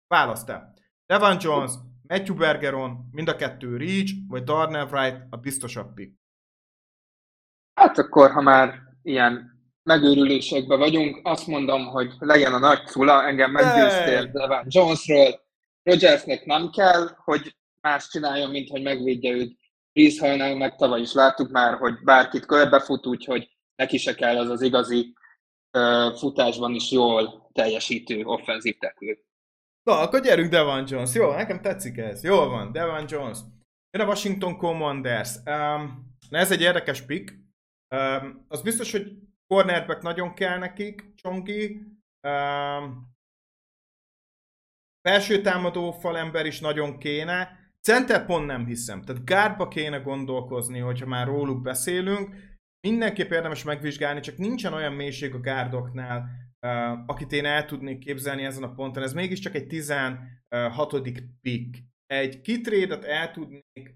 Választ. 0.07 0.51
Devon 1.05 1.37
Jones, 1.39 1.71
Matthew 2.11 2.35
Bergeron, 2.35 3.09
mind 3.11 3.27
a 3.27 3.35
kettő 3.35 3.77
Reach, 3.77 4.11
vagy 4.27 4.43
Darnell 4.43 4.87
Wright 4.91 5.21
a 5.29 5.37
biztosabb 5.37 5.93
pick. 5.93 6.13
Hát 7.73 7.97
akkor, 7.97 8.31
ha 8.31 8.41
már 8.41 8.79
ilyen 9.03 9.59
megőrülésekben 9.83 10.79
vagyunk, 10.79 11.19
azt 11.23 11.47
mondom, 11.47 11.85
hogy 11.85 12.13
legyen 12.19 12.53
a 12.53 12.59
nagy 12.59 12.85
cula, 12.85 13.23
engem 13.23 13.51
meggyőztél 13.51 14.25
Devon 14.25 14.65
Jonesról, 14.67 15.41
Rogersnek 15.83 16.45
nem 16.45 16.69
kell, 16.69 17.09
hogy 17.15 17.55
más 17.81 18.07
csináljon, 18.07 18.49
mint 18.49 18.69
hogy 18.69 18.81
megvédje 18.81 19.31
őt. 19.31 19.59
Hallnál 20.19 20.55
meg 20.55 20.75
tavaly 20.75 21.01
is 21.01 21.13
láttuk 21.13 21.51
már, 21.51 21.77
hogy 21.77 21.93
bárkit 22.03 22.45
körbefut, 22.45 23.07
úgyhogy 23.07 23.49
neki 23.75 23.97
se 23.97 24.15
kell 24.15 24.37
az 24.37 24.49
az 24.49 24.61
igazi 24.61 25.13
uh, 25.77 26.17
futásban 26.17 26.73
is 26.73 26.91
jól 26.91 27.49
teljesítő 27.53 28.23
offenzív 28.23 28.77
tekül. 28.77 29.17
Na, 29.83 29.99
akkor 29.99 30.21
gyerünk 30.21 30.49
Devon 30.49 30.83
Jones. 30.87 31.13
Jó, 31.13 31.31
nekem 31.31 31.61
tetszik 31.61 31.97
ez. 31.97 32.23
Jól 32.23 32.49
van, 32.49 32.71
Devon 32.71 33.05
Jones. 33.07 33.37
Jön 33.97 34.05
a 34.05 34.09
Washington 34.09 34.57
Commanders. 34.57 35.35
Um, 35.35 36.15
na 36.29 36.37
ez 36.37 36.51
egy 36.51 36.61
érdekes 36.61 37.01
pick. 37.01 37.39
Um, 37.95 38.45
az 38.47 38.61
biztos, 38.61 38.91
hogy 38.91 39.17
cornerback 39.47 40.01
nagyon 40.01 40.33
kell 40.33 40.57
nekik, 40.57 41.13
Csongi. 41.15 41.81
Um, 42.27 43.09
felső 45.07 45.41
támadó 45.41 45.91
falember 45.91 46.45
is 46.45 46.59
nagyon 46.59 46.97
kéne. 46.97 47.59
Center 47.87 48.25
pont 48.25 48.45
nem 48.45 48.65
hiszem. 48.65 49.01
Tehát 49.01 49.25
gárba 49.25 49.67
kéne 49.67 49.97
gondolkozni, 49.97 50.79
hogyha 50.79 51.05
már 51.05 51.27
róluk 51.27 51.61
beszélünk. 51.61 52.35
Mindenképp 52.87 53.31
érdemes 53.31 53.63
megvizsgálni, 53.63 54.19
csak 54.19 54.37
nincsen 54.37 54.73
olyan 54.73 54.93
mélység 54.93 55.33
a 55.33 55.39
gárdoknál, 55.39 56.29
akit 57.05 57.31
én 57.31 57.45
el 57.45 57.65
tudnék 57.65 57.99
képzelni 57.99 58.43
ezen 58.43 58.63
a 58.63 58.73
ponton. 58.73 59.03
Ez 59.03 59.13
mégiscsak 59.13 59.55
egy 59.55 59.67
16. 59.67 60.21
pick. 61.41 61.83
Egy 62.05 62.41
kitrédet 62.41 63.03
el 63.03 63.31
tudnék 63.31 63.95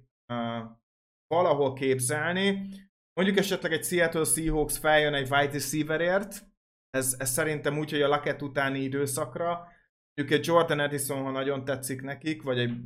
valahol 1.28 1.74
képzelni. 1.74 2.70
Mondjuk 3.13 3.38
esetleg 3.38 3.72
egy 3.72 3.84
Seattle 3.84 4.24
Seahawks 4.24 4.78
feljön 4.78 5.13
egy 5.13 5.32
wide 5.32 5.51
receiverért, 5.51 6.53
ez, 6.95 7.16
ez 7.20 7.30
szerintem 7.30 7.78
úgy, 7.78 7.91
hogy 7.91 8.01
a 8.01 8.07
Laket 8.07 8.41
utáni 8.41 8.80
időszakra, 8.80 9.72
mondjuk 10.13 10.39
egy 10.39 10.45
Jordan 10.45 10.80
Edison, 10.80 11.24
ha 11.24 11.32
nagyon 11.32 11.66
tetszik 11.66 12.01
nekik, 12.01 12.41
vagy, 12.41 12.59
egy, 12.59 12.78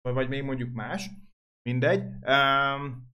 vagy 0.00 0.28
még 0.28 0.42
mondjuk 0.42 0.72
más, 0.72 1.10
mindegy. 1.62 2.02
Um, 2.26 3.09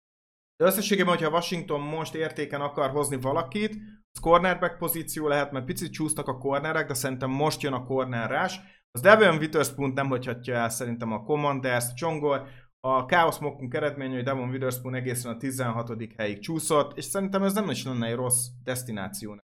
de 0.56 0.64
összességében, 0.64 1.14
hogyha 1.14 1.30
Washington 1.30 1.80
most 1.80 2.14
értéken 2.14 2.60
akar 2.60 2.90
hozni 2.90 3.20
valakit, 3.20 3.76
az 4.12 4.20
cornerback 4.20 4.78
pozíció 4.78 5.28
lehet, 5.28 5.52
mert 5.52 5.64
picit 5.64 5.92
csúsztak 5.92 6.28
a 6.28 6.38
cornerek, 6.38 6.86
de 6.86 6.94
szerintem 6.94 7.30
most 7.30 7.62
jön 7.62 7.72
a 7.72 7.84
cornerrás. 7.84 8.60
Az 8.90 9.00
Devon 9.00 9.36
Witherspoon 9.36 9.90
nem 9.90 10.08
hagyhatja 10.08 10.54
el 10.54 10.68
szerintem 10.68 11.12
a 11.12 11.22
Commanders, 11.22 11.94
Csongor, 11.94 12.48
a 12.80 13.04
Chaos 13.04 13.38
Mockunk 13.38 13.74
eredménye, 13.74 14.14
hogy 14.14 14.24
Devon 14.24 14.48
Witherspoon 14.48 14.94
egészen 14.94 15.32
a 15.32 15.36
16. 15.36 15.92
helyig 16.16 16.38
csúszott, 16.38 16.96
és 16.96 17.04
szerintem 17.04 17.42
ez 17.42 17.54
nem 17.54 17.70
is 17.70 17.84
lenne 17.84 18.06
egy 18.06 18.14
rossz 18.14 18.46
destináció. 18.64 19.40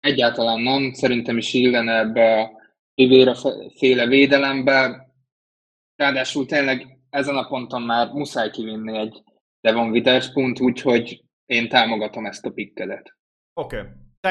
Egyáltalán 0.00 0.60
nem, 0.60 0.92
szerintem 0.92 1.36
is 1.36 1.54
illene 1.54 1.98
ebbe 1.98 2.40
a 2.40 2.50
Rivera 2.94 3.34
féle 3.76 4.06
védelembe, 4.06 5.08
ráadásul 5.96 6.46
tényleg 6.46 6.98
ezen 7.10 7.36
a 7.36 7.48
ponton 7.48 7.82
már 7.82 8.12
muszáj 8.12 8.50
kivinni 8.50 8.98
egy 8.98 9.22
Devon 9.60 9.90
Witherspoon, 9.90 10.54
úgyhogy 10.60 11.24
én 11.46 11.68
támogatom 11.68 12.26
ezt 12.26 12.46
a 12.46 12.50
pikkedet. 12.50 13.16
Oké. 13.54 13.76
Okay. 13.76 13.90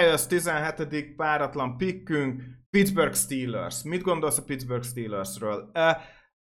Jössz 0.09 0.25
17. 0.25 1.15
páratlan 1.15 1.77
pikkünk, 1.77 2.43
Pittsburgh 2.69 3.15
Steelers. 3.15 3.83
Mit 3.83 4.01
gondolsz 4.01 4.37
a 4.37 4.43
Pittsburgh 4.43 4.85
Steelersről? 4.85 5.71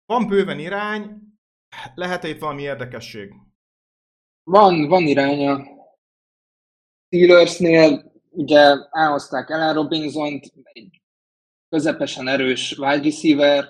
Van 0.06 0.26
bőven 0.26 0.58
irány, 0.58 1.18
lehet-e 1.94 2.28
itt 2.28 2.40
valami 2.40 2.62
érdekesség? 2.62 3.32
Van, 4.42 4.88
van 4.88 5.02
irány 5.02 5.46
a 5.46 5.64
Steelersnél, 7.06 8.12
ugye 8.30 8.76
elhozták 8.90 9.50
Ellen 9.50 9.74
Robinson-t, 9.74 10.52
egy 10.62 11.02
közepesen 11.68 12.28
erős 12.28 12.78
wide 12.78 13.02
receiver 13.02 13.68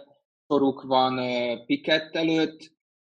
soruk 0.49 0.83
van 0.83 1.21
Pickett 1.67 2.15
előtt, 2.15 2.73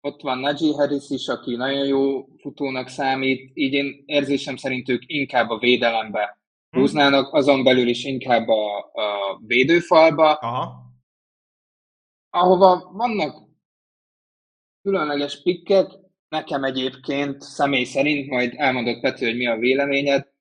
ott 0.04 0.20
van 0.20 0.38
Najee 0.38 0.74
Harris 0.74 1.10
is, 1.10 1.28
aki 1.28 1.56
nagyon 1.56 1.86
jó 1.86 2.26
futónak 2.38 2.88
számít, 2.88 3.50
így 3.54 3.72
én 3.72 4.02
érzésem 4.06 4.56
szerint 4.56 4.88
ők 4.88 5.02
inkább 5.06 5.50
a 5.50 5.58
védelembe 5.58 6.38
hm. 6.70 6.78
húznának, 6.78 7.34
azon 7.34 7.64
belül 7.64 7.88
is 7.88 8.04
inkább 8.04 8.48
a, 8.48 8.78
a 8.78 9.38
védőfalba, 9.46 10.32
Aha. 10.32 10.92
ahova 12.30 12.90
vannak 12.92 13.48
különleges 14.82 15.42
pikkek, 15.42 15.90
nekem 16.28 16.64
egyébként 16.64 17.40
személy 17.40 17.84
szerint, 17.84 18.30
majd 18.30 18.52
elmondott 18.56 19.00
Pető, 19.00 19.26
hogy 19.26 19.36
mi 19.36 19.46
a 19.46 19.56
véleményed, 19.56 20.32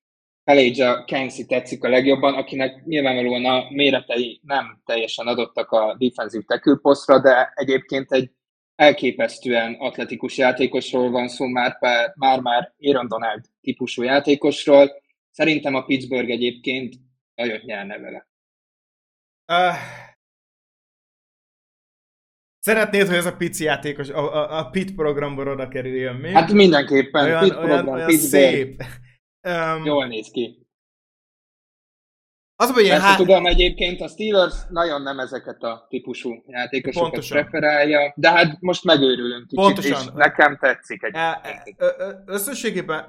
Elijah 0.44 1.06
Kensi 1.06 1.46
tetszik 1.46 1.84
a 1.84 1.90
legjobban, 1.90 2.34
akinek 2.34 2.86
nyilvánvalóan 2.86 3.46
a 3.46 3.70
méretei 3.70 4.42
nem 4.44 4.82
teljesen 4.86 5.28
adottak 5.28 5.72
a 5.72 5.96
defensív 6.00 6.46
tackle 6.46 6.78
posztra, 6.82 7.20
de 7.20 7.52
egyébként 7.56 8.12
egy 8.12 8.32
elképesztően 8.76 9.76
atletikus 9.80 10.38
játékosról 10.38 11.10
van 11.10 11.28
szó, 11.28 11.46
már 11.46 11.78
már, 12.16 12.40
már 12.40 12.74
Aaron 12.80 13.08
Donald 13.08 13.46
típusú 13.62 14.02
játékosról. 14.02 14.92
Szerintem 15.32 15.76
a 15.76 15.84
Pittsburgh 15.84 16.30
egyébként 16.30 16.96
nagyot 17.36 17.64
nyerne 17.64 17.98
vele. 17.98 18.28
Uh, 19.48 19.76
szeretnéd, 22.60 23.08
hogy 23.08 23.16
ez 23.16 23.26
a 23.26 23.36
pici 23.36 23.64
játékos 23.64 24.10
a, 24.10 24.34
a, 24.34 24.60
a 24.60 24.70
Pit 24.70 24.96
programból 24.96 25.48
oda 25.48 25.68
kerüljön 25.68 26.16
mi? 26.16 26.32
Hát 26.32 26.52
mindenképpen. 26.52 27.24
Olyan, 27.24 27.44
Pit 27.44 27.54
program, 27.54 27.88
olyan 27.88 28.08
Pittsburgh. 28.08 28.52
szép. 28.52 28.84
Um, 29.48 29.86
Jól 29.86 30.08
néz 30.08 30.30
ki. 30.32 30.63
Az, 32.64 32.72
hogy 32.72 32.86
én 32.86 33.00
há... 33.00 33.16
tudom, 33.16 33.46
egyébként 33.46 34.02
a 34.02 34.08
Steelers 34.08 34.56
nagyon 34.70 35.02
nem 35.02 35.20
ezeket 35.20 35.62
a 35.64 35.86
típusú 35.90 36.44
játékosokat 36.48 37.10
Pontosan. 37.10 37.42
preferálja, 37.42 38.14
de 38.16 38.32
hát 38.32 38.58
most 38.60 38.84
megőrülünk 38.84 39.48
kicsit, 39.48 39.66
Pontosan. 39.66 40.02
és 40.02 40.08
nekem 40.14 40.58
tetszik 40.58 41.04
egy. 41.04 41.16
E, 41.16 41.42
e, 41.78 42.24
összességében 42.26 43.06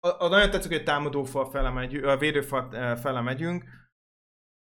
a, 0.00 0.24
a 0.24 0.28
nagyon 0.28 0.50
tetszik, 0.50 0.72
hogy 0.72 0.82
támadófal 0.82 1.50
fele 1.50 1.70
megyünk, 1.70 2.04
a 2.04 2.16
védőfal 2.16 2.96
fele 2.96 3.20
megyünk. 3.20 3.64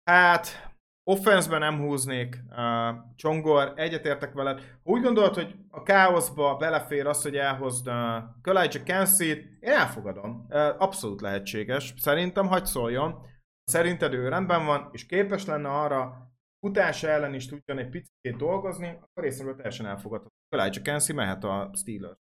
Hát, 0.04 0.72
offenszben 1.04 1.58
nem 1.58 1.78
húznék 1.78 2.36
uh, 2.50 2.56
Csongor, 3.16 3.72
egyetértek 3.76 4.32
veled. 4.32 4.60
Úgy 4.82 5.02
gondolod, 5.02 5.34
hogy 5.34 5.54
a 5.70 5.82
káoszba 5.82 6.56
belefér 6.56 7.06
az, 7.06 7.22
hogy 7.22 7.36
elhozd 7.36 7.88
uh, 7.88 7.94
Kalijah 8.42 8.82
Kensit, 8.84 9.38
én 9.60 9.72
elfogadom. 9.72 10.46
Uh, 10.48 10.82
abszolút 10.82 11.20
lehetséges. 11.20 11.94
Szerintem 11.96 12.46
hagyd 12.46 12.66
szóljon 12.66 13.28
szerinted 13.70 14.12
ő 14.12 14.28
rendben 14.28 14.66
van, 14.66 14.88
és 14.92 15.06
képes 15.06 15.44
lenne 15.44 15.68
arra, 15.68 16.30
futása 16.60 17.08
ellen 17.08 17.34
is 17.34 17.46
tudjon 17.46 17.78
egy 17.78 17.88
picit 17.88 18.36
dolgozni, 18.36 18.88
akkor 18.88 19.22
részemről 19.22 19.54
teljesen 19.54 19.86
elfogadható. 19.86 20.34
Elijah 20.48 20.82
Kensi 20.82 21.12
mehet 21.12 21.44
a 21.44 21.70
Steelers. 21.76 22.18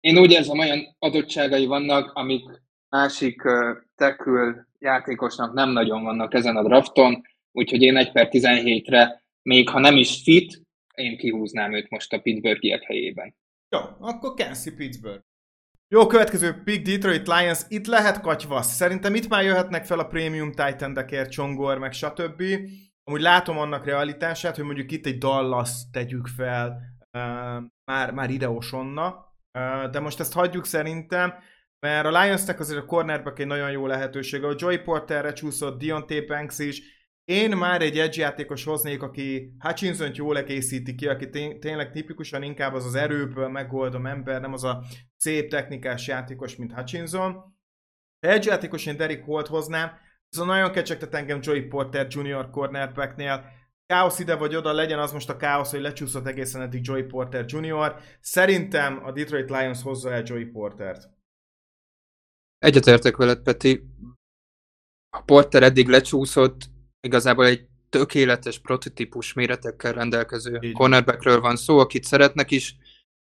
Én 0.00 0.18
úgy 0.18 0.30
érzem, 0.30 0.58
olyan 0.58 0.96
adottságai 0.98 1.66
vannak, 1.66 2.12
amik 2.12 2.44
másik 2.88 3.44
uh, 3.44 3.76
tekül 3.94 4.66
játékosnak 4.78 5.52
nem 5.52 5.70
nagyon 5.70 6.02
vannak 6.02 6.34
ezen 6.34 6.56
a 6.56 6.62
drafton, 6.62 7.22
úgyhogy 7.52 7.82
én 7.82 7.96
1 7.96 8.12
per 8.12 8.28
17-re, 8.30 9.22
még 9.42 9.68
ha 9.68 9.78
nem 9.78 9.96
is 9.96 10.22
fit, 10.22 10.62
én 10.94 11.16
kihúznám 11.16 11.74
őt 11.74 11.90
most 11.90 12.12
a 12.12 12.20
Pittsburghiek 12.20 12.82
helyében. 12.82 13.34
Jó, 13.68 13.80
akkor 13.98 14.34
Kensi 14.34 14.74
Pittsburgh. 14.74 15.25
Jó, 15.88 16.06
következő 16.06 16.62
pick 16.64 16.86
Detroit 16.86 17.26
Lions. 17.26 17.60
Itt 17.68 17.86
lehet 17.86 18.20
katyvasz. 18.20 18.74
Szerintem 18.74 19.14
itt 19.14 19.28
már 19.28 19.44
jöhetnek 19.44 19.84
fel 19.84 19.98
a 19.98 20.06
Premium 20.06 20.52
Titan 20.52 20.92
Decker, 20.92 21.28
Csongor, 21.28 21.78
meg 21.78 21.92
stb. 21.92 22.42
Amúgy 23.04 23.20
látom 23.20 23.58
annak 23.58 23.84
realitását, 23.84 24.56
hogy 24.56 24.64
mondjuk 24.64 24.90
itt 24.90 25.06
egy 25.06 25.18
Dallas 25.18 25.70
tegyük 25.92 26.26
fel, 26.26 26.80
uh, 27.18 27.64
már, 27.84 28.12
már 28.12 28.30
ideosonna. 28.30 29.34
Uh, 29.58 29.90
de 29.90 30.00
most 30.00 30.20
ezt 30.20 30.32
hagyjuk 30.32 30.64
szerintem, 30.64 31.34
mert 31.78 32.06
a 32.06 32.20
Lionsnek 32.20 32.60
azért 32.60 32.82
a 32.82 32.86
cornerback 32.86 33.38
egy 33.38 33.46
nagyon 33.46 33.70
jó 33.70 33.86
lehetőség. 33.86 34.44
A 34.44 34.54
Joy 34.56 34.78
Porterre 34.78 35.32
csúszott, 35.32 35.78
Dionte 35.78 36.24
Banks 36.26 36.58
is, 36.58 36.82
én 37.26 37.56
már 37.56 37.82
egy 37.82 37.98
edge 37.98 38.20
játékos 38.20 38.64
hoznék, 38.64 39.02
aki 39.02 39.54
hutchinson 39.58 40.10
jól 40.14 40.36
egészíti 40.36 40.94
ki, 40.94 41.06
aki 41.06 41.28
tényleg 41.58 41.90
tipikusan 41.92 42.42
inkább 42.42 42.74
az 42.74 42.84
az 42.84 42.94
erőből 42.94 43.48
megoldom 43.48 44.06
ember, 44.06 44.40
nem 44.40 44.52
az 44.52 44.64
a 44.64 44.84
szép 45.16 45.50
technikás 45.50 46.06
játékos, 46.06 46.56
mint 46.56 46.72
Hutchinson. 46.72 47.54
Edge 48.20 48.50
játékos 48.50 48.86
én 48.86 48.96
Derek 48.96 49.24
Holt 49.24 49.46
hoznám, 49.46 49.90
ez 50.30 50.38
nagyon 50.38 50.72
kecsegtet 50.72 51.14
engem 51.14 51.38
Joey 51.42 51.62
Porter 51.62 52.06
Junior 52.10 52.50
cornerbacknél. 52.50 53.44
Káosz 53.86 54.18
ide 54.18 54.34
vagy 54.34 54.56
oda, 54.56 54.72
legyen 54.72 54.98
az 54.98 55.12
most 55.12 55.28
a 55.28 55.36
káosz, 55.36 55.70
hogy 55.70 55.80
lecsúszott 55.80 56.26
egészen 56.26 56.62
eddig 56.62 56.86
Joey 56.86 57.02
Porter 57.02 57.44
Junior. 57.48 57.96
Szerintem 58.20 59.04
a 59.04 59.12
Detroit 59.12 59.50
Lions 59.50 59.82
hozza 59.82 60.12
el 60.12 60.22
Joey 60.24 60.44
Portert. 60.44 61.08
Egyetértek 62.58 63.16
veled, 63.16 63.42
Peti. 63.42 63.82
A 65.10 65.22
Porter 65.22 65.62
eddig 65.62 65.88
lecsúszott, 65.88 66.74
igazából 67.06 67.46
egy 67.46 67.66
tökéletes 67.88 68.58
prototípus 68.58 69.32
méretekkel 69.32 69.92
rendelkező 69.92 70.58
Így. 70.62 70.72
cornerbackről 70.72 71.40
van 71.40 71.56
szó, 71.56 71.78
akit 71.78 72.04
szeretnek 72.04 72.50
is, 72.50 72.76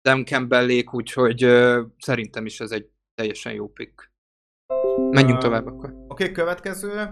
Dan 0.01 0.25
Campbellék, 0.25 0.93
úgyhogy 0.93 1.45
uh, 1.45 1.85
szerintem 1.97 2.45
is 2.45 2.59
ez 2.59 2.71
egy 2.71 2.89
teljesen 3.13 3.53
jó 3.53 3.67
pick. 3.67 4.11
Menjünk 5.11 5.37
uh, 5.37 5.43
tovább 5.43 5.65
akkor. 5.65 5.89
Oké, 5.89 6.03
okay, 6.07 6.31
következő 6.31 7.09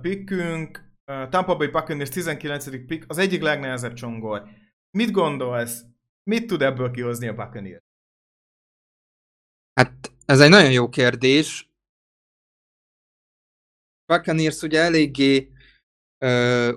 pickünk, 0.00 0.92
uh, 1.06 1.28
Tampa 1.28 1.56
Bay 1.56 1.68
Buccaneers 1.68 2.10
19. 2.10 2.86
pick, 2.86 3.04
az 3.08 3.18
egyik 3.18 3.42
legnehezebb 3.42 3.92
csongor. 3.92 4.48
Mit 4.90 5.10
gondolsz? 5.10 5.84
Mit 6.30 6.46
tud 6.46 6.62
ebből 6.62 6.90
kihozni 6.90 7.28
a 7.28 7.34
Buccaneers? 7.34 7.82
Hát 9.74 10.12
ez 10.24 10.40
egy 10.40 10.50
nagyon 10.50 10.72
jó 10.72 10.88
kérdés. 10.88 11.70
Buccaneers 14.06 14.62
ugye 14.62 14.80
eléggé 14.80 15.52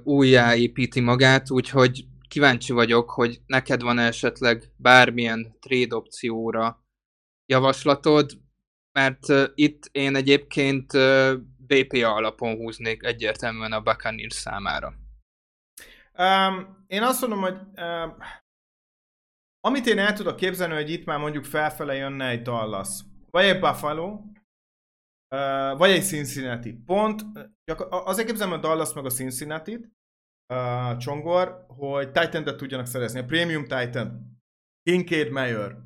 újjáépíti 0.03 0.99
magát, 0.99 1.51
úgyhogy 1.51 2.05
kíváncsi 2.27 2.73
vagyok, 2.73 3.09
hogy 3.09 3.41
neked 3.45 3.81
van 3.81 3.99
esetleg 3.99 4.71
bármilyen 4.77 5.57
trade 5.59 5.95
opcióra 5.95 6.83
javaslatod, 7.45 8.31
mert 8.91 9.25
itt 9.55 9.89
én 9.91 10.15
egyébként 10.15 10.91
BPA 11.57 12.13
alapon 12.13 12.55
húznék 12.55 13.03
egyértelműen 13.03 13.71
a 13.71 13.81
Buccaneers 13.81 14.33
számára. 14.33 14.93
Um, 16.17 16.85
én 16.87 17.03
azt 17.03 17.21
mondom, 17.21 17.39
hogy 17.39 17.57
uh, 17.75 18.23
amit 19.59 19.85
én 19.85 19.99
el 19.99 20.13
tudok 20.13 20.35
képzelni, 20.35 20.73
hogy 20.73 20.89
itt 20.89 21.05
már 21.05 21.19
mondjuk 21.19 21.45
felfele 21.45 21.93
jönne 21.93 22.27
egy 22.27 22.41
Dallas, 22.41 22.89
vagy 23.31 23.45
egy 23.45 23.59
Buffalo, 23.59 24.21
Uh, 25.29 25.77
vagy 25.77 25.89
egy 25.89 26.03
Cincinnati. 26.03 26.73
Pont, 26.85 27.21
azért 27.89 28.27
képzelem 28.27 28.53
a 28.53 28.57
Dallas 28.57 28.93
meg 28.93 29.05
a 29.05 29.09
Cincinnati-t, 29.09 29.91
Csongor, 30.97 31.65
hogy 31.67 32.11
Titan-et 32.11 32.57
tudjanak 32.57 32.85
szerezni. 32.85 33.19
A 33.19 33.25
Premium 33.25 33.63
Titan, 33.63 34.39
Kincaid 34.81 35.31
Mayer, 35.31 35.77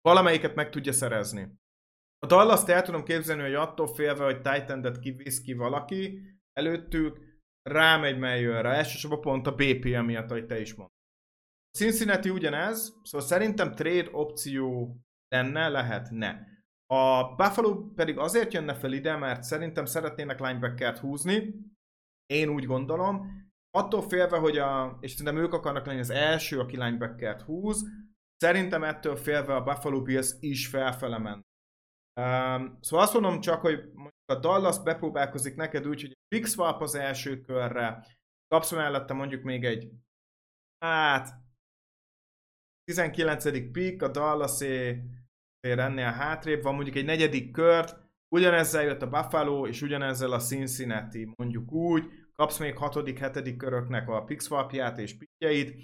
valamelyiket 0.00 0.54
meg 0.54 0.70
tudja 0.70 0.92
szerezni. 0.92 1.62
A 2.18 2.26
Dallas-t 2.26 2.68
el 2.68 2.82
tudom 2.82 3.04
képzelni, 3.04 3.42
hogy 3.42 3.54
attól 3.54 3.94
félve, 3.94 4.24
hogy 4.24 4.40
Titan-et 4.40 4.98
kivisz 4.98 5.40
ki 5.40 5.52
valaki, 5.52 6.20
előttük 6.52 7.18
rámegy 7.62 8.18
Mayerre, 8.18 8.68
elsősorban 8.68 9.20
pont 9.20 9.46
a 9.46 9.54
BP 9.54 9.84
miatt, 9.84 10.30
ahogy 10.30 10.46
te 10.46 10.60
is 10.60 10.74
mondtad. 10.74 10.98
Cincinnati 11.78 12.30
ugyanez, 12.30 13.00
szóval 13.02 13.26
szerintem 13.26 13.74
trade 13.74 14.08
opció 14.12 14.96
lenne, 15.28 15.68
lehetne. 15.68 16.53
A 16.94 17.34
Buffalo 17.34 17.90
pedig 17.94 18.18
azért 18.18 18.52
jönne 18.52 18.74
fel 18.74 18.92
ide, 18.92 19.16
mert 19.16 19.42
szerintem 19.42 19.84
szeretnének 19.84 20.40
linebackert 20.40 20.98
húzni. 20.98 21.54
Én 22.26 22.48
úgy 22.48 22.64
gondolom. 22.64 23.42
Attól 23.70 24.02
félve, 24.02 24.38
hogy 24.38 24.58
a, 24.58 24.98
és 25.00 25.10
szerintem 25.10 25.42
ők 25.42 25.52
akarnak 25.52 25.86
lenni 25.86 25.98
az 25.98 26.10
első, 26.10 26.58
aki 26.58 26.76
linebackert 26.76 27.40
húz, 27.40 27.84
szerintem 28.36 28.84
ettől 28.84 29.16
félve 29.16 29.54
a 29.54 29.62
Buffalo 29.62 30.02
Bills 30.02 30.34
is 30.40 30.66
felfele 30.66 31.18
ment. 31.18 31.42
Um, 32.20 32.78
szóval 32.80 33.04
azt 33.04 33.12
mondom 33.12 33.40
csak, 33.40 33.60
hogy 33.60 33.80
a 34.24 34.34
Dallas 34.34 34.82
bepróbálkozik 34.82 35.54
neked 35.54 35.86
úgy, 35.86 36.00
hogy 36.00 36.10
egy 36.10 36.36
big 36.36 36.46
swap 36.46 36.80
az 36.80 36.94
első 36.94 37.40
körre, 37.40 38.06
kapsz 38.48 38.72
mellette 38.72 39.14
mondjuk 39.14 39.42
még 39.42 39.64
egy, 39.64 39.90
hát, 40.84 41.28
19. 42.84 43.70
pick, 43.72 44.02
a 44.02 44.08
dallas 45.64 45.90
ennél 45.90 46.10
hátrébb 46.10 46.62
van, 46.62 46.74
mondjuk 46.74 46.96
egy 46.96 47.04
negyedik 47.04 47.50
kört, 47.50 47.96
ugyanezzel 48.28 48.82
jött 48.82 49.02
a 49.02 49.08
Buffalo, 49.08 49.66
és 49.66 49.82
ugyanezzel 49.82 50.32
a 50.32 50.38
Cincinnati, 50.38 51.32
mondjuk 51.36 51.72
úgy, 51.72 52.04
kapsz 52.36 52.58
még 52.58 52.76
hatodik, 52.76 53.18
hetedik 53.18 53.56
köröknek 53.56 54.08
a 54.08 54.22
pixwapját 54.22 54.98
és 54.98 55.16
pitjeit. 55.16 55.82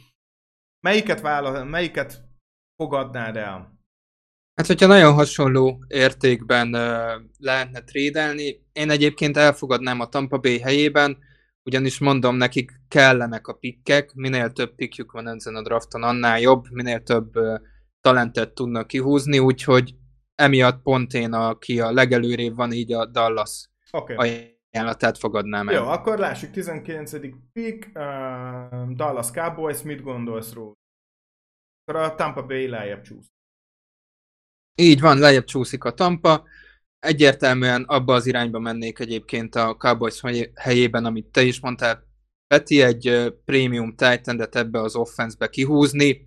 Melyiket, 0.80 1.20
vála, 1.20 1.64
melyiket 1.64 2.22
fogadnád 2.76 3.36
el? 3.36 3.78
Hát, 4.54 4.66
hogyha 4.66 4.86
nagyon 4.86 5.12
hasonló 5.12 5.84
értékben 5.88 6.74
uh, 6.74 7.22
lehetne 7.38 7.80
trédelni, 7.80 8.66
én 8.72 8.90
egyébként 8.90 9.36
elfogadnám 9.36 10.00
a 10.00 10.08
Tampa 10.08 10.38
Bay 10.38 10.58
helyében, 10.58 11.18
ugyanis 11.62 11.98
mondom, 11.98 12.36
nekik 12.36 12.70
kellenek 12.88 13.46
a 13.46 13.52
pikkek, 13.52 14.14
minél 14.14 14.52
több 14.52 14.74
pikjük 14.74 15.12
van 15.12 15.28
ezen 15.28 15.54
a 15.54 15.62
drafton, 15.62 16.02
annál 16.02 16.40
jobb, 16.40 16.64
minél 16.70 17.02
több 17.02 17.36
uh, 17.36 17.60
talentet 18.00 18.54
tudnak 18.54 18.86
kihúzni, 18.86 19.38
úgyhogy 19.38 19.94
emiatt 20.34 20.82
pont 20.82 21.12
én, 21.14 21.32
aki 21.32 21.80
a 21.80 21.92
legelőrébb 21.92 22.56
van, 22.56 22.72
így 22.72 22.92
a 22.92 23.06
Dallas 23.06 23.68
okay. 23.90 24.16
ajánlatát 24.72 25.18
fogadnám 25.18 25.68
el. 25.68 25.74
Jó, 25.74 25.84
akkor 25.84 26.18
lássuk, 26.18 26.50
19. 26.50 27.12
pick, 27.52 27.86
uh, 27.94 28.90
Dallas 28.90 29.30
Cowboys, 29.30 29.82
mit 29.82 30.02
gondolsz 30.02 30.52
róla? 30.52 30.74
Akkor 31.84 32.00
a 32.00 32.14
Tampa 32.14 32.46
Bay 32.46 32.68
lejjebb 32.68 33.02
csúsz. 33.02 33.26
Így 34.74 35.00
van, 35.00 35.18
lejjebb 35.18 35.44
csúszik 35.44 35.84
a 35.84 35.92
Tampa. 35.92 36.44
Egyértelműen 36.98 37.82
abba 37.82 38.14
az 38.14 38.26
irányba 38.26 38.58
mennék 38.58 38.98
egyébként 38.98 39.54
a 39.54 39.76
Cowboys 39.76 40.20
helyében, 40.54 41.04
amit 41.04 41.26
te 41.26 41.42
is 41.42 41.60
mondtál, 41.60 42.08
Peti, 42.46 42.82
egy 42.82 43.34
prémium 43.44 43.90
titan 43.90 44.48
ebbe 44.50 44.80
az 44.80 44.96
offenszbe 44.96 45.48
kihúzni. 45.48 46.22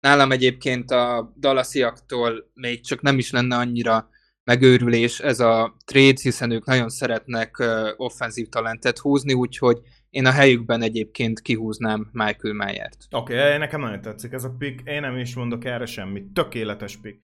Nálam 0.00 0.32
egyébként 0.32 0.90
a 0.90 1.32
Dallasiaktól 1.36 2.50
még 2.54 2.80
csak 2.80 3.02
nem 3.02 3.18
is 3.18 3.30
lenne 3.30 3.56
annyira 3.56 4.08
megőrülés 4.44 5.20
ez 5.20 5.40
a 5.40 5.76
trade, 5.84 6.20
hiszen 6.22 6.50
ők 6.50 6.64
nagyon 6.64 6.88
szeretnek 6.88 7.64
offenzív 7.96 8.48
talentet 8.48 8.98
húzni, 8.98 9.32
úgyhogy 9.32 9.78
én 10.10 10.26
a 10.26 10.30
helyükben 10.30 10.82
egyébként 10.82 11.40
kihúznám 11.40 12.08
Michael 12.12 12.54
Myers-t. 12.54 13.06
Oké, 13.10 13.38
okay, 13.38 13.58
nekem 13.58 13.80
nagyon 13.80 14.00
tetszik 14.00 14.32
ez 14.32 14.44
a 14.44 14.54
pick, 14.58 14.88
én 14.88 15.00
nem 15.00 15.16
is 15.16 15.34
mondok 15.34 15.64
erre 15.64 15.86
semmit, 15.86 16.32
tökéletes 16.32 16.96
pick. 16.96 17.20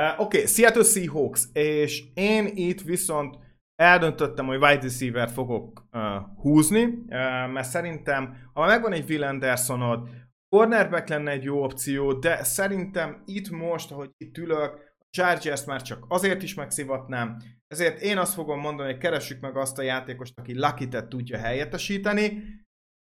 Uh, 0.00 0.20
Oké, 0.20 0.36
okay, 0.36 0.46
Seattle 0.46 0.84
Seahawks, 0.84 1.44
és 1.52 2.04
én 2.14 2.50
itt 2.54 2.80
viszont 2.80 3.38
eldöntöttem, 3.74 4.46
hogy 4.46 4.62
wide 4.62 4.80
receiver 4.80 5.30
fogok 5.30 5.88
uh, 5.92 6.00
húzni, 6.36 6.84
uh, 6.84 7.08
mert 7.52 7.68
szerintem, 7.68 8.50
ha 8.52 8.66
megvan 8.66 8.92
egy 8.92 9.10
Will 9.10 9.24
Andersonod, 9.24 10.08
cornerback 10.48 11.08
lenne 11.08 11.30
egy 11.30 11.42
jó 11.42 11.62
opció, 11.62 12.12
de 12.12 12.44
szerintem 12.44 13.22
itt 13.24 13.50
most, 13.50 13.90
ahogy 13.90 14.10
itt 14.16 14.38
ülök, 14.38 14.94
a 14.98 15.06
Chargers 15.10 15.64
már 15.64 15.82
csak 15.82 16.04
azért 16.08 16.42
is 16.42 16.54
megszivatnám, 16.54 17.36
ezért 17.66 18.00
én 18.00 18.18
azt 18.18 18.34
fogom 18.34 18.60
mondani, 18.60 18.90
hogy 18.90 19.00
keressük 19.00 19.40
meg 19.40 19.56
azt 19.56 19.78
a 19.78 19.82
játékost, 19.82 20.38
aki 20.38 20.58
lucky 20.58 20.88
tudja 20.88 21.38
helyettesíteni, 21.38 22.42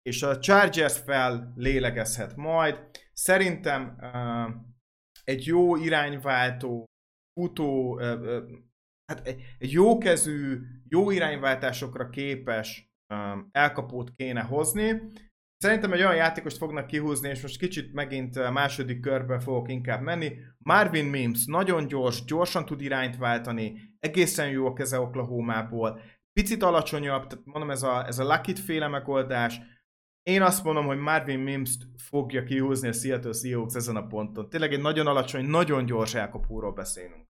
és 0.03 0.23
a 0.23 0.39
Chargers 0.39 0.99
fel 0.99 1.53
lélegezhet 1.57 2.37
majd. 2.37 2.79
Szerintem 3.13 3.97
uh, 4.01 4.55
egy 5.25 5.47
jó 5.47 5.77
irányváltó, 5.77 6.85
futó, 7.41 7.99
hát 9.07 9.27
egy 9.27 9.73
jókezű, 9.73 10.61
jó 10.89 11.11
irányváltásokra 11.11 12.09
képes 12.09 12.93
elkapót 13.51 14.15
kéne 14.15 14.43
hozni. 14.43 15.13
Szerintem 15.65 15.93
egy 15.93 16.01
olyan 16.01 16.15
játékost 16.15 16.57
fognak 16.57 16.87
kihúzni, 16.87 17.29
és 17.29 17.43
most 17.43 17.59
kicsit 17.59 17.93
megint 17.93 18.51
második 18.53 19.01
körbe 19.01 19.41
fogok 19.41 19.69
inkább 19.71 20.03
menni. 20.03 20.33
Marvin 20.59 21.05
Mims 21.05 21.45
nagyon 21.45 21.87
gyors, 21.87 22.25
gyorsan 22.25 22.65
tud 22.65 22.81
irányt 22.81 23.17
váltani, 23.17 23.97
egészen 23.99 24.49
jó 24.49 24.67
a 24.67 24.73
keze 24.73 25.01
Oklahoma-ból, 25.01 26.01
picit 26.33 26.63
alacsonyabb, 26.63 27.27
tehát 27.27 27.45
mondom 27.45 27.71
ez 27.71 27.83
a, 27.83 28.07
ez 28.07 28.19
a 28.19 28.25
Lucky 28.25 28.55
féle 28.55 28.89
megoldás, 28.89 29.61
én 30.23 30.43
azt 30.43 30.65
mondom, 30.65 30.87
hogy 30.87 30.99
Marvin 30.99 31.39
mims 31.39 31.77
fogja 31.97 32.43
kihúzni 32.43 32.89
a 32.89 32.93
Seattle 32.93 33.33
Seahawks 33.33 33.75
ezen 33.75 33.97
a 33.97 34.07
ponton. 34.07 34.49
Tényleg 34.49 34.73
egy 34.73 34.81
nagyon 34.81 35.07
alacsony, 35.07 35.47
nagyon 35.47 35.87
gyors 35.87 36.15
elkapóról 36.15 36.73
beszélünk. 36.73 37.27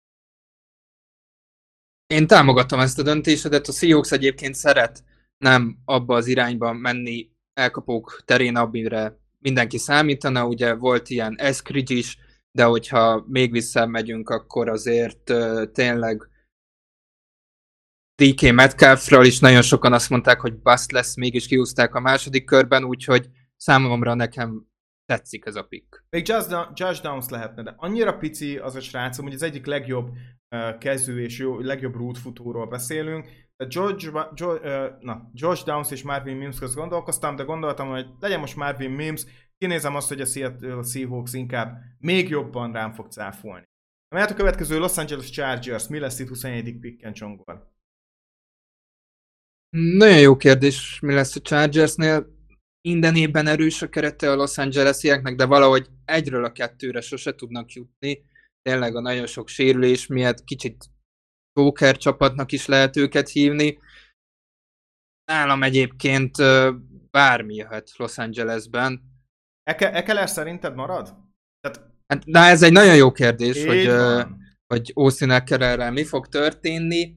Én 2.07 2.27
támogatom 2.27 2.81
ezt 2.81 2.99
a 2.99 3.03
döntésedet, 3.03 3.67
a 3.67 3.73
Seahawks 3.73 4.13
egyébként 4.13 4.55
szeret 4.55 5.05
nem 5.39 5.79
abba 5.85 6.15
az 6.15 6.27
irányba 6.27 6.73
menni 6.73 7.37
elkapók 7.59 8.23
terén, 8.25 8.57
amire 8.57 9.19
mindenki 9.39 9.79
számítana, 9.79 10.47
ugye 10.47 10.75
volt 10.75 11.09
ilyen 11.09 11.35
Eskridge 11.39 11.95
is, 11.95 12.19
de 12.51 12.65
hogyha 12.65 13.25
még 13.27 13.53
visszamegyünk, 13.53 14.29
akkor 14.29 14.69
azért 14.69 15.33
tényleg 15.73 16.29
DK 18.23 18.53
Metcalfről 18.53 19.25
is 19.25 19.39
nagyon 19.39 19.63
sokan 19.63 19.93
azt 19.93 20.11
mondták, 20.11 20.41
hogy 20.41 20.55
bust 20.55 20.93
lesz, 20.93 21.17
mégis 21.17 21.47
kiúzták 21.47 21.95
a 21.95 22.01
második 22.01 22.45
körben, 22.45 22.85
úgyhogy 22.85 23.29
számomra 23.57 24.15
nekem 24.15 24.67
tetszik 25.05 25.47
ez 25.47 25.55
a 25.55 25.63
pick. 25.63 26.05
Még 26.11 26.29
Josh, 26.29 26.49
Josh 26.75 27.03
Downs 27.03 27.29
lehetne, 27.29 27.63
de 27.63 27.75
annyira 27.77 28.17
pici 28.17 28.59
az 28.59 28.75
a 28.75 28.81
srácom, 28.81 29.25
hogy 29.25 29.35
az 29.35 29.43
egyik 29.43 29.67
legjobb 29.67 30.09
kezű 30.79 31.23
és 31.23 31.39
jó, 31.39 31.59
legjobb 31.61 31.95
rútfutóról 31.95 32.67
beszélünk. 32.67 33.27
George, 33.67 34.11
George, 34.35 34.97
na, 35.01 35.31
Josh 35.35 35.65
Downs 35.65 35.91
és 35.91 36.03
Marvin 36.03 36.37
Mims 36.37 36.59
közt 36.59 36.75
gondolkoztam, 36.75 37.37
de 37.37 37.43
gondoltam, 37.43 37.89
hogy 37.89 38.07
legyen 38.21 38.41
most 38.41 38.57
Marvin 38.57 38.91
Mims, 38.91 39.25
kinézem 39.59 39.95
azt, 39.95 40.09
hogy 40.09 40.21
a 40.21 40.27
Seattle 40.27 40.83
Seahawks 40.83 41.33
inkább 41.33 41.79
még 41.99 42.29
jobban 42.29 42.73
rám 42.73 42.93
fog 42.93 43.07
cáfolni. 43.11 43.65
Mert 44.15 44.31
a 44.31 44.35
következő 44.35 44.79
Los 44.79 44.97
Angeles 44.97 45.31
Chargers, 45.31 45.89
mi 45.89 45.99
lesz 45.99 46.19
itt 46.19 46.29
21. 46.29 46.79
picken 46.81 47.13
csongor? 47.13 47.73
Nagyon 49.77 50.19
jó 50.19 50.37
kérdés, 50.37 51.01
mi 51.01 51.15
lesz 51.15 51.37
a 51.37 51.41
Chargersnél. 51.41 52.37
Minden 52.81 53.17
évben 53.17 53.47
erős 53.47 53.83
a 53.83 53.89
kerete 53.89 54.31
a 54.31 54.35
Los 54.35 54.59
Angelesieknek, 54.59 55.35
de 55.35 55.45
valahogy 55.45 55.89
egyről 56.05 56.45
a 56.45 56.53
kettőre 56.53 57.01
sose 57.01 57.35
tudnak 57.35 57.73
jutni. 57.73 58.25
Tényleg 58.63 58.97
a 58.97 59.01
nagyon 59.01 59.27
sok 59.27 59.49
sérülés 59.49 60.07
miatt 60.07 60.45
kicsit 60.45 60.85
póker 61.59 61.97
csapatnak 61.97 62.53
is 62.53 62.67
lehet 62.67 62.97
őket 62.97 63.29
hívni. 63.29 63.79
Nálam 65.25 65.63
egyébként 65.63 66.37
bármi 67.11 67.55
jöhet 67.55 67.91
Los 67.97 68.19
Angelesben. 68.19 69.03
Eke, 69.63 69.93
Ekeler 69.93 70.29
szerinted 70.29 70.75
marad? 70.75 71.17
Tehát... 71.61 71.91
Hát, 72.07 72.25
na 72.25 72.39
ez 72.39 72.63
egy 72.63 72.73
nagyon 72.73 72.97
jó 72.97 73.13
kérdés, 73.13 73.65
hogy, 73.65 73.91
hogy 74.67 74.93
Austin 74.95 75.31
Ekelerrel 75.31 75.93
mi 75.93 76.05
fog 76.05 76.29
történni. 76.29 77.17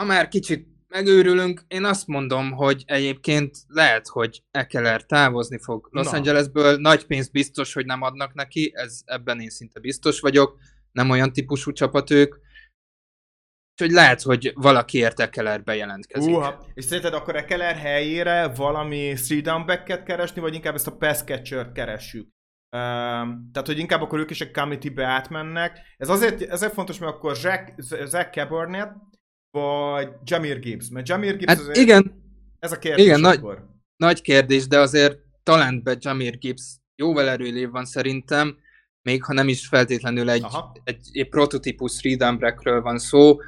Ha 0.00 0.04
már 0.04 0.28
kicsit 0.28 0.68
megőrülünk, 0.88 1.64
én 1.68 1.84
azt 1.84 2.06
mondom, 2.06 2.52
hogy 2.52 2.82
egyébként 2.86 3.56
lehet, 3.66 4.06
hogy 4.08 4.42
Ekeler 4.50 5.04
távozni 5.04 5.58
fog 5.58 5.88
Los 5.90 6.10
Na. 6.10 6.16
Angelesből, 6.16 6.76
nagy 6.76 7.06
pénzt 7.06 7.32
biztos, 7.32 7.72
hogy 7.72 7.86
nem 7.86 8.02
adnak 8.02 8.34
neki, 8.34 8.72
ez 8.74 9.02
ebben 9.04 9.40
én 9.40 9.50
szinte 9.50 9.80
biztos 9.80 10.20
vagyok, 10.20 10.58
nem 10.92 11.10
olyan 11.10 11.32
típusú 11.32 11.72
csapat 11.72 12.10
ők, 12.10 12.34
Úgyhogy 13.80 13.96
lehet, 13.96 14.22
hogy 14.22 14.52
valaki 14.54 14.98
ért 14.98 15.20
Ekeler 15.20 15.62
bejelentkezik. 15.62 16.34
Uha. 16.34 16.64
És 16.74 16.84
szerinted 16.84 17.14
akkor 17.14 17.36
Ekeler 17.36 17.76
helyére 17.76 18.48
valami 18.48 19.14
three 19.26 19.40
down 19.40 19.66
back 19.66 20.04
keresni, 20.04 20.40
vagy 20.40 20.54
inkább 20.54 20.74
ezt 20.74 20.86
a 20.86 20.96
pass 20.96 21.22
catcher 21.22 21.72
keressük? 21.72 22.28
Um, 22.76 23.50
tehát, 23.52 23.66
hogy 23.66 23.78
inkább 23.78 24.02
akkor 24.02 24.18
ők 24.18 24.30
is 24.30 24.40
a 24.40 24.50
committee-be 24.50 25.04
átmennek. 25.04 25.80
Ez 25.96 26.08
azért 26.08 26.42
ezért 26.42 26.72
fontos, 26.72 26.98
mert 26.98 27.12
akkor 27.12 27.36
Zach, 27.36 27.72
Zach 28.04 28.30
Cabernet 28.30 28.92
vagy 29.50 30.08
Jamir 30.24 30.58
Gibbs? 30.58 30.88
Mert 30.88 31.08
Jamir 31.08 31.36
Gibbs 31.36 31.52
hát 31.52 31.60
azért... 31.60 31.76
Igen. 31.76 32.22
Ez 32.58 32.72
a 32.72 32.78
kérdés 32.78 33.04
igen, 33.04 33.24
akkor. 33.24 33.54
Nagy, 33.54 33.64
nagy 33.96 34.20
kérdés, 34.20 34.66
de 34.66 34.78
azért 34.78 35.18
talentbe 35.42 35.96
Jamir 35.98 36.38
Gibbs 36.38 36.76
jóval 36.96 37.28
erőlév 37.28 37.70
van 37.70 37.84
szerintem, 37.84 38.56
még 39.02 39.24
ha 39.24 39.32
nem 39.32 39.48
is 39.48 39.66
feltétlenül 39.66 40.30
egy, 40.30 40.46
egy, 40.84 41.08
egy 41.12 41.28
prototípus 41.28 42.00
freedom 42.00 42.38
van 42.62 42.98
szó. 42.98 43.38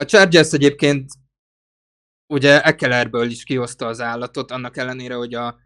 A 0.00 0.04
Chargers 0.04 0.52
egyébként 0.52 1.10
ugye 2.32 2.62
Eckelerből 2.62 3.30
is 3.30 3.44
kihozta 3.44 3.86
az 3.86 4.00
állatot, 4.00 4.50
annak 4.50 4.76
ellenére, 4.76 5.14
hogy 5.14 5.34
a 5.34 5.56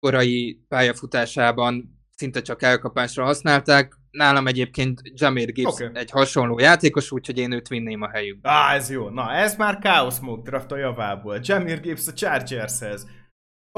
korai 0.00 0.64
pályafutásában 0.68 2.00
szinte 2.16 2.42
csak 2.42 2.62
elkapásra 2.62 3.24
használták, 3.24 3.96
nálam 4.10 4.46
egyébként 4.46 5.00
Jamir 5.04 5.52
Gibbs 5.52 5.72
okay. 5.72 5.90
egy 5.94 6.10
hasonló 6.10 6.58
játékos, 6.58 7.12
úgyhogy 7.12 7.38
én 7.38 7.52
őt 7.52 7.68
vinném 7.68 8.02
a 8.02 8.08
helyükbe. 8.08 8.50
Á, 8.50 8.74
ez 8.74 8.90
jó. 8.90 9.08
Na, 9.08 9.32
ez 9.32 9.56
már 9.56 9.78
Chaos 9.78 10.20
Mode 10.20 10.50
draft 10.50 10.72
a 10.72 10.76
javából. 10.76 11.38
Jamir 11.42 11.80
Gibbs 11.80 12.06
a 12.06 12.12
Chargershez. 12.12 13.06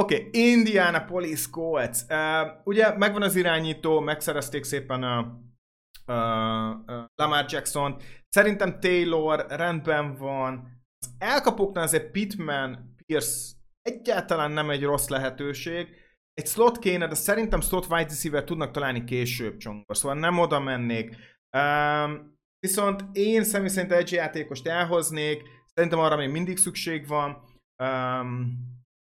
Oké, 0.00 0.16
okay, 0.16 0.50
Indianapolis 0.50 1.50
Colts. 1.50 1.98
Uh, 2.08 2.50
ugye 2.64 2.96
megvan 2.96 3.22
az 3.22 3.36
irányító, 3.36 4.00
megszerezték 4.00 4.64
szépen 4.64 5.02
a, 5.02 5.40
uh, 6.06 6.14
Lamar 7.14 7.44
Jackson. 7.48 7.96
Szerintem 8.28 8.80
Taylor 8.80 9.46
rendben 9.48 10.16
van. 10.16 10.82
Az 10.98 11.14
elkapóknál 11.18 11.84
azért 11.84 12.10
Pittman, 12.10 12.94
Pierce 13.06 13.52
egyáltalán 13.82 14.50
nem 14.50 14.70
egy 14.70 14.82
rossz 14.82 15.08
lehetőség 15.08 16.02
egy 16.34 16.46
slot 16.46 16.78
kéne, 16.78 17.06
de 17.06 17.14
szerintem 17.14 17.60
slot 17.60 17.86
wide 17.90 18.08
receiver 18.08 18.44
tudnak 18.44 18.70
találni 18.70 19.04
később 19.04 19.56
csongor, 19.56 19.96
szóval 19.96 20.18
nem 20.18 20.38
oda 20.38 20.60
mennék. 20.60 21.16
Um, 21.56 22.38
viszont 22.58 23.04
én 23.12 23.44
személy 23.44 23.68
szerint 23.68 23.92
egy 23.92 24.12
játékost 24.12 24.66
elhoznék, 24.66 25.42
szerintem 25.74 25.98
arra 25.98 26.16
még 26.16 26.30
mindig 26.30 26.56
szükség 26.56 27.06
van, 27.06 27.42
um, 27.82 28.58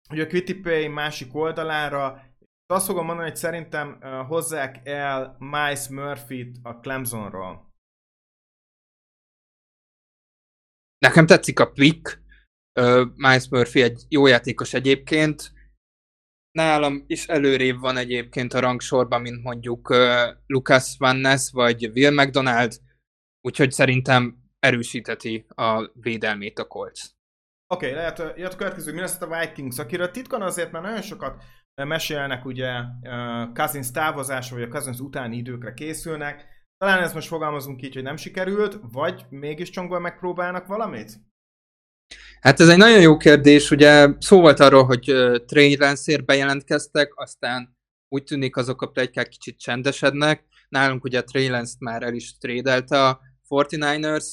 hogy 0.09 0.19
a 0.19 0.27
Quitty 0.27 0.87
másik 0.87 1.35
oldalára, 1.35 2.21
azt 2.67 2.85
fogom 2.85 3.05
mondani, 3.05 3.29
hogy 3.29 3.37
szerintem 3.37 4.01
hozzák 4.27 4.87
el 4.87 5.35
Miles 5.39 5.87
Murphy-t 5.87 6.57
a 6.63 6.79
Clemsonról. 6.79 7.73
Nekem 10.97 11.25
tetszik 11.25 11.59
a 11.59 11.71
pick, 11.71 12.23
Miles 13.15 13.49
Murphy 13.49 13.81
egy 13.81 14.05
jó 14.09 14.27
játékos 14.27 14.73
egyébként, 14.73 15.53
nálam 16.51 17.03
is 17.07 17.27
előrébb 17.27 17.79
van 17.79 17.97
egyébként 17.97 18.53
a 18.53 18.59
rangsorban, 18.59 19.21
mint 19.21 19.43
mondjuk 19.43 19.89
Lucas 20.45 20.95
Van 20.97 21.15
Ness 21.15 21.51
vagy 21.51 21.87
Will 21.87 22.13
McDonald, 22.13 22.81
úgyhogy 23.41 23.71
szerintem 23.71 24.43
erősíteti 24.59 25.45
a 25.55 25.91
védelmét 25.93 26.59
a 26.59 26.67
Colts. 26.67 27.01
Oké, 27.73 27.89
okay, 27.89 27.97
lehet, 27.97 28.37
jött 28.37 28.53
a 28.53 28.57
következő 28.57 28.93
Minnesota 28.93 29.39
Vikings, 29.39 29.79
akiről 29.79 30.11
titkon 30.11 30.41
azért 30.41 30.71
már 30.71 30.81
nagyon 30.81 31.01
sokat 31.01 31.43
mesélnek, 31.83 32.45
ugye 32.45 32.71
Cousins 33.53 33.91
távozása, 33.91 34.55
vagy 34.55 34.63
a 34.63 34.67
Cousins 34.67 34.99
utáni 34.99 35.37
időkre 35.37 35.73
készülnek. 35.73 36.45
Talán 36.77 37.03
ezt 37.03 37.13
most 37.13 37.27
fogalmazunk 37.27 37.81
így, 37.81 37.93
hogy 37.93 38.03
nem 38.03 38.17
sikerült, 38.17 38.79
vagy 38.91 39.25
mégis 39.29 39.69
csongol 39.69 39.99
megpróbálnak 39.99 40.67
valamit? 40.67 41.11
Hát 42.39 42.59
ez 42.59 42.69
egy 42.69 42.77
nagyon 42.77 43.01
jó 43.01 43.17
kérdés, 43.17 43.71
ugye 43.71 44.07
szó 44.19 44.39
volt 44.39 44.59
arról, 44.59 44.83
hogy 44.83 45.11
uh, 45.11 45.45
Trey 45.45 45.77
bejelentkeztek, 46.25 47.11
aztán 47.15 47.75
úgy 48.07 48.23
tűnik 48.23 48.55
azok 48.55 48.81
a 48.81 48.87
plegykák 48.87 49.27
kicsit 49.27 49.59
csendesednek. 49.59 50.43
Nálunk 50.69 51.03
ugye 51.03 51.21
Trey 51.21 51.47
Lance-t 51.47 51.79
már 51.79 52.03
el 52.03 52.13
is 52.13 52.37
trédelte 52.37 53.07
a 53.07 53.19
49ers, 53.49 54.25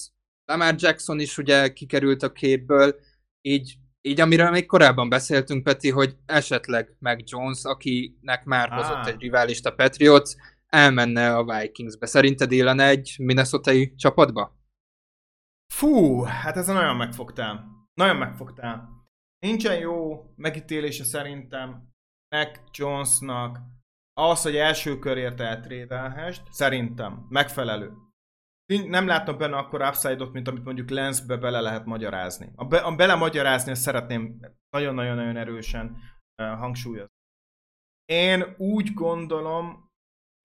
Lamar 0.45 0.75
Jackson 0.79 1.21
is 1.21 1.39
ugye 1.39 1.73
kikerült 1.73 2.23
a 2.23 2.33
képből, 2.33 2.97
így, 3.41 3.75
így 4.03 4.21
amiről 4.21 4.51
még 4.51 4.67
korábban 4.67 5.09
beszéltünk, 5.09 5.63
Peti, 5.63 5.91
hogy 5.91 6.17
esetleg 6.27 6.97
meg 6.99 7.23
Jones, 7.25 7.65
akinek 7.65 8.45
már 8.45 8.73
ah. 8.73 8.77
hozott 8.77 9.07
egy 9.07 9.21
riválista 9.21 9.71
Patriots, 9.75 10.31
elmenne 10.67 11.37
a 11.37 11.45
Vikingsbe. 11.45 12.07
Szerinted 12.07 12.53
élen 12.53 12.81
egy 12.81 13.15
minnesota 13.19 13.73
csapatba? 13.97 14.57
Fú, 15.75 16.23
hát 16.23 16.57
ez 16.57 16.67
nagyon 16.67 16.97
megfogtál. 16.97 17.87
Nagyon 17.95 18.17
megfogtál. 18.17 18.89
Nincsen 19.39 19.79
jó 19.79 20.25
megítélése 20.37 21.05
szerintem 21.05 21.89
Mac 22.35 22.59
Jonesnak 22.73 23.59
az, 24.15 24.43
hogy 24.43 24.57
első 24.57 24.99
körért 24.99 25.41
eltrédelhest, 25.41 26.43
szerintem 26.51 27.27
megfelelő. 27.29 27.93
Nem 28.79 29.07
látom 29.07 29.39
benne 29.39 29.57
akkor 29.57 29.83
upside-ot, 29.83 30.33
mint 30.33 30.49
amit 30.49 30.65
mondjuk 30.65 30.91
Lensbe 30.91 31.37
bele 31.37 31.61
lehet 31.61 31.85
magyarázni. 31.85 32.53
A, 32.55 32.65
be, 32.65 32.79
a 32.79 32.95
bele 32.95 33.15
magyarázni, 33.15 33.71
ezt 33.71 33.83
szeretném 33.83 34.41
nagyon-nagyon-nagyon 34.71 35.37
erősen 35.37 35.97
uh, 36.43 36.59
hangsúlyozni. 36.59 37.15
Én 38.05 38.55
úgy 38.57 38.95
gondolom, 38.95 39.91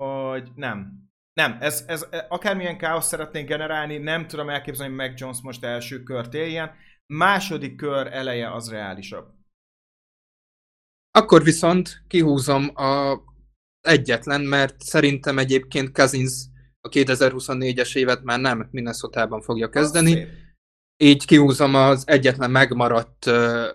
hogy 0.04 0.52
nem. 0.56 1.06
Nem, 1.34 1.58
ez, 1.60 1.84
ez 1.88 2.08
akármilyen 2.30 2.78
káosz 2.78 3.08
szeretnénk 3.08 3.48
generálni, 3.48 3.98
nem 3.98 4.28
tudom 4.28 4.50
elképzelni, 4.50 4.96
hogy 4.96 5.08
Mac 5.08 5.20
Jones 5.20 5.42
most 5.42 5.64
első 5.64 6.04
kört 6.04 6.34
éljen. 6.34 6.76
Második 7.14 7.76
kör 7.76 8.08
eleje 8.08 8.54
az 8.54 8.70
reálisabb. 8.70 9.36
Akkor 11.12 11.44
viszont 11.44 12.04
kihúzom 12.08 12.76
a 12.76 13.22
egyetlen, 13.82 14.42
mert 14.42 14.82
szerintem 14.82 15.38
egyébként 15.38 15.92
Cousins 15.92 16.46
a 16.88 16.90
2024-es 16.90 17.96
évet 17.96 18.24
már 18.24 18.40
nem 18.40 18.68
Minnesota-ban 18.72 19.42
fogja 19.42 19.70
kezdeni. 19.70 20.28
Így 20.98 21.26
kihúzom 21.26 21.76
az 21.76 22.04
egyetlen 22.08 22.52
megmaradt 22.52 23.26
uh, 23.26 23.66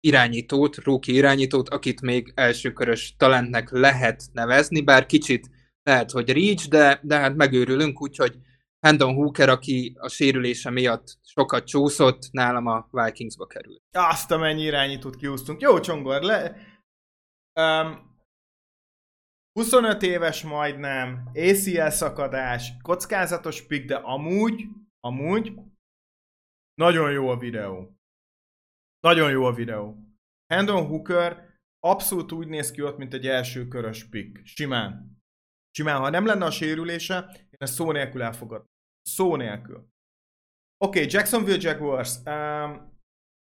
irányítót, 0.00 0.76
rookie 0.76 1.14
irányítót, 1.14 1.68
akit 1.68 2.00
még 2.00 2.32
elsőkörös 2.34 3.14
talentnek 3.16 3.70
lehet 3.70 4.22
nevezni, 4.32 4.80
bár 4.80 5.06
kicsit 5.06 5.50
lehet, 5.82 6.10
hogy 6.10 6.32
Reach, 6.32 6.68
de, 6.68 7.00
de 7.02 7.18
hát 7.18 7.36
megőrülünk, 7.36 8.02
úgyhogy 8.02 8.38
Hendon 8.80 9.14
Hooker, 9.14 9.48
aki 9.48 9.96
a 9.98 10.08
sérülése 10.08 10.70
miatt 10.70 11.18
sokat 11.22 11.66
csúszott, 11.66 12.28
nálam 12.30 12.66
a 12.66 12.88
Vikingsba 12.90 13.46
került. 13.46 13.82
Azt 13.92 14.30
a 14.30 14.38
mennyi 14.38 14.62
irányítót 14.62 15.16
kiúztunk. 15.16 15.60
Jó, 15.60 15.80
Csongor, 15.80 16.22
le... 16.22 16.56
Um, 17.60 18.13
25 19.58 20.02
éves 20.02 20.42
majdnem, 20.42 21.30
ACL 21.34 21.88
szakadás, 21.88 22.72
kockázatos 22.82 23.66
pick, 23.66 23.86
de 23.86 23.94
amúgy, 23.94 24.66
amúgy 25.00 25.52
nagyon 26.74 27.12
jó 27.12 27.28
a 27.28 27.36
videó. 27.36 27.96
Nagyon 29.00 29.30
jó 29.30 29.44
a 29.44 29.52
videó. 29.52 29.98
Hendon 30.46 30.86
Hooker 30.86 31.58
abszolút 31.78 32.32
úgy 32.32 32.48
néz 32.48 32.70
ki 32.70 32.82
ott, 32.82 32.96
mint 32.96 33.14
egy 33.14 33.26
első 33.26 33.68
körös 33.68 34.08
pick. 34.08 34.46
Simán. 34.46 35.22
Simán, 35.70 36.00
ha 36.00 36.10
nem 36.10 36.26
lenne 36.26 36.44
a 36.44 36.50
sérülése, 36.50 37.30
én 37.34 37.58
ezt 37.58 37.74
szó 37.74 37.92
nélkül 37.92 38.22
elfogadnám. 38.22 38.68
Szó 39.02 39.36
nélkül. 39.36 39.76
Oké, 40.84 40.98
okay, 40.98 41.12
Jacksonville 41.12 41.58
Jaguars. 41.60 42.16
Um, 42.24 43.00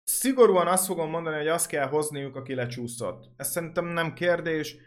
szigorúan 0.03 0.67
azt 0.67 0.85
fogom 0.85 1.09
mondani, 1.09 1.37
hogy 1.37 1.47
azt 1.47 1.67
kell 1.67 1.87
hozniuk, 1.87 2.35
aki 2.35 2.53
lecsúszott. 2.53 3.31
Ez 3.35 3.49
szerintem 3.49 3.85
nem 3.85 4.13
kérdés. 4.13 4.86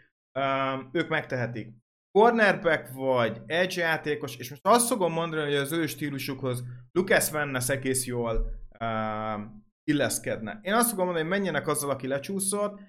Ők 0.91 1.09
megtehetik. 1.09 1.73
Cornerback 2.11 2.93
vagy 2.93 3.41
edge 3.45 3.81
játékos, 3.81 4.35
és 4.35 4.49
most 4.49 4.65
azt 4.65 4.87
fogom 4.87 5.13
mondani, 5.13 5.43
hogy 5.43 5.55
az 5.55 5.71
ő 5.71 5.85
stílusukhoz 5.87 6.63
Lucas 6.91 7.31
Vennes 7.31 7.69
egész 7.69 8.05
jól 8.05 8.45
um, 8.79 9.65
illeszkedne. 9.83 10.59
Én 10.61 10.73
azt 10.73 10.89
fogom 10.89 11.05
mondani, 11.05 11.27
hogy 11.27 11.37
menjenek 11.37 11.67
azzal, 11.67 11.89
aki 11.89 12.07
lecsúszott, 12.07 12.79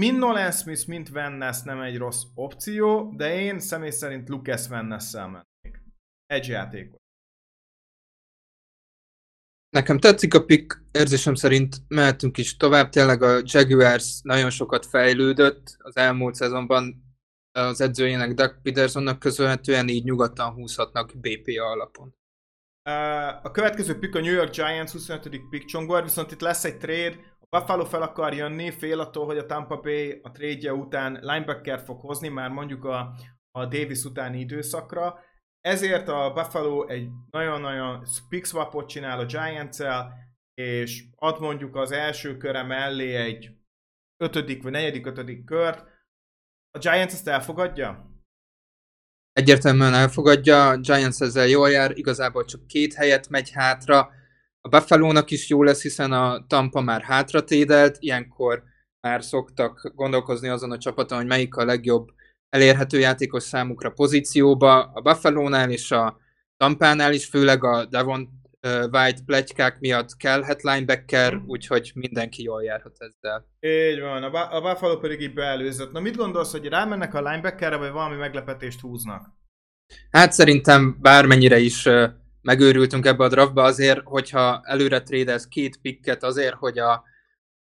Mind 0.00 0.18
Nolan 0.18 0.52
Smith, 0.52 0.88
mint 0.88 1.08
Van 1.08 1.32
Ness 1.32 1.62
nem 1.62 1.80
egy 1.80 1.96
rossz 1.96 2.22
opció, 2.34 3.12
de 3.16 3.34
én 3.34 3.60
személy 3.60 3.90
szerint 3.90 4.28
Lucas 4.28 4.68
Van 4.68 4.84
Ness-szel 4.84 5.26
mennék. 5.26 5.82
Egy 6.26 6.48
játékot. 6.48 7.03
Nekem 9.74 9.98
tetszik 9.98 10.34
a 10.34 10.44
pick, 10.44 10.82
érzésem 10.92 11.34
szerint 11.34 11.76
mehetünk 11.88 12.38
is 12.38 12.56
tovább. 12.56 12.88
Tényleg 12.88 13.22
a 13.22 13.40
Jaguars 13.42 14.20
nagyon 14.22 14.50
sokat 14.50 14.86
fejlődött 14.86 15.76
az 15.78 15.96
elmúlt 15.96 16.34
szezonban 16.34 17.04
az 17.52 17.80
edzőjének 17.80 18.34
Doug 18.34 18.62
Petersonnak 18.62 19.18
köszönhetően 19.18 19.88
így 19.88 20.04
nyugodtan 20.04 20.52
húzhatnak 20.52 21.12
BPA 21.16 21.64
alapon. 21.64 22.14
A 23.42 23.50
következő 23.50 23.98
pick 23.98 24.14
a 24.14 24.20
New 24.20 24.32
York 24.32 24.54
Giants 24.54 24.90
25. 24.90 25.28
pick 25.50 25.64
csongor, 25.64 26.02
viszont 26.02 26.32
itt 26.32 26.40
lesz 26.40 26.64
egy 26.64 26.76
trade, 26.76 27.16
Buffalo 27.50 27.84
fel 27.84 28.02
akar 28.02 28.34
jönni, 28.34 28.70
fél 28.70 29.00
attól, 29.00 29.26
hogy 29.26 29.38
a 29.38 29.46
Tampa 29.46 29.76
Bay 29.76 30.20
a 30.22 30.30
trade 30.30 30.72
után 30.72 31.18
linebacker 31.22 31.80
fog 31.80 32.00
hozni, 32.00 32.28
már 32.28 32.50
mondjuk 32.50 32.84
a, 32.84 33.14
a 33.50 33.66
Davis 33.66 34.04
utáni 34.04 34.38
időszakra. 34.38 35.18
Ezért 35.68 36.08
a 36.08 36.32
Buffalo 36.32 36.86
egy 36.86 37.08
nagyon-nagyon 37.30 38.06
pick 38.28 38.46
swapot 38.46 38.88
csinál 38.88 39.18
a 39.18 39.24
giants 39.24 39.76
és 40.54 41.04
ad 41.16 41.40
mondjuk 41.40 41.76
az 41.76 41.92
első 41.92 42.36
köre 42.36 42.62
mellé 42.62 43.14
egy 43.14 43.50
ötödik 44.16 44.62
vagy 44.62 44.72
negyedik 44.72 45.06
ötödik 45.06 45.44
kört. 45.44 45.84
A 46.70 46.78
Giants 46.78 47.12
ezt 47.12 47.28
elfogadja? 47.28 48.10
Egyértelműen 49.32 49.94
elfogadja, 49.94 50.68
a 50.68 50.76
Giants 50.76 51.20
ezzel 51.20 51.46
jól 51.46 51.70
jár, 51.70 51.98
igazából 51.98 52.44
csak 52.44 52.66
két 52.66 52.94
helyet 52.94 53.28
megy 53.28 53.50
hátra, 53.50 54.10
a 54.60 54.68
buffalo 54.68 55.22
is 55.26 55.48
jó 55.48 55.62
lesz, 55.62 55.82
hiszen 55.82 56.12
a 56.12 56.46
Tampa 56.46 56.80
már 56.80 57.02
hátra 57.02 57.44
tédelt, 57.44 57.96
ilyenkor 58.00 58.62
már 59.00 59.22
szoktak 59.22 59.92
gondolkozni 59.94 60.48
azon 60.48 60.70
a 60.70 60.78
csapaton, 60.78 61.18
hogy 61.18 61.26
melyik 61.26 61.56
a 61.56 61.64
legjobb 61.64 62.08
elérhető 62.54 62.98
játékos 62.98 63.42
számukra 63.42 63.90
pozícióba. 63.90 64.82
A 64.82 65.00
Buffalo-nál 65.00 65.70
és 65.70 65.90
a 65.90 66.18
Tampánál 66.56 67.12
is, 67.12 67.26
főleg 67.26 67.64
a 67.64 67.84
Devon 67.84 68.28
White 68.90 69.20
plegykák 69.26 69.80
miatt 69.80 70.16
kellhet 70.16 70.62
linebacker, 70.62 71.42
úgyhogy 71.46 71.92
mindenki 71.94 72.42
jól 72.42 72.62
járhat 72.62 72.96
ezzel. 72.98 73.46
Így 73.60 74.00
van, 74.00 74.22
a, 74.22 74.60
Buffalo 74.60 74.98
pedig 74.98 75.20
így 75.20 75.34
beelőzött. 75.34 75.92
Na 75.92 76.00
mit 76.00 76.16
gondolsz, 76.16 76.50
hogy 76.52 76.66
rámennek 76.66 77.14
a 77.14 77.22
linebackerre, 77.22 77.76
vagy 77.76 77.90
valami 77.90 78.16
meglepetést 78.16 78.80
húznak? 78.80 79.32
Hát 80.10 80.32
szerintem 80.32 80.98
bármennyire 81.00 81.58
is 81.58 81.88
megőrültünk 82.42 83.06
ebbe 83.06 83.24
a 83.24 83.28
draftba 83.28 83.62
azért, 83.62 84.00
hogyha 84.04 84.60
előre 84.64 85.02
trédelsz 85.02 85.46
két 85.48 85.80
picket 85.82 86.22
azért, 86.22 86.54
hogy 86.54 86.78
a 86.78 87.04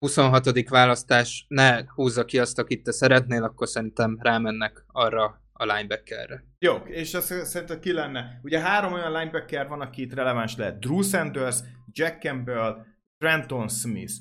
26. 0.02 0.70
választás 0.70 1.46
ne 1.48 1.84
húzza 1.96 2.26
ki 2.26 2.40
azt, 2.40 2.60
akit 2.60 2.84
te 2.84 2.92
szeretnél, 2.92 3.44
akkor 3.44 3.68
szerintem 3.68 4.18
rámennek 4.22 4.84
arra 4.88 5.42
a 5.54 5.66
linebackerre. 5.66 6.44
Jó, 6.60 6.76
és 6.76 7.14
azt 7.14 7.46
szerintem 7.46 7.80
ki 7.80 7.94
lenne? 7.94 8.40
Ugye 8.44 8.60
három 8.60 8.94
olyan 8.94 9.12
linebacker 9.12 9.68
van, 9.68 9.82
aki 9.82 10.02
itt 10.02 10.14
releváns 10.14 10.56
lehet. 10.56 10.80
Drew 10.80 11.02
Sanders, 11.02 11.60
Jack 11.92 12.22
Campbell, 12.22 12.86
Trenton 13.18 13.68
Smith. 13.68 14.14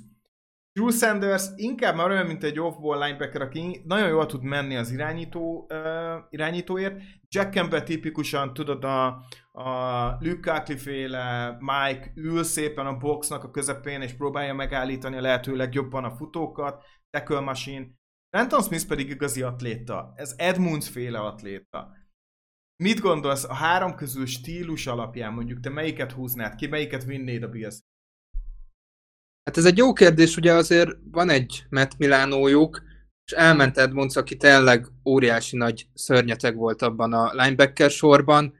Drew 0.72 0.90
Sanders 0.90 1.44
inkább 1.56 1.96
már 1.96 2.10
olyan, 2.10 2.26
mint 2.26 2.44
egy 2.44 2.60
off-ball 2.60 3.04
linebacker, 3.04 3.42
aki 3.42 3.82
nagyon 3.84 4.08
jól 4.08 4.26
tud 4.26 4.42
menni 4.42 4.76
az 4.76 4.90
irányító, 4.90 5.66
uh, 5.68 6.24
irányítóért. 6.30 7.00
Jack 7.28 7.52
Campbell 7.52 7.82
tipikusan, 7.82 8.54
tudod, 8.54 8.84
a, 8.84 9.06
a 9.52 10.16
Luke 10.20 10.76
féle 10.76 11.56
Mike 11.60 12.12
ül 12.14 12.42
szépen 12.42 12.86
a 12.86 12.96
boxnak 12.96 13.44
a 13.44 13.50
közepén, 13.50 14.00
és 14.00 14.12
próbálja 14.12 14.54
megállítani 14.54 15.16
a 15.16 15.20
lehető 15.20 15.56
legjobban 15.56 16.04
a 16.04 16.16
futókat, 16.16 16.84
tackle 17.10 17.40
machine. 17.40 17.86
Trenton 18.28 18.62
Smith 18.62 18.86
pedig 18.86 19.08
igazi 19.08 19.42
atléta. 19.42 20.12
Ez 20.16 20.34
Edmunds 20.38 20.88
féle 20.88 21.18
atléta. 21.18 21.92
Mit 22.76 23.00
gondolsz 23.00 23.44
a 23.44 23.54
három 23.54 23.94
közül 23.94 24.26
stílus 24.26 24.86
alapján, 24.86 25.32
mondjuk 25.32 25.60
te 25.60 25.70
melyiket 25.70 26.12
húznád 26.12 26.54
ki, 26.54 26.66
melyiket 26.66 27.04
vinnéd 27.04 27.42
a 27.42 27.48
Bills? 27.48 27.78
Hát 29.44 29.56
ez 29.56 29.64
egy 29.64 29.76
jó 29.76 29.92
kérdés, 29.92 30.36
ugye 30.36 30.52
azért 30.52 30.90
van 31.10 31.28
egy 31.28 31.64
Matt 31.68 31.96
Milánójuk, 31.96 32.82
és 33.24 33.32
elment 33.32 33.78
Edmonds, 33.78 34.16
aki 34.16 34.36
tényleg 34.36 34.86
óriási 35.04 35.56
nagy 35.56 35.88
szörnyeteg 35.94 36.56
volt 36.56 36.82
abban 36.82 37.12
a 37.12 37.32
linebacker 37.32 37.90
sorban. 37.90 38.58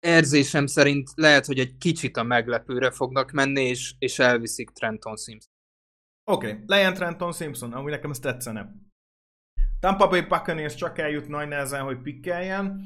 Érzésem 0.00 0.66
szerint 0.66 1.10
lehet, 1.14 1.46
hogy 1.46 1.58
egy 1.58 1.76
kicsit 1.76 2.16
a 2.16 2.22
meglepőre 2.22 2.90
fognak 2.90 3.30
menni, 3.30 3.62
és, 3.62 3.94
és 3.98 4.18
elviszik 4.18 4.70
Trenton 4.70 5.16
Simpson. 5.16 5.52
Oké, 6.30 6.52
okay. 6.52 6.62
legyen 6.66 6.94
Trenton 6.94 7.32
Simpson, 7.32 7.72
amúgy 7.72 7.90
nekem 7.90 8.10
ez 8.10 8.18
tetszene. 8.18 8.72
Tampa 9.80 10.08
Bay 10.08 10.20
Buccaneers 10.20 10.74
csak 10.74 10.98
eljut 10.98 11.28
nagy 11.28 11.48
nehezen, 11.48 11.82
hogy 11.82 12.00
pikkeljen. 12.00 12.80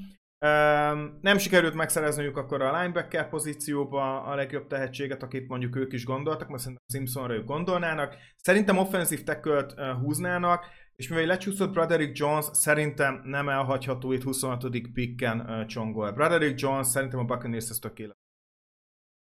Nem 1.20 1.39
sikerült 1.39 1.74
megszerezniük 1.74 2.36
akkor 2.36 2.62
a 2.62 2.80
linebacker 2.80 3.28
pozícióba 3.28 4.22
a 4.22 4.34
legjobb 4.34 4.66
tehetséget, 4.66 5.22
akit 5.22 5.49
mondjuk 5.49 5.76
ők 5.76 5.93
is 5.93 6.05
gondoltak, 6.05 6.49
mert 6.49 6.62
szerintem 6.62 6.86
Simpsonra 6.93 7.34
ők 7.34 7.45
gondolnának. 7.45 8.16
Szerintem 8.36 8.78
offenzív 8.78 9.22
tackle 9.22 9.95
húznának, 10.03 10.66
és 10.97 11.09
mivel 11.09 11.26
lecsúszott 11.26 11.72
Broderick 11.72 12.18
Jones, 12.18 12.45
szerintem 12.53 13.20
nem 13.24 13.49
elhagyható 13.49 14.12
itt 14.12 14.22
26. 14.22 14.66
picken 14.93 15.64
csongol. 15.68 16.12
Broderick 16.12 16.61
Jones 16.61 16.86
szerintem 16.86 17.18
a 17.18 17.24
Buccaneers 17.24 17.70
ez 17.70 17.78
tökéletes. 17.78 18.16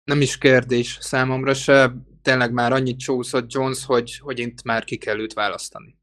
Nem 0.05 0.21
is 0.21 0.39
kérdés 0.39 0.99
számomra 1.01 1.55
se, 1.55 1.93
tényleg 2.23 2.53
már 2.53 2.73
annyit 2.73 2.99
csúszott 2.99 3.53
Jones, 3.53 3.85
hogy, 3.85 4.19
hogy 4.19 4.39
itt 4.39 4.63
már 4.63 4.85
ki 4.85 4.97
kell 4.97 5.21
őt 5.21 5.33
választani. 5.33 5.99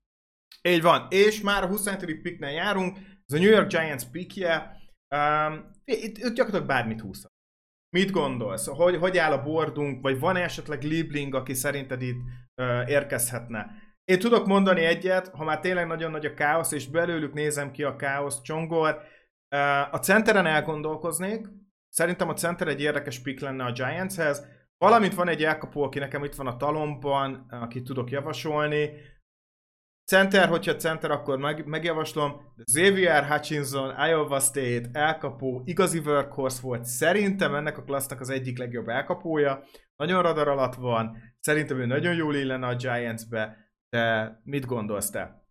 Így 0.61 0.81
van, 0.81 1.07
és 1.09 1.41
már 1.41 1.63
a 1.63 1.67
27. 1.67 2.21
picknél 2.21 2.49
járunk, 2.49 2.97
ez 2.97 3.39
a 3.39 3.41
New 3.41 3.49
York 3.49 3.67
Giants 3.67 4.03
pickje, 4.11 4.76
um, 5.15 5.71
itt, 5.85 6.17
itt 6.17 6.33
gyakorlatilag 6.33 6.65
bármit 6.65 7.01
húzhat. 7.01 7.31
Mit 7.89 8.11
gondolsz? 8.11 8.67
Hogy, 8.67 8.95
hogy 8.95 9.17
áll 9.17 9.31
a 9.31 9.43
bordunk, 9.43 10.01
vagy 10.01 10.19
van 10.19 10.35
-e 10.35 10.43
esetleg 10.43 10.83
Liebling, 10.83 11.35
aki 11.35 11.53
szerinted 11.53 12.01
itt 12.01 12.17
uh, 12.61 12.89
érkezhetne? 12.89 13.85
Én 14.03 14.19
tudok 14.19 14.45
mondani 14.45 14.81
egyet, 14.81 15.27
ha 15.27 15.43
már 15.43 15.59
tényleg 15.59 15.87
nagyon 15.87 16.11
nagy 16.11 16.25
a 16.25 16.33
káosz, 16.33 16.71
és 16.71 16.87
belőlük 16.87 17.33
nézem 17.33 17.71
ki 17.71 17.83
a 17.83 17.95
káosz, 17.95 18.41
Csongor, 18.41 19.01
uh, 19.55 19.93
a 19.93 19.99
centeren 20.01 20.45
elgondolkoznék, 20.45 21.47
szerintem 21.89 22.29
a 22.29 22.33
center 22.33 22.67
egy 22.67 22.81
érdekes 22.81 23.19
pick 23.19 23.39
lenne 23.39 23.63
a 23.63 23.71
Giantshez, 23.71 24.45
valamint 24.77 25.13
van 25.13 25.27
egy 25.27 25.43
elkapó, 25.43 25.83
aki 25.83 25.99
nekem 25.99 26.23
itt 26.23 26.35
van 26.35 26.47
a 26.47 26.57
talomban, 26.57 27.45
akit 27.49 27.83
tudok 27.83 28.09
javasolni, 28.09 28.89
Center, 30.11 30.47
hogyha 30.47 30.75
center, 30.75 31.11
akkor 31.11 31.37
meg, 31.37 31.65
megjavaslom. 31.65 32.53
Xavier 32.63 33.25
Hutchinson, 33.25 34.07
Iowa 34.07 34.39
State, 34.39 34.89
elkapó, 34.91 35.61
igazi 35.65 35.99
workhorse 35.99 36.61
volt. 36.61 36.85
Szerintem 36.85 37.55
ennek 37.55 37.77
a 37.77 37.83
klassznak 37.83 38.19
az 38.19 38.29
egyik 38.29 38.57
legjobb 38.57 38.87
elkapója. 38.87 39.63
Nagyon 39.95 40.21
radar 40.21 40.47
alatt 40.47 40.75
van. 40.75 41.17
Szerintem 41.39 41.79
ő 41.79 41.85
nagyon 41.85 42.15
jól 42.15 42.35
illene 42.35 42.67
a 42.67 42.75
Giants-be. 42.75 43.57
De 43.89 44.35
mit 44.43 44.65
gondolsz 44.65 45.09
te? 45.09 45.45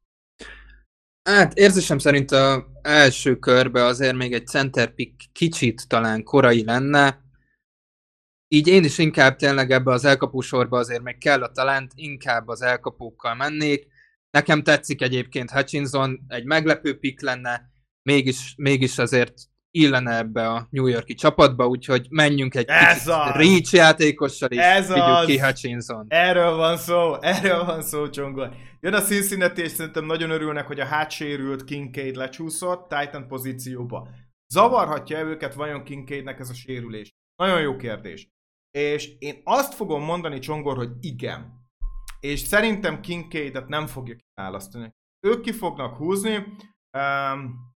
Hát 1.22 1.54
érzésem 1.54 1.98
szerint 1.98 2.30
a 2.30 2.66
első 2.82 3.38
körbe 3.38 3.84
azért 3.84 4.16
még 4.16 4.32
egy 4.32 4.46
center 4.46 4.94
pick 4.94 5.32
kicsit 5.32 5.88
talán 5.88 6.22
korai 6.22 6.64
lenne. 6.64 7.20
Így 8.48 8.68
én 8.68 8.84
is 8.84 8.98
inkább 8.98 9.36
tényleg 9.36 9.70
ebbe 9.70 9.92
az 9.92 10.04
elkapósorba 10.04 10.78
azért 10.78 11.02
meg 11.02 11.18
kell 11.18 11.42
a 11.42 11.52
talánt, 11.52 11.92
inkább 11.94 12.48
az 12.48 12.62
elkapókkal 12.62 13.34
mennék 13.34 13.94
Nekem 14.37 14.62
tetszik 14.62 15.03
egyébként 15.03 15.51
Hutchinson, 15.51 16.24
egy 16.28 16.45
meglepő 16.45 16.99
pick 16.99 17.20
lenne, 17.22 17.70
mégis, 18.03 18.55
mégis 18.57 18.99
azért 18.99 19.34
illene 19.70 20.16
ebbe 20.16 20.49
a 20.49 20.66
New 20.70 20.87
Yorki 20.87 21.14
csapatba, 21.14 21.66
úgyhogy 21.66 22.07
menjünk 22.11 22.55
egy 22.55 22.64
Ez 22.68 22.93
kicsit 22.93 23.09
az. 23.09 23.30
Reach 23.34 23.74
játékossal 23.74 24.51
is, 24.51 24.59
Ez 24.59 24.91
az. 24.91 25.26
ki 25.26 25.39
Hutchinson. 25.39 26.07
Erről 26.09 26.57
van 26.57 26.76
szó, 26.76 27.22
erről 27.22 27.64
van 27.64 27.82
szó, 27.82 28.11
Csongol. 28.11 28.55
Jön 28.80 28.95
a 28.95 29.01
Cincinnati, 29.01 29.62
és 29.62 29.70
szerintem 29.70 30.05
nagyon 30.05 30.30
örülnek, 30.30 30.66
hogy 30.66 30.80
a 30.80 30.87
hátsérült 30.87 31.64
Kincaid 31.64 32.16
lecsúszott 32.16 32.89
Titan 32.89 33.28
pozícióba. 33.28 34.09
Zavarhatja 34.49 35.18
őket 35.20 35.55
vajon 35.55 35.84
Kincaidnek 35.84 36.39
ez 36.39 36.51
a 36.51 36.55
sérülés? 36.55 37.11
Nagyon 37.37 37.61
jó 37.61 37.76
kérdés. 37.76 38.28
És 38.70 39.11
én 39.18 39.41
azt 39.45 39.74
fogom 39.74 40.03
mondani, 40.03 40.39
Csongor, 40.39 40.76
hogy 40.76 40.91
igen 41.01 41.64
és 42.21 42.41
szerintem 42.41 43.01
Kincaidet 43.01 43.69
nem 43.69 43.87
fogja 43.87 44.17
kiválasztani. 44.17 44.95
Ők 45.27 45.41
ki 45.41 45.53
fognak 45.53 45.97
húzni, 45.97 46.35
um, 46.99 47.75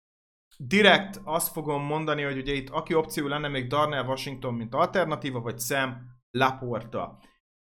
direkt 0.58 1.20
azt 1.24 1.52
fogom 1.52 1.82
mondani, 1.82 2.22
hogy 2.22 2.36
ugye 2.36 2.52
itt 2.52 2.68
aki 2.68 2.94
opció 2.94 3.26
lenne 3.26 3.48
még 3.48 3.66
Darnell 3.66 4.04
Washington, 4.04 4.54
mint 4.54 4.74
alternatíva, 4.74 5.40
vagy 5.40 5.58
Sam 5.58 6.16
Laporta. 6.30 7.18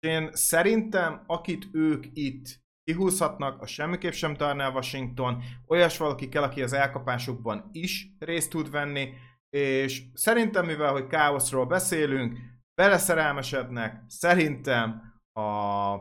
Én 0.06 0.30
szerintem, 0.32 1.24
akit 1.26 1.68
ők 1.72 2.04
itt 2.12 2.62
kihúzhatnak, 2.84 3.62
a 3.62 3.66
semmiképp 3.66 4.12
sem 4.12 4.34
Darnell 4.34 4.72
Washington, 4.72 5.42
olyas 5.66 5.98
valaki 5.98 6.28
kell, 6.28 6.42
aki 6.42 6.62
az 6.62 6.72
elkapásokban 6.72 7.68
is 7.72 8.08
részt 8.18 8.50
tud 8.50 8.70
venni, 8.70 9.12
és 9.56 10.02
szerintem, 10.14 10.66
mivel 10.66 10.92
hogy 10.92 11.06
káoszról 11.06 11.66
beszélünk, 11.66 12.38
beleszerelmesednek, 12.74 14.02
szerintem 14.06 15.02
a 15.32 15.96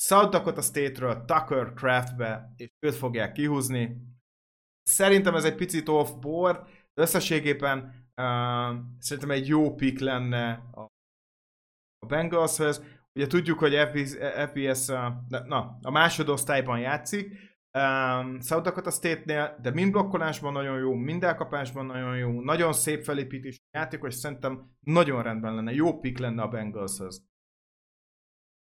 South 0.00 0.30
Dakota 0.30 0.60
State-ről 0.60 1.24
Tucker 1.24 1.72
Craftbe, 1.74 2.52
és 2.56 2.70
őt 2.86 2.94
fogják 2.94 3.32
kihúzni. 3.32 3.96
Szerintem 4.82 5.34
ez 5.34 5.44
egy 5.44 5.54
picit 5.54 5.88
off-board, 5.88 6.66
de 6.94 7.02
összességében 7.02 7.78
uh, 8.16 8.76
szerintem 8.98 9.30
egy 9.30 9.48
jó 9.48 9.74
pick 9.74 10.00
lenne 10.00 10.52
a, 10.72 10.80
a 11.98 12.06
Bengalshez. 12.06 12.82
Ugye 13.14 13.26
tudjuk, 13.26 13.58
hogy 13.58 13.74
FBS, 14.46 14.88
uh, 14.88 15.12
na, 15.28 15.78
a 15.82 15.90
másodosztályban 15.90 16.78
játszik, 16.78 17.48
um, 17.78 18.40
South 18.40 18.62
Dakota 18.62 18.90
State-nél, 18.90 19.58
de 19.62 19.70
mind 19.70 19.90
blokkolásban 19.90 20.52
nagyon 20.52 20.78
jó, 20.78 20.94
mind 20.94 21.24
elkapásban 21.24 21.86
nagyon 21.86 22.16
jó, 22.16 22.40
nagyon 22.40 22.72
szép 22.72 23.04
felépítés 23.04 23.58
játékos, 23.70 24.14
szerintem 24.14 24.70
nagyon 24.80 25.22
rendben 25.22 25.54
lenne, 25.54 25.72
jó 25.72 25.98
pick 25.98 26.18
lenne 26.18 26.42
a 26.42 26.48
Bengalshez. 26.48 27.26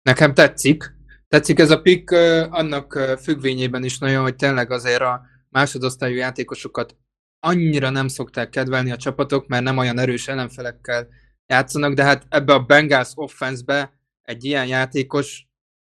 Nekem 0.03 0.35
tetszik, 0.35 0.95
Tetszik 1.29 1.59
ez 1.59 1.71
a 1.71 1.81
pick 1.81 2.11
annak 2.51 2.93
függvényében 3.23 3.85
is 3.85 3.99
nagyon, 3.99 4.23
hogy 4.23 4.37
tényleg 4.37 4.71
azért 4.71 5.01
a 5.01 5.23
másodosztályú 5.49 6.17
játékosokat 6.17 6.97
annyira 7.41 7.91
nem 7.91 8.09
szokták 8.09 8.51
kedvelni 8.51 8.91
a 8.91 8.97
csapatok, 8.97 9.47
mert 9.47 9.65
nem 9.65 9.79
olyan 9.79 9.99
erős 9.99 10.29
ellenfelekkel 10.29 11.09
játszanak, 11.47 11.95
de 11.95 12.05
hát 12.05 12.27
ebbe 12.29 12.53
a 12.53 12.65
Bengals 12.65 13.13
offense-be 13.15 13.93
egy 14.23 14.45
ilyen 14.45 14.67
játékos 14.67 15.47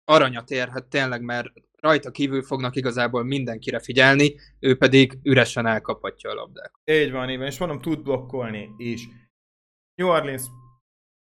aranyat 0.04 0.50
érhet 0.50 0.86
tényleg, 0.86 1.22
mert 1.22 1.48
rajta 1.80 2.10
kívül 2.10 2.42
fognak 2.42 2.76
igazából 2.76 3.24
mindenkire 3.24 3.80
figyelni, 3.80 4.34
ő 4.58 4.76
pedig 4.76 5.18
üresen 5.22 5.66
elkaphatja 5.66 6.30
a 6.30 6.34
labdát. 6.34 6.72
Így 6.84 7.10
van, 7.10 7.30
így 7.30 7.40
és 7.40 7.58
mondom, 7.58 7.80
tud 7.80 8.02
blokkolni 8.02 8.68
is. 8.76 9.08
New 9.94 10.08
Orleans, 10.08 10.42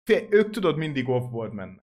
fél, 0.04 0.26
ők 0.30 0.50
tudod 0.50 0.76
mindig 0.76 1.08
off-board 1.08 1.52
menni. 1.52 1.80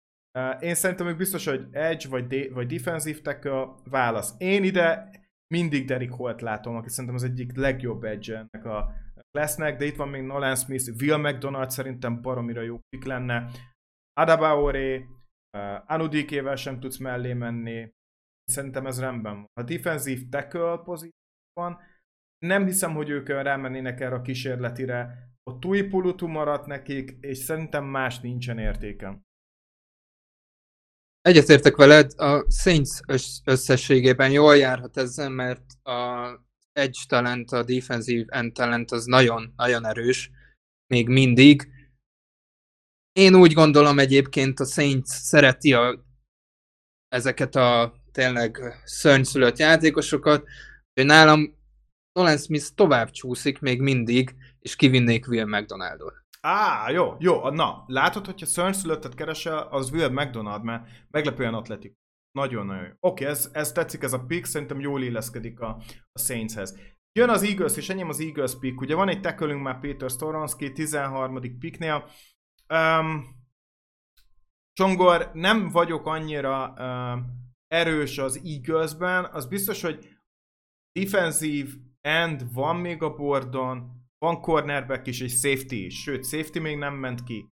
Én 0.60 0.74
szerintem 0.74 1.06
ők 1.06 1.16
biztos, 1.16 1.44
hogy 1.44 1.66
edge 1.70 2.08
vagy, 2.08 2.26
de- 2.26 2.50
vagy 2.52 2.66
defensive 2.66 3.20
tackle 3.20 3.66
válasz. 3.84 4.34
Én 4.38 4.64
ide 4.64 5.10
mindig 5.54 5.86
Derek 5.86 6.10
Holt 6.10 6.40
látom, 6.40 6.76
aki 6.76 6.88
szerintem 6.88 7.14
az 7.14 7.22
egyik 7.22 7.56
legjobb 7.56 8.04
edge 8.04 8.34
ennek 8.34 8.66
a 8.66 8.92
lesznek, 9.38 9.76
de 9.76 9.84
itt 9.84 9.96
van 9.96 10.08
még 10.08 10.22
Nolan 10.22 10.56
Smith, 10.56 10.90
Will 11.00 11.16
McDonald 11.16 11.70
szerintem 11.70 12.22
baromira 12.22 12.60
jó 12.60 12.78
pick 12.88 13.06
lenne. 13.06 13.50
Adabaore, 14.20 15.04
Anudikével 15.86 16.56
sem 16.56 16.80
tudsz 16.80 16.98
mellé 16.98 17.32
menni. 17.32 17.90
Szerintem 18.44 18.86
ez 18.86 19.00
rendben 19.00 19.34
van. 19.34 19.46
A 19.60 19.62
defensive 19.62 20.22
tackle 20.30 20.76
pozícióban 20.76 21.80
nem 22.46 22.64
hiszem, 22.64 22.94
hogy 22.94 23.08
ők 23.08 23.28
rámennének 23.28 24.00
erre 24.00 24.14
a 24.14 24.20
kísérletire. 24.22 25.28
A 25.50 25.58
Tuipulutu 25.58 26.26
maradt 26.26 26.66
nekik, 26.66 27.16
és 27.20 27.38
szerintem 27.38 27.84
más 27.84 28.20
nincsen 28.20 28.58
értéken. 28.58 29.22
Egyetértek 31.28 31.76
veled, 31.76 32.12
a 32.16 32.50
Saints 32.50 32.90
összességében 33.44 34.30
jól 34.30 34.56
járhat 34.56 34.96
ezzel, 34.96 35.28
mert 35.28 35.72
a 35.82 36.28
edge 36.72 36.98
talent, 37.08 37.50
a 37.50 37.62
defensive 37.62 38.36
end 38.36 38.52
talent 38.52 38.90
az 38.90 39.04
nagyon, 39.04 39.52
nagyon 39.56 39.86
erős, 39.86 40.30
még 40.86 41.08
mindig. 41.08 41.68
Én 43.12 43.34
úgy 43.34 43.52
gondolom 43.52 43.98
egyébként 43.98 44.60
a 44.60 44.64
Saints 44.64 45.06
szereti 45.06 45.72
a, 45.72 46.04
ezeket 47.08 47.54
a 47.54 47.94
tényleg 48.12 48.80
szörnyszülött 48.84 49.58
játékosokat, 49.58 50.48
hogy 50.94 51.06
nálam 51.06 51.58
Nolan 52.12 52.38
Smith 52.38 52.66
tovább 52.74 53.10
csúszik 53.10 53.60
még 53.60 53.80
mindig, 53.80 54.34
és 54.58 54.76
kivinnék 54.76 55.28
Will 55.28 55.46
McDonaldot. 55.46 56.23
Á, 56.46 56.90
jó, 56.90 57.16
jó, 57.18 57.48
na, 57.48 57.84
látod, 57.86 58.26
hogyha 58.26 58.46
szörnyszülöttet 58.46 59.14
keresel, 59.14 59.58
az 59.58 59.90
Will 59.90 60.08
McDonald, 60.08 60.64
mert 60.64 60.88
meglepően 61.10 61.54
atletik. 61.54 61.94
Nagyon-nagyon 62.30 62.84
jó. 62.84 62.92
Oké, 63.00 63.24
ez, 63.24 63.50
ez 63.52 63.72
tetszik, 63.72 64.02
ez 64.02 64.12
a 64.12 64.24
pick, 64.24 64.44
szerintem 64.44 64.80
jól 64.80 65.02
illeszkedik 65.02 65.60
a, 65.60 65.82
a 66.12 66.18
Saintshez. 66.18 66.78
Jön 67.18 67.28
az 67.28 67.42
Eagles, 67.42 67.76
és 67.76 67.88
enyém 67.88 68.08
az 68.08 68.20
Eagles 68.20 68.58
pick. 68.58 68.80
Ugye 68.80 68.94
van 68.94 69.08
egy 69.08 69.20
tekölünk 69.20 69.62
már 69.62 69.80
Peter 69.80 70.10
Storonski, 70.10 70.72
13. 70.72 71.58
picknél. 71.58 72.10
Um, 72.74 73.24
Csongor, 74.72 75.30
nem 75.32 75.68
vagyok 75.68 76.06
annyira 76.06 76.74
uh, 76.76 77.24
erős 77.66 78.18
az 78.18 78.40
Eagles-ben, 78.44 79.24
az 79.24 79.46
biztos, 79.46 79.82
hogy 79.82 80.08
defensív 80.92 81.74
end 82.00 82.52
van 82.52 82.76
még 82.76 83.02
a 83.02 83.14
bordon, 83.14 84.03
van 84.24 84.40
cornerback 84.40 85.06
is, 85.06 85.20
és 85.20 85.32
safety 85.32 85.72
is, 85.72 86.02
sőt, 86.02 86.24
safety 86.24 86.58
még 86.58 86.76
nem 86.76 86.94
ment 86.94 87.24
ki. 87.24 87.48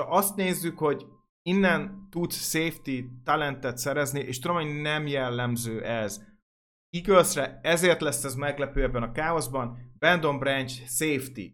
Ha 0.00 0.06
azt 0.16 0.36
nézzük, 0.36 0.78
hogy 0.78 1.06
innen 1.42 2.08
tudsz 2.10 2.48
safety 2.50 3.04
talentet 3.24 3.78
szerezni, 3.78 4.20
és 4.20 4.38
tudom, 4.38 4.56
hogy 4.56 4.80
nem 4.80 5.06
jellemző 5.06 5.84
ez. 5.84 6.22
Eaglesre 6.90 7.60
ezért 7.62 8.00
lesz 8.00 8.24
ez 8.24 8.34
meglepő 8.34 8.82
ebben 8.82 9.02
a 9.02 9.12
káoszban. 9.12 9.92
Brandon 9.98 10.38
Branch 10.38 10.86
safety 10.86 11.52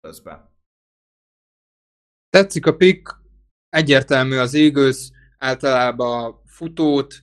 közben. 0.00 0.54
Tetszik 2.28 2.66
a 2.66 2.76
pick, 2.76 3.20
egyértelmű 3.68 4.36
az 4.36 4.54
Eagles, 4.54 5.10
általában 5.38 6.42
futót, 6.44 7.14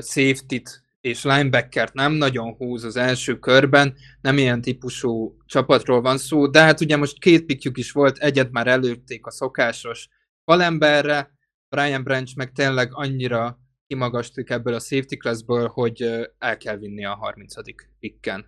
safety-t 0.00 0.84
és 1.00 1.24
linebackert 1.24 1.94
nem 1.94 2.12
nagyon 2.12 2.54
húz 2.54 2.84
az 2.84 2.96
első 2.96 3.38
körben, 3.38 3.94
nem 4.20 4.38
ilyen 4.38 4.60
típusú 4.60 5.36
csapatról 5.46 6.00
van 6.00 6.18
szó, 6.18 6.46
de 6.46 6.60
hát 6.60 6.80
ugye 6.80 6.96
most 6.96 7.18
két 7.18 7.44
pikjük 7.44 7.78
is 7.78 7.92
volt, 7.92 8.18
egyet 8.18 8.50
már 8.50 8.66
előtték 8.66 9.26
a 9.26 9.30
szokásos 9.30 10.08
falemberre, 10.44 11.38
Brian 11.76 12.02
Branch 12.02 12.36
meg 12.36 12.52
tényleg 12.52 12.88
annyira 12.92 13.58
kimagastik 13.86 14.50
ebből 14.50 14.74
a 14.74 14.80
safety 14.80 15.16
classből, 15.16 15.68
hogy 15.68 16.02
el 16.38 16.56
kell 16.56 16.76
vinni 16.76 17.04
a 17.04 17.14
30. 17.14 17.54
pikken. 17.98 18.46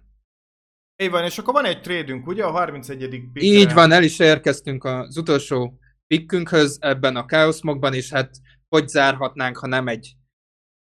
Így 1.03 1.11
van, 1.11 1.25
és 1.25 1.39
akkor 1.39 1.55
van 1.55 1.65
egy 1.65 1.81
trédünk, 1.81 2.27
ugye, 2.27 2.45
a 2.45 2.51
31. 2.51 3.09
pikkre. 3.09 3.59
Így 3.59 3.73
van, 3.73 3.93
el 3.93 4.03
is 4.03 4.19
érkeztünk 4.19 4.85
az 4.85 5.17
utolsó 5.17 5.79
pikkünkhöz 6.07 6.79
ebben 6.81 7.17
a 7.17 7.25
káoszmokban, 7.25 7.95
és 7.95 8.13
hát 8.13 8.31
hogy 8.69 8.89
zárhatnánk, 8.89 9.57
ha 9.57 9.67
nem 9.67 9.89
egy 9.89 10.13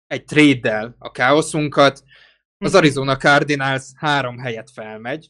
egy 0.08 0.24
trade 0.24 0.96
a 0.98 1.12
káoszunkat. 1.12 2.04
Az 2.58 2.72
mhm. 2.72 2.76
Arizona 2.76 3.16
Cardinals 3.16 3.84
három 3.96 4.38
helyet 4.38 4.72
felmegy. 4.72 5.30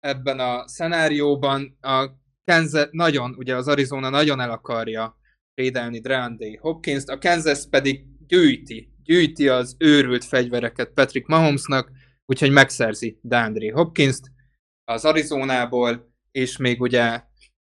Ebben 0.00 0.40
a 0.40 0.68
szenárióban 0.68 1.78
a 1.80 2.10
Kansas 2.44 2.88
nagyon, 2.90 3.34
ugye 3.36 3.56
az 3.56 3.68
Arizona 3.68 4.08
nagyon 4.08 4.40
el 4.40 4.50
akarja 4.50 5.18
védelni 5.54 6.00
Dreandé 6.00 6.54
hopkins 6.54 7.04
a 7.06 7.18
Kansas 7.18 7.66
pedig 7.70 8.04
gyűjti, 8.26 8.92
gyűjti 9.02 9.48
az 9.48 9.76
őrült 9.78 10.24
fegyvereket 10.24 10.90
Patrick 10.90 11.26
Mahomesnak, 11.26 11.90
úgyhogy 12.26 12.50
megszerzi 12.50 13.18
DeAndre 13.22 13.72
Hopkins-t 13.72 14.30
az 14.84 15.04
Arizonából, 15.04 16.14
és 16.30 16.56
még 16.56 16.80
ugye 16.80 17.22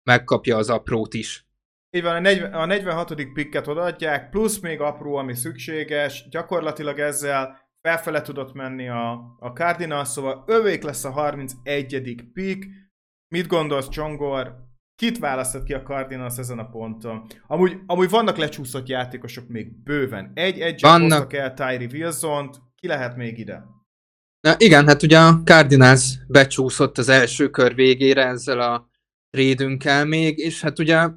megkapja 0.03 0.57
az 0.57 0.71
aprót 0.71 1.15
is. 1.15 1.47
Így 1.93 2.03
van, 2.03 2.15
a, 2.15 2.21
40, 2.21 2.53
a 2.53 2.67
46. 2.67 3.15
pikket 3.33 3.67
odaadják, 3.67 4.31
plusz 4.31 4.61
még 4.61 4.81
apró, 4.81 5.17
ami 5.17 5.35
szükséges, 5.35 6.29
gyakorlatilag 6.29 6.99
ezzel 6.99 7.69
felfele 7.81 8.23
tudott 8.23 8.53
menni 8.53 8.89
a, 8.89 9.11
a 9.39 9.49
Cardinals, 9.49 10.09
szóval 10.09 10.45
övék 10.47 10.83
lesz 10.83 11.05
a 11.05 11.11
31. 11.11 12.25
pick. 12.33 12.67
Mit 13.35 13.47
gondolsz, 13.47 13.89
Csongor? 13.89 14.69
Kit 14.95 15.19
választod 15.19 15.63
ki 15.63 15.73
a 15.73 15.83
Cardinals 15.83 16.39
ezen 16.39 16.59
a 16.59 16.69
ponton? 16.69 17.27
Amúgy, 17.47 17.79
amúgy 17.87 18.11
vannak 18.11 18.37
lecsúszott 18.37 18.89
játékosok 18.89 19.49
még 19.49 19.83
bőven. 19.83 20.31
Egy 20.35 20.61
egy 20.61 20.81
hoztak 20.83 21.33
el 21.33 21.55
Tyree 21.55 21.89
wilson 21.93 22.51
ki 22.75 22.87
lehet 22.87 23.17
még 23.17 23.39
ide? 23.39 23.65
Na 24.41 24.55
igen, 24.59 24.87
hát 24.87 25.03
ugye 25.03 25.19
a 25.19 25.41
Cardinals 25.45 26.19
becsúszott 26.29 26.99
az 26.99 27.09
első 27.09 27.51
kör 27.51 27.75
végére 27.75 28.27
ezzel 28.27 28.61
a 28.61 28.91
trédünkkel 29.31 30.07
még, 30.07 30.39
és 30.39 30.63
hát 30.63 30.79
ugye 30.79 31.09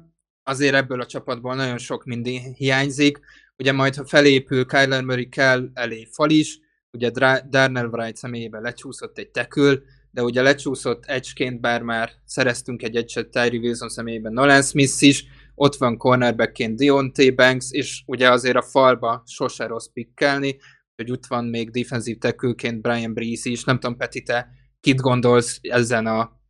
azért 0.44 0.74
ebből 0.74 1.00
a 1.00 1.06
csapatból 1.06 1.54
nagyon 1.54 1.78
sok 1.78 2.04
minden 2.04 2.52
hiányzik. 2.54 3.18
Ugye 3.58 3.72
majd, 3.72 3.94
ha 3.94 4.06
felépül 4.06 4.66
Kyler 4.66 5.02
Murray 5.02 5.28
kell 5.28 5.70
elé 5.74 6.08
fal 6.10 6.30
is, 6.30 6.58
ugye 6.92 7.10
Darnell 7.48 7.86
Wright 7.86 8.16
személyében 8.16 8.62
lecsúszott 8.62 9.18
egy 9.18 9.30
tekül, 9.30 9.82
de 10.10 10.22
ugye 10.22 10.42
lecsúszott 10.42 11.04
edgeként, 11.06 11.60
bár 11.60 11.82
már 11.82 12.10
szereztünk 12.24 12.82
egy 12.82 12.96
edge 12.96 13.22
Tyree 13.22 13.60
Wilson 13.60 13.88
személyében 13.88 14.32
Nolan 14.32 14.62
Smith 14.62 15.02
is, 15.02 15.24
ott 15.54 15.74
van 15.76 15.96
cornerbackként 15.96 16.78
Deontay 16.78 17.30
Banks, 17.30 17.70
és 17.70 18.02
ugye 18.06 18.30
azért 18.30 18.56
a 18.56 18.62
falba 18.62 19.22
sose 19.26 19.66
rossz 19.66 19.86
pikkelni, 19.92 20.56
hogy 20.96 21.10
ott 21.10 21.26
van 21.26 21.44
még 21.44 21.70
defensív 21.70 22.18
tekülként 22.18 22.80
Brian 22.80 23.14
Breeze 23.14 23.50
is, 23.50 23.64
nem 23.64 23.78
tudom 23.78 23.96
Peti, 23.96 24.22
te 24.22 24.48
kit 24.80 25.00
gondolsz 25.00 25.58
ezen 25.62 26.06
a 26.06 26.40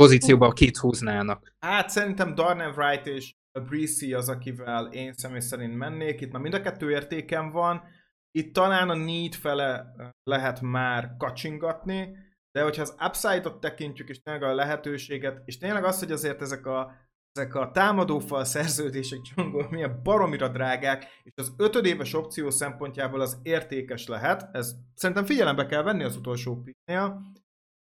pozícióba 0.00 0.52
kit 0.52 0.76
húznának? 0.76 1.54
Hát 1.58 1.88
szerintem 1.88 2.34
Darnell 2.34 2.72
Wright 2.76 3.06
és 3.06 3.34
Breezy 3.52 4.12
az, 4.14 4.28
akivel 4.28 4.86
én 4.86 5.12
személy 5.12 5.40
szerint 5.40 5.76
mennék. 5.76 6.20
Itt 6.20 6.32
már 6.32 6.42
mind 6.42 6.54
a 6.54 6.60
kettő 6.60 6.90
értékem 6.90 7.50
van. 7.50 7.82
Itt 8.30 8.54
talán 8.54 8.90
a 8.90 8.94
need 8.94 9.34
fele 9.34 9.94
lehet 10.22 10.60
már 10.60 11.14
kacsingatni, 11.18 12.16
de 12.52 12.62
hogyha 12.62 12.82
az 12.82 12.96
upside-ot 13.06 13.60
tekintjük, 13.60 14.08
és 14.08 14.22
tényleg 14.22 14.42
a 14.42 14.54
lehetőséget, 14.54 15.42
és 15.44 15.58
tényleg 15.58 15.84
az, 15.84 15.98
hogy 15.98 16.12
azért 16.12 16.42
ezek 16.42 16.66
a, 16.66 16.92
ezek 17.32 17.54
a 17.54 17.70
támadófal 17.70 18.44
szerződések 18.44 19.20
csongol 19.20 19.66
milyen 19.70 20.00
baromira 20.02 20.48
drágák, 20.48 21.04
és 21.22 21.32
az 21.36 21.54
ötödéves 21.56 22.14
opció 22.14 22.50
szempontjából 22.50 23.20
az 23.20 23.38
értékes 23.42 24.06
lehet, 24.06 24.48
ez 24.52 24.74
szerintem 24.94 25.24
figyelembe 25.24 25.66
kell 25.66 25.82
venni 25.82 26.04
az 26.04 26.16
utolsó 26.16 26.62
picknél. 26.62 27.20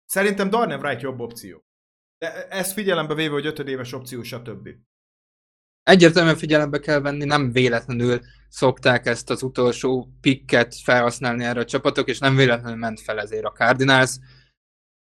Szerintem 0.04 0.50
Darnell 0.50 0.78
Wright 0.78 1.02
jobb 1.02 1.20
opció. 1.20 1.65
De 2.18 2.48
ezt 2.48 2.72
figyelembe 2.72 3.14
véve, 3.14 3.32
hogy 3.32 3.46
ötödéves 3.46 3.92
opció, 3.92 4.22
stb. 4.22 4.68
Egyértelműen 5.82 6.36
figyelembe 6.36 6.78
kell 6.78 7.00
venni, 7.00 7.24
nem 7.24 7.52
véletlenül 7.52 8.20
szokták 8.48 9.06
ezt 9.06 9.30
az 9.30 9.42
utolsó 9.42 10.08
pikket 10.20 10.74
felhasználni 10.74 11.44
erre 11.44 11.60
a 11.60 11.64
csapatok, 11.64 12.08
és 12.08 12.18
nem 12.18 12.36
véletlenül 12.36 12.78
ment 12.78 13.00
fel 13.00 13.20
ezért 13.20 13.44
a 13.44 13.52
Cardinals. 13.52 14.18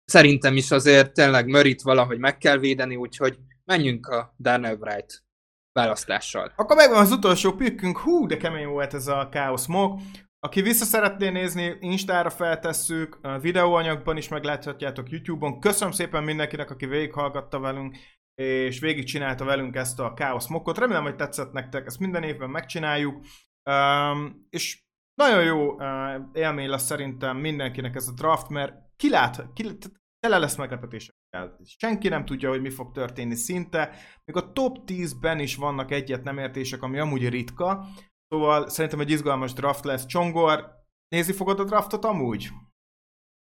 Szerintem 0.04 0.56
is 0.56 0.70
azért 0.70 1.12
tényleg 1.12 1.46
Mörit 1.46 1.82
valahogy 1.82 2.18
meg 2.18 2.38
kell 2.38 2.58
védeni, 2.58 2.96
úgyhogy 2.96 3.38
menjünk 3.64 4.06
a 4.06 4.34
Darnell 4.38 4.76
Wright 4.76 5.24
választással. 5.72 6.52
Akkor 6.56 6.76
megvan 6.76 7.00
az 7.00 7.12
utolsó 7.12 7.52
pikkünk, 7.52 7.98
hú, 7.98 8.26
de 8.26 8.36
kemény 8.36 8.66
volt 8.66 8.94
ez 8.94 9.06
a 9.06 9.28
Chaos 9.32 9.66
Mog. 9.66 10.00
Aki 10.46 10.62
vissza 10.62 10.84
szeretné 10.84 11.28
nézni, 11.28 11.76
Instára 11.80 12.30
feltesszük, 12.30 13.18
videóanyagban 13.40 14.16
is 14.16 14.28
megláthatjátok 14.28 15.10
YouTube-on. 15.10 15.60
Köszönöm 15.60 15.92
szépen 15.92 16.24
mindenkinek, 16.24 16.70
aki 16.70 16.86
végighallgatta 16.86 17.58
velünk, 17.58 17.96
és 18.34 18.80
végigcsinálta 18.80 19.44
velünk 19.44 19.76
ezt 19.76 20.00
a 20.00 20.12
Chaos 20.12 20.48
Mokot. 20.48 20.78
Remélem, 20.78 21.02
hogy 21.02 21.16
tetszett 21.16 21.52
nektek, 21.52 21.86
ezt 21.86 21.98
minden 21.98 22.22
évben 22.22 22.50
megcsináljuk. 22.50 23.24
Um, 23.70 24.46
és 24.50 24.82
nagyon 25.14 25.44
jó 25.44 25.72
uh, 25.72 25.84
élmény 26.32 26.68
lesz 26.68 26.84
szerintem 26.84 27.36
mindenkinek 27.36 27.94
ez 27.94 28.08
a 28.08 28.12
draft, 28.12 28.48
mert 28.48 28.74
kilát, 28.96 29.52
ki, 29.54 29.78
tele 30.18 30.38
lesz 30.38 30.56
meglepetésekkel. 30.56 31.56
Senki 31.64 32.08
nem 32.08 32.24
tudja, 32.24 32.48
hogy 32.48 32.60
mi 32.60 32.70
fog 32.70 32.92
történni 32.92 33.34
szinte. 33.34 33.94
Még 34.24 34.36
a 34.36 34.52
top 34.52 34.78
10-ben 34.86 35.38
is 35.38 35.56
vannak 35.56 35.90
egyet 35.90 36.24
nem 36.24 36.38
értések, 36.38 36.82
ami 36.82 36.98
amúgy 36.98 37.28
ritka. 37.28 37.86
Szóval 38.32 38.68
szerintem 38.68 39.00
egy 39.00 39.10
izgalmas 39.10 39.52
draft 39.52 39.84
lesz. 39.84 40.06
Csongor, 40.06 40.84
nézni 41.08 41.32
fogod 41.32 41.60
a 41.60 41.64
draftot 41.64 42.04
amúgy? 42.04 42.48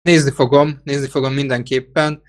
Nézni 0.01 0.31
fogom, 0.31 0.79
nézni 0.83 1.07
fogom 1.07 1.33
mindenképpen. 1.33 2.21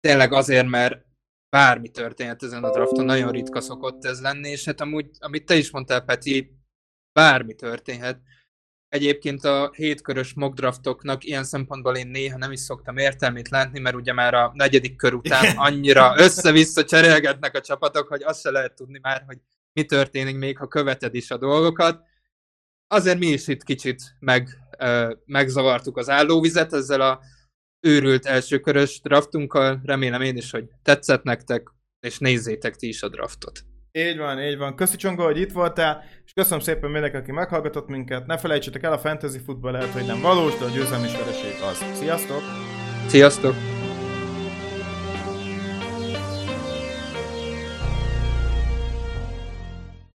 Tényleg 0.00 0.32
azért, 0.32 0.68
mert 0.68 1.04
bármi 1.48 1.88
történhet 1.88 2.42
ezen 2.42 2.64
a 2.64 2.70
drafton, 2.70 3.04
nagyon 3.04 3.30
ritka 3.30 3.60
szokott 3.60 4.04
ez 4.04 4.20
lenni, 4.20 4.48
és 4.48 4.64
hát 4.64 4.80
amúgy, 4.80 5.10
amit 5.18 5.46
te 5.46 5.54
is 5.54 5.70
mondtál, 5.70 6.04
Peti, 6.04 6.56
bármi 7.12 7.54
történhet. 7.54 8.20
Egyébként 8.88 9.44
a 9.44 9.70
hétkörös 9.74 10.34
mock 10.34 10.54
draftoknak 10.54 11.24
ilyen 11.24 11.44
szempontból 11.44 11.96
én 11.96 12.08
néha 12.08 12.38
nem 12.38 12.52
is 12.52 12.60
szoktam 12.60 12.96
értelmét 12.96 13.48
látni, 13.48 13.80
mert 13.80 13.96
ugye 13.96 14.12
már 14.12 14.34
a 14.34 14.52
negyedik 14.54 14.96
kör 14.96 15.14
után 15.14 15.56
annyira 15.56 16.14
össze-vissza 16.16 16.84
cserélgetnek 16.84 17.54
a 17.54 17.60
csapatok, 17.60 18.08
hogy 18.08 18.22
azt 18.22 18.40
se 18.40 18.50
lehet 18.50 18.74
tudni 18.74 18.98
már, 19.02 19.22
hogy 19.26 19.38
mi 19.72 19.84
történik 19.84 20.36
még, 20.36 20.58
ha 20.58 20.68
követed 20.68 21.14
is 21.14 21.30
a 21.30 21.36
dolgokat. 21.36 22.02
Azért 22.86 23.18
mi 23.18 23.26
is 23.26 23.48
itt 23.48 23.62
kicsit 23.62 24.02
meg, 24.18 24.48
megzavartuk 25.24 25.96
az 25.96 26.08
állóvizet 26.08 26.72
ezzel 26.72 27.00
a 27.00 27.20
őrült 27.86 28.26
elsőkörös 28.26 29.00
draftunkkal. 29.00 29.80
Remélem 29.84 30.22
én 30.22 30.36
is, 30.36 30.50
hogy 30.50 30.64
tetszett 30.82 31.22
nektek, 31.22 31.70
és 32.06 32.18
nézzétek 32.18 32.76
ti 32.76 32.88
is 32.88 33.02
a 33.02 33.08
draftot. 33.08 33.64
Így 33.92 34.18
van, 34.18 34.42
így 34.42 34.56
van. 34.56 34.76
Köszi 34.76 34.96
Csonga, 34.96 35.24
hogy 35.24 35.40
itt 35.40 35.52
voltál, 35.52 36.04
és 36.24 36.32
köszönöm 36.32 36.60
szépen 36.60 36.90
mindenki, 36.90 37.16
aki 37.16 37.32
meghallgatott 37.32 37.88
minket. 37.88 38.26
Ne 38.26 38.38
felejtsétek 38.38 38.82
el, 38.82 38.92
a 38.92 38.98
fantasy 38.98 39.38
futball 39.38 39.72
lehet, 39.72 39.92
hogy 39.92 40.06
nem 40.06 40.20
valós, 40.20 40.58
de 40.58 40.64
a 40.64 40.68
győzelmi 40.68 41.08
vereség 41.12 41.54
az. 41.70 41.98
Sziasztok! 41.98 42.40
Sziasztok! 43.06 43.79